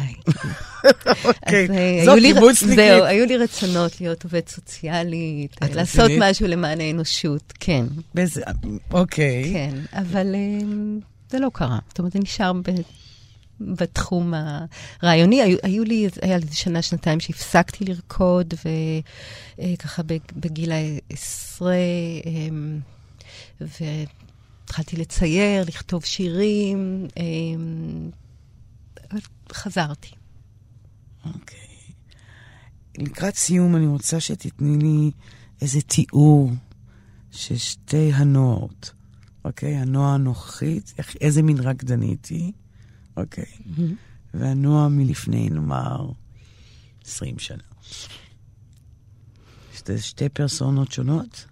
אוקיי, 1.26 2.06
זו 2.06 2.14
קיבוצניקית. 2.22 2.76
זהו, 2.76 3.04
היו 3.04 3.26
לי 3.26 3.38
רצונות 3.38 4.02
להיות 4.02 4.24
עובד 4.24 4.48
סוציאלי, 4.50 5.48
לעשות 5.62 6.12
משהו 6.20 6.48
למען 6.48 6.82
האנושות, 6.82 7.54
כן. 7.60 7.86
אוקיי. 8.92 9.54
כן, 9.54 9.76
אבל 9.94 10.36
אה, 10.36 10.66
זה 11.30 11.40
לא 11.40 11.50
קרה. 11.54 11.80
זאת 11.90 12.00
אומרת, 12.00 12.14
זה 12.14 12.20
נשאר 12.20 12.54
ב... 12.54 12.62
בתחום 13.62 14.34
הרעיוני. 15.04 15.42
היו, 15.42 15.58
היו 15.64 15.84
לי, 15.84 16.08
היה 16.22 16.38
לי 16.38 16.46
שנה, 16.52 16.82
שנתיים 16.82 17.20
שהפסקתי 17.20 17.86
לרקוד, 17.86 18.54
וככה 19.60 20.02
בגיל 20.36 20.72
העשרה, 20.72 21.76
והתחלתי 23.82 24.98
לצייר, 24.98 25.64
לכתוב 25.68 26.06
שירים, 26.06 27.08
חזרתי. 29.54 30.12
אוקיי. 31.26 31.58
Okay. 31.58 33.02
לקראת 33.04 33.36
סיום 33.36 33.76
אני 33.76 33.88
רוצה 33.88 34.20
שתתני 34.20 34.78
לי 34.78 35.12
איזה 35.62 35.82
תיאור 35.82 36.52
של 37.32 37.58
שתי 37.58 38.14
הנועות, 38.14 38.94
אוקיי? 39.46 39.78
Okay? 39.78 39.82
הנועה 39.82 40.14
הנוכחית, 40.14 40.94
איזה 41.22 41.42
מין 41.42 41.60
רקדנית 41.60 42.26
היא, 42.26 42.52
אוקיי. 43.18 43.46
Mm-hmm. 43.46 43.82
והנועה 44.34 44.90
מלפני, 44.90 45.50
נאמר, 45.50 46.12
20 47.06 47.40
שנה. 47.40 47.64
שתי, 49.74 49.98
שתי 49.98 50.30
פרסונות 50.30 50.92
שונות? 50.92 51.46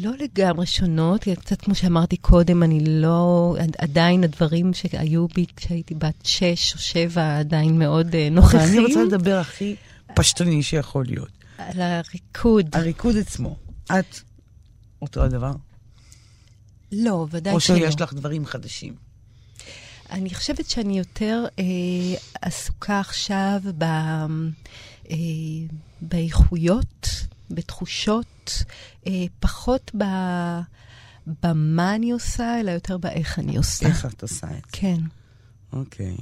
לא 0.00 0.10
לגמרי 0.18 0.66
שונות, 0.66 1.24
קצת 1.40 1.60
כמו 1.60 1.74
שאמרתי 1.74 2.16
קודם, 2.16 2.62
אני 2.62 2.80
לא, 3.00 3.56
עדיין 3.78 4.24
הדברים 4.24 4.74
שהיו 4.74 5.28
בי 5.28 5.46
כשהייתי 5.56 5.94
בת 5.94 6.14
שש 6.24 6.74
או 6.74 6.78
שבע 6.78 7.38
עדיין 7.38 7.78
מאוד 7.78 8.14
אה, 8.14 8.28
נוכחים. 8.30 8.60
אני 8.60 8.78
רוצה 8.78 9.04
לדבר 9.04 9.38
הכי 9.38 9.76
פשטני 10.14 10.62
שיכול 10.62 11.04
להיות. 11.08 11.30
על 11.58 11.80
הריקוד. 11.80 12.68
הריקוד 12.72 13.16
עצמו. 13.16 13.56
את 13.84 14.20
אותו 15.02 15.22
הדבר? 15.22 15.52
לא, 16.92 17.26
ודאי 17.30 17.60
שלא. 17.60 17.74
או 17.74 17.80
שיש 17.80 18.00
לך 18.00 18.14
דברים 18.14 18.46
חדשים. 18.46 18.94
אני 20.10 20.34
חושבת 20.34 20.70
שאני 20.70 20.98
יותר 20.98 21.44
אה, 21.58 21.64
עסוקה 22.42 23.00
עכשיו 23.00 23.60
ב, 23.78 23.82
אה, 23.82 25.16
באיכויות, 26.00 27.21
בתחושות, 27.54 28.64
אה, 29.06 29.24
פחות 29.40 29.90
ב, 29.98 30.04
במה 31.42 31.94
אני 31.94 32.10
עושה, 32.10 32.60
אלא 32.60 32.70
יותר 32.70 32.98
באיך 32.98 33.38
אני 33.38 33.56
עושה. 33.56 33.86
איך 33.86 34.06
את 34.06 34.22
עושה 34.22 34.46
את 34.46 34.52
זה? 34.52 34.58
כן. 34.72 34.98
אוקיי. 35.72 36.16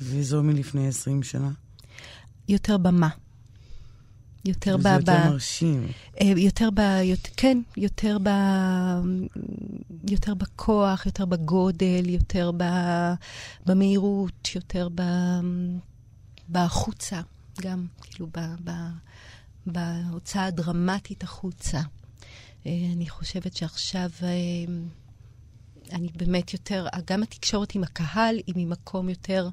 וזו 0.00 0.42
מלפני 0.42 0.88
20 0.88 1.22
שנה? 1.22 1.50
יותר 2.48 2.76
במה. 2.76 3.08
יותר 4.44 4.76
ב... 4.76 4.82
זה 4.82 4.88
יותר 4.88 5.30
מרשים. 5.30 5.86
אה, 6.20 6.26
יותר 6.36 6.68
ב... 6.74 6.80
כן, 7.36 7.58
יותר 7.76 8.16
ב... 8.22 8.28
יותר 10.10 10.34
בכוח, 10.34 11.06
יותר 11.06 11.24
בגודל, 11.24 12.08
יותר 12.08 12.50
ב... 12.56 12.64
במהירות, 13.66 14.48
יותר 14.54 14.88
ב... 14.94 15.02
בחוצה, 16.50 17.20
גם, 17.60 17.86
כאילו, 18.02 18.26
ב... 18.34 18.40
ב... 18.64 18.70
בהוצאה 19.66 20.44
הדרמטית 20.44 21.22
החוצה. 21.22 21.80
אה, 22.66 22.72
אני 22.92 23.08
חושבת 23.08 23.56
שעכשיו 23.56 24.10
אה, 24.22 24.28
אני 25.92 26.08
באמת 26.16 26.52
יותר, 26.52 26.86
גם 27.06 27.22
התקשורת 27.22 27.74
עם 27.74 27.84
הקהל 27.84 28.36
היא 28.46 28.54
ממקום 28.56 29.08
יותר 29.08 29.48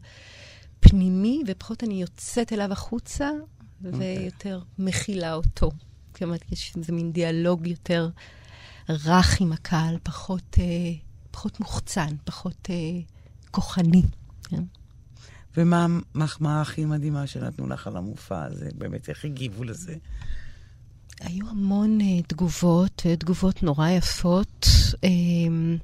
פנימי, 0.79 1.41
ופחות 1.47 1.83
אני 1.83 2.01
יוצאת 2.01 2.53
אליו 2.53 2.71
החוצה. 2.71 3.29
אוקיי. 3.85 4.17
ויותר 4.17 4.61
מכילה 4.79 5.33
אותו. 5.33 5.71
אומרת, 6.21 6.51
יש 6.51 6.73
איזה 6.77 6.93
מין 6.93 7.11
דיאלוג 7.11 7.67
יותר 7.67 8.09
רך 8.89 9.41
עם 9.41 9.51
הקהל, 9.51 9.97
פחות, 10.03 10.55
אה, 10.59 10.65
פחות 11.31 11.59
מוחצן, 11.59 12.15
פחות 12.23 12.69
כוחני. 13.51 14.01
כן? 14.49 14.63
ומה 15.57 15.87
המחמאה 16.15 16.61
הכי 16.61 16.85
מדהימה 16.85 17.27
שנתנו 17.27 17.67
לך 17.67 17.87
על 17.87 17.97
המופע 17.97 18.43
הזה? 18.43 18.69
באמת, 18.77 19.09
איך 19.09 19.25
הגיבו 19.25 19.63
לזה? 19.63 19.95
היו 21.19 21.49
המון 21.49 21.99
uh, 22.01 22.03
תגובות, 22.27 23.01
uh, 23.05 23.19
תגובות 23.19 23.63
נורא 23.63 23.89
יפות. 23.89 24.67
Uh, 24.95 25.79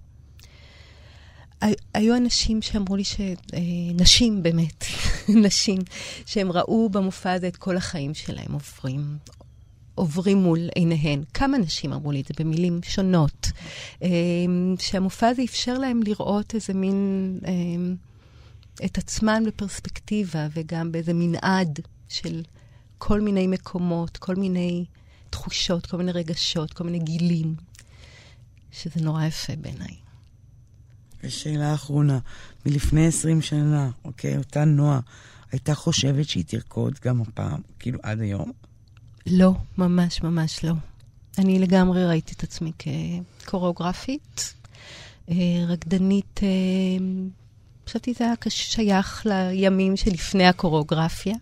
היו 1.93 2.17
אנשים 2.17 2.61
שאמרו 2.61 2.95
לי 2.95 3.03
ש... 3.03 3.19
אה, 3.21 3.59
נשים 3.93 4.43
באמת, 4.43 4.85
נשים, 5.45 5.79
שהם 6.25 6.51
ראו 6.51 6.89
במופע 6.89 7.31
הזה 7.31 7.47
את 7.47 7.57
כל 7.57 7.77
החיים 7.77 8.13
שלהם 8.13 8.53
עוברים. 8.53 9.17
עוברים 9.95 10.37
מול 10.37 10.59
עיניהן. 10.75 11.23
כמה 11.33 11.57
נשים 11.57 11.93
אמרו 11.93 12.11
לי 12.11 12.21
את 12.21 12.25
זה 12.25 12.33
במילים 12.39 12.79
שונות. 12.83 13.47
אה, 14.03 14.09
שהמופע 14.79 15.27
הזה 15.27 15.43
אפשר 15.43 15.77
להם 15.77 16.03
לראות 16.03 16.55
איזה 16.55 16.73
מין... 16.73 17.39
אה, 17.45 17.51
את 18.85 18.97
עצמן 18.97 19.43
בפרספקטיבה 19.47 20.47
וגם 20.53 20.91
באיזה 20.91 21.13
מנעד 21.13 21.79
של 22.09 22.43
כל 22.97 23.21
מיני 23.21 23.47
מקומות, 23.47 24.17
כל 24.17 24.35
מיני 24.35 24.85
תחושות, 25.29 25.85
כל 25.85 25.97
מיני 25.97 26.11
רגשות, 26.11 26.73
כל 26.73 26.83
מיני 26.83 26.99
גילים, 26.99 27.55
שזה 28.71 29.01
נורא 29.01 29.25
יפה 29.25 29.53
בעיניי. 29.55 29.95
ושאלה 31.23 31.73
אחרונה, 31.73 32.19
מלפני 32.65 33.07
20 33.07 33.41
שנה, 33.41 33.89
אוקיי, 34.05 34.37
אותה 34.37 34.65
נועה, 34.65 34.99
הייתה 35.51 35.75
חושבת 35.75 36.29
שהיא 36.29 36.43
תרקוד 36.47 36.99
גם 37.05 37.21
הפעם, 37.21 37.61
כאילו 37.79 37.99
עד 38.03 38.21
היום? 38.21 38.51
לא, 39.27 39.53
ממש 39.77 40.23
ממש 40.23 40.65
לא. 40.65 40.73
אני 41.37 41.59
לגמרי 41.59 42.05
ראיתי 42.05 42.33
את 42.33 42.43
עצמי 42.43 42.71
כקוריאוגרפית, 42.79 44.53
אה, 45.29 45.35
רקדנית, 45.67 46.39
אה, 46.43 46.47
חשבתי 47.87 48.13
שזה 48.13 48.23
היה 48.25 48.35
שייך 48.49 49.25
לימים 49.25 49.97
שלפני 49.97 50.47
הקוריאוגרפיה. 50.47 51.35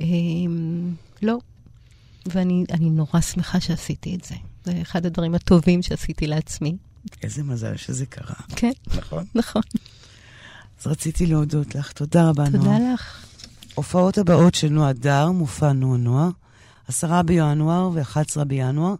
אה, 0.00 0.06
לא, 1.22 1.38
ואני 2.26 2.64
נורא 2.80 3.20
שמחה 3.20 3.60
שעשיתי 3.60 4.14
את 4.14 4.24
זה. 4.24 4.34
זה 4.64 4.72
אחד 4.82 5.06
הדברים 5.06 5.34
הטובים 5.34 5.82
שעשיתי 5.82 6.26
לעצמי. 6.26 6.76
איזה 7.22 7.42
מזל 7.42 7.76
שזה 7.76 8.06
קרה. 8.06 8.34
כן. 8.56 8.72
נכון? 8.96 9.24
נכון. 9.34 9.62
אז 10.80 10.86
רציתי 10.86 11.26
להודות 11.26 11.74
לך. 11.74 11.92
תודה 11.92 12.28
רבה, 12.28 12.46
תודה 12.46 12.58
נועה. 12.58 12.78
תודה 12.78 12.92
לך. 12.94 13.26
הופעות 13.74 14.18
הבאות 14.18 14.54
של 14.54 14.68
נועה 14.68 14.92
דר, 14.92 15.30
מופע 15.30 15.72
נועה 15.72 15.98
נועה, 15.98 16.28
עשרה 16.88 17.22
בינואר 17.22 17.90
ו-11 17.94 18.44
בינואר, 18.44 18.94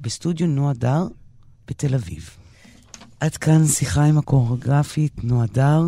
בסטודיו 0.00 0.46
נועה 0.46 0.74
דר 0.74 1.06
בתל 1.68 1.94
אביב. 1.94 2.30
עד 3.20 3.36
כאן 3.36 3.66
שיחה 3.66 4.04
עם 4.04 4.18
הקוריאוגרפית 4.18 5.24
נועה 5.24 5.46
דר, 5.46 5.82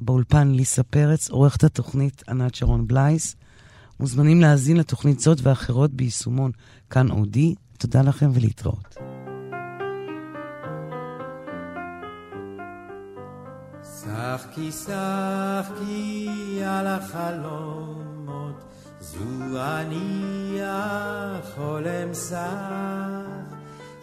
באולפן 0.00 0.48
ליסה 0.48 0.82
פרץ, 0.82 1.30
עורכת 1.30 1.64
התוכנית 1.64 2.22
ענת 2.28 2.54
שרון 2.54 2.86
בלייס. 2.86 3.36
מוזמנים 4.00 4.40
להאזין 4.40 4.76
לתוכנית 4.76 5.20
זאת 5.20 5.38
ואחרות 5.42 5.90
ביישומון 5.90 6.50
כאן 6.90 7.10
אודי. 7.10 7.54
תודה 7.78 8.02
לכם 8.02 8.30
ולהתראות. 8.34 8.96
שחקי 13.82 14.72
שחקי 14.72 16.28
על 16.64 16.86
החלומות, 16.86 18.64
זו 19.00 19.18
אני 19.56 20.58
החולם 20.62 22.14
שח. 22.14 23.47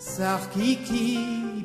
שחקי 0.06 0.84
כי 0.86 1.18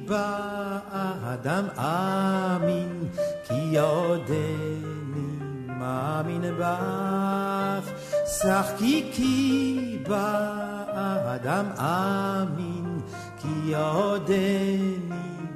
באדם 0.06 1.64
אמין, 1.78 3.08
כי 3.48 3.78
עודני 3.78 5.36
מאמין 5.66 6.42
בך. 6.58 7.90
שחקי 8.26 9.10
כי 9.12 10.02
באדם 10.08 11.66
אמין, 11.78 13.00
כי 13.38 13.74
עודני 13.74 15.00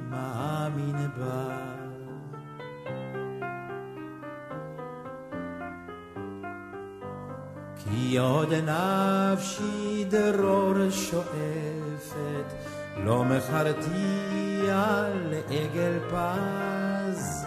מאמין 0.09 1.09
בך. 1.17 1.64
כי 7.95 8.17
עוד 8.17 8.53
נפשי 8.53 10.05
דרור 10.09 10.73
שואפת, 10.89 12.53
לא 12.97 13.23
מכרתי 13.23 14.69
על 14.71 15.33
עגל 15.49 15.99
פז, 16.09 17.45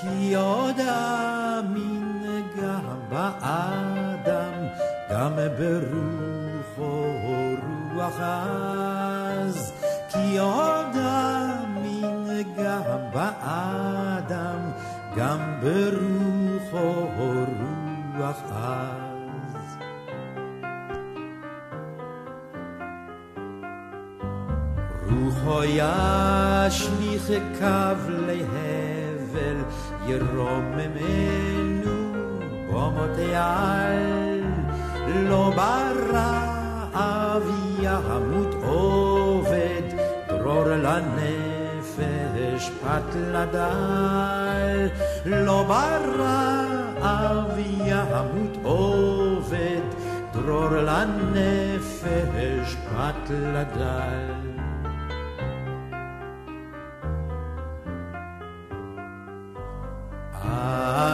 כי 0.00 0.34
עוד 0.34 0.76
אמין 0.80 2.42
גם 2.62 3.00
באדם, 3.08 4.66
גם 5.10 5.32
ברוחו 5.58 7.02
רוח 7.94 8.20
עז, 8.20 9.72
כי 10.08 10.18
כי 10.18 10.38
עוד 10.38 10.96
אמין 10.96 12.42
גם 12.56 13.00
באדם, 13.12 14.70
גם 15.16 15.60
ברוחו 15.60 17.08
רוח 18.18 18.42
עז. 18.52 19.07
רוחו 25.48 25.64
ישליך 25.64 27.30
קו 27.58 28.08
להבל, 28.08 29.56
ירוממנו 30.06 32.12
במותי 32.72 33.34
על, 33.34 34.42
לא 35.06 35.52
ברע 35.56 36.44
אבי 36.92 37.76
ימות 37.80 38.54
עובד, 38.62 39.82
דרור 40.28 40.64
לנפש 40.64 42.70
פת 42.82 43.14
לדל, 43.14 44.88
לא 45.24 45.64
ברע 45.68 46.64
אבי 47.00 47.76
ימות 47.84 48.56
עובד, 48.62 49.80
דרור 50.32 50.70
לנפש 50.70 52.74
פת 52.74 53.30
לדל. 53.30 54.57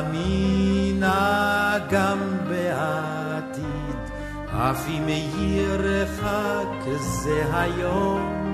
אמינה 0.00 1.34
גם 1.90 2.18
בעתיד, 2.48 3.96
אף 4.48 4.88
אם 4.88 5.08
ירחק 5.38 6.88
זה 7.00 7.44
היום, 7.52 8.44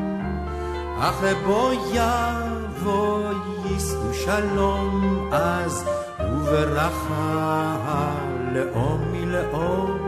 אך 1.01 1.24
בו 1.47 1.70
יבוא 1.93 3.32
יישאו 3.64 4.14
שלום 4.14 5.28
אז, 5.32 5.84
וברכה 6.20 8.14
לאום 8.53 9.01
מלאום. 9.12 9.99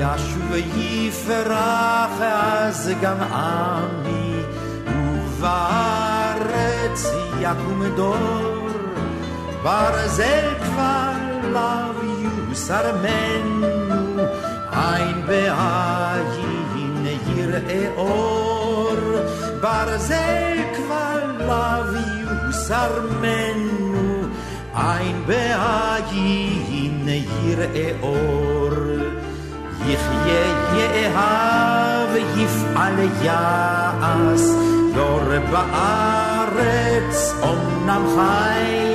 ישוב 0.00 0.52
יפרח 0.76 2.10
אז 2.20 2.90
גם 3.02 3.20
עמי, 3.20 4.42
ובארץ 5.38 7.12
יקום 7.40 7.82
דור, 7.96 8.68
ברזל 9.62 10.54
כבר 10.64 11.12
לאו 11.52 12.04
יוסר 12.48 12.96
מנו, 13.02 14.22
עין 14.72 15.26
בעין 15.26 17.06
יראה 17.36 17.90
אור, 17.96 18.96
ברזל 19.60 20.58
כבר 20.76 21.26
לאו 21.38 21.96
יוסר 22.46 23.00
מנו, 23.20 24.22
עין 24.74 25.22
בעין 25.26 27.08
יראה 27.44 27.92
אור. 28.02 29.19
יחיה 29.86 30.44
יאהב 30.74 32.16
יפעל 32.36 32.98
יעש. 33.22 34.70
דור 34.94 35.20
בארץ 35.50 37.34
אמנם 37.42 38.04
חי 38.14 38.94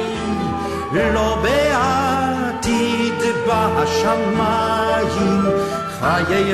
לא 1.13 1.37
בעתיד 1.43 3.21
בשמיים 3.47 5.43
חיי 5.99 6.53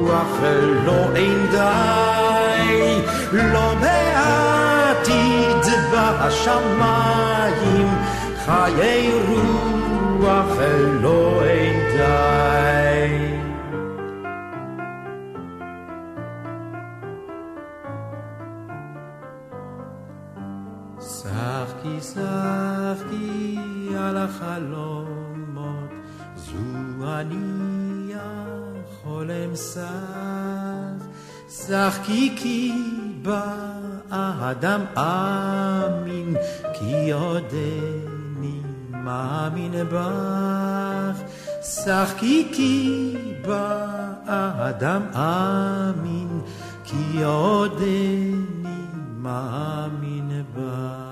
רוח 0.00 0.36
לא 0.84 1.00
אין 1.14 1.46
די 1.50 3.02
לא 3.32 3.74
בעתיד 3.80 5.64
בשמיים 5.92 7.88
חיי 8.46 9.10
רוח 9.28 10.56
לא 11.02 11.42
אין 11.44 11.78
די 11.96 12.39
שחקי 22.02 23.58
על 23.98 24.16
החלומות, 24.16 25.90
זו 26.36 26.56
אני 27.06 28.12
החולם 28.14 29.54
סך. 29.54 31.04
שחקי 31.50 32.36
כי 32.36 32.72
באדם 33.22 34.80
אמין, 34.98 36.36
כי 36.74 37.10
עודני 37.10 38.60
מאמין 38.90 39.72
בך. 39.92 41.20
שחקי 41.62 42.48
כי 42.52 43.14
באדם 43.46 45.02
אמין, 45.14 46.40
כי 46.84 47.22
עודני 47.24 48.36
מאמין 49.22 50.42
בך. 50.56 51.09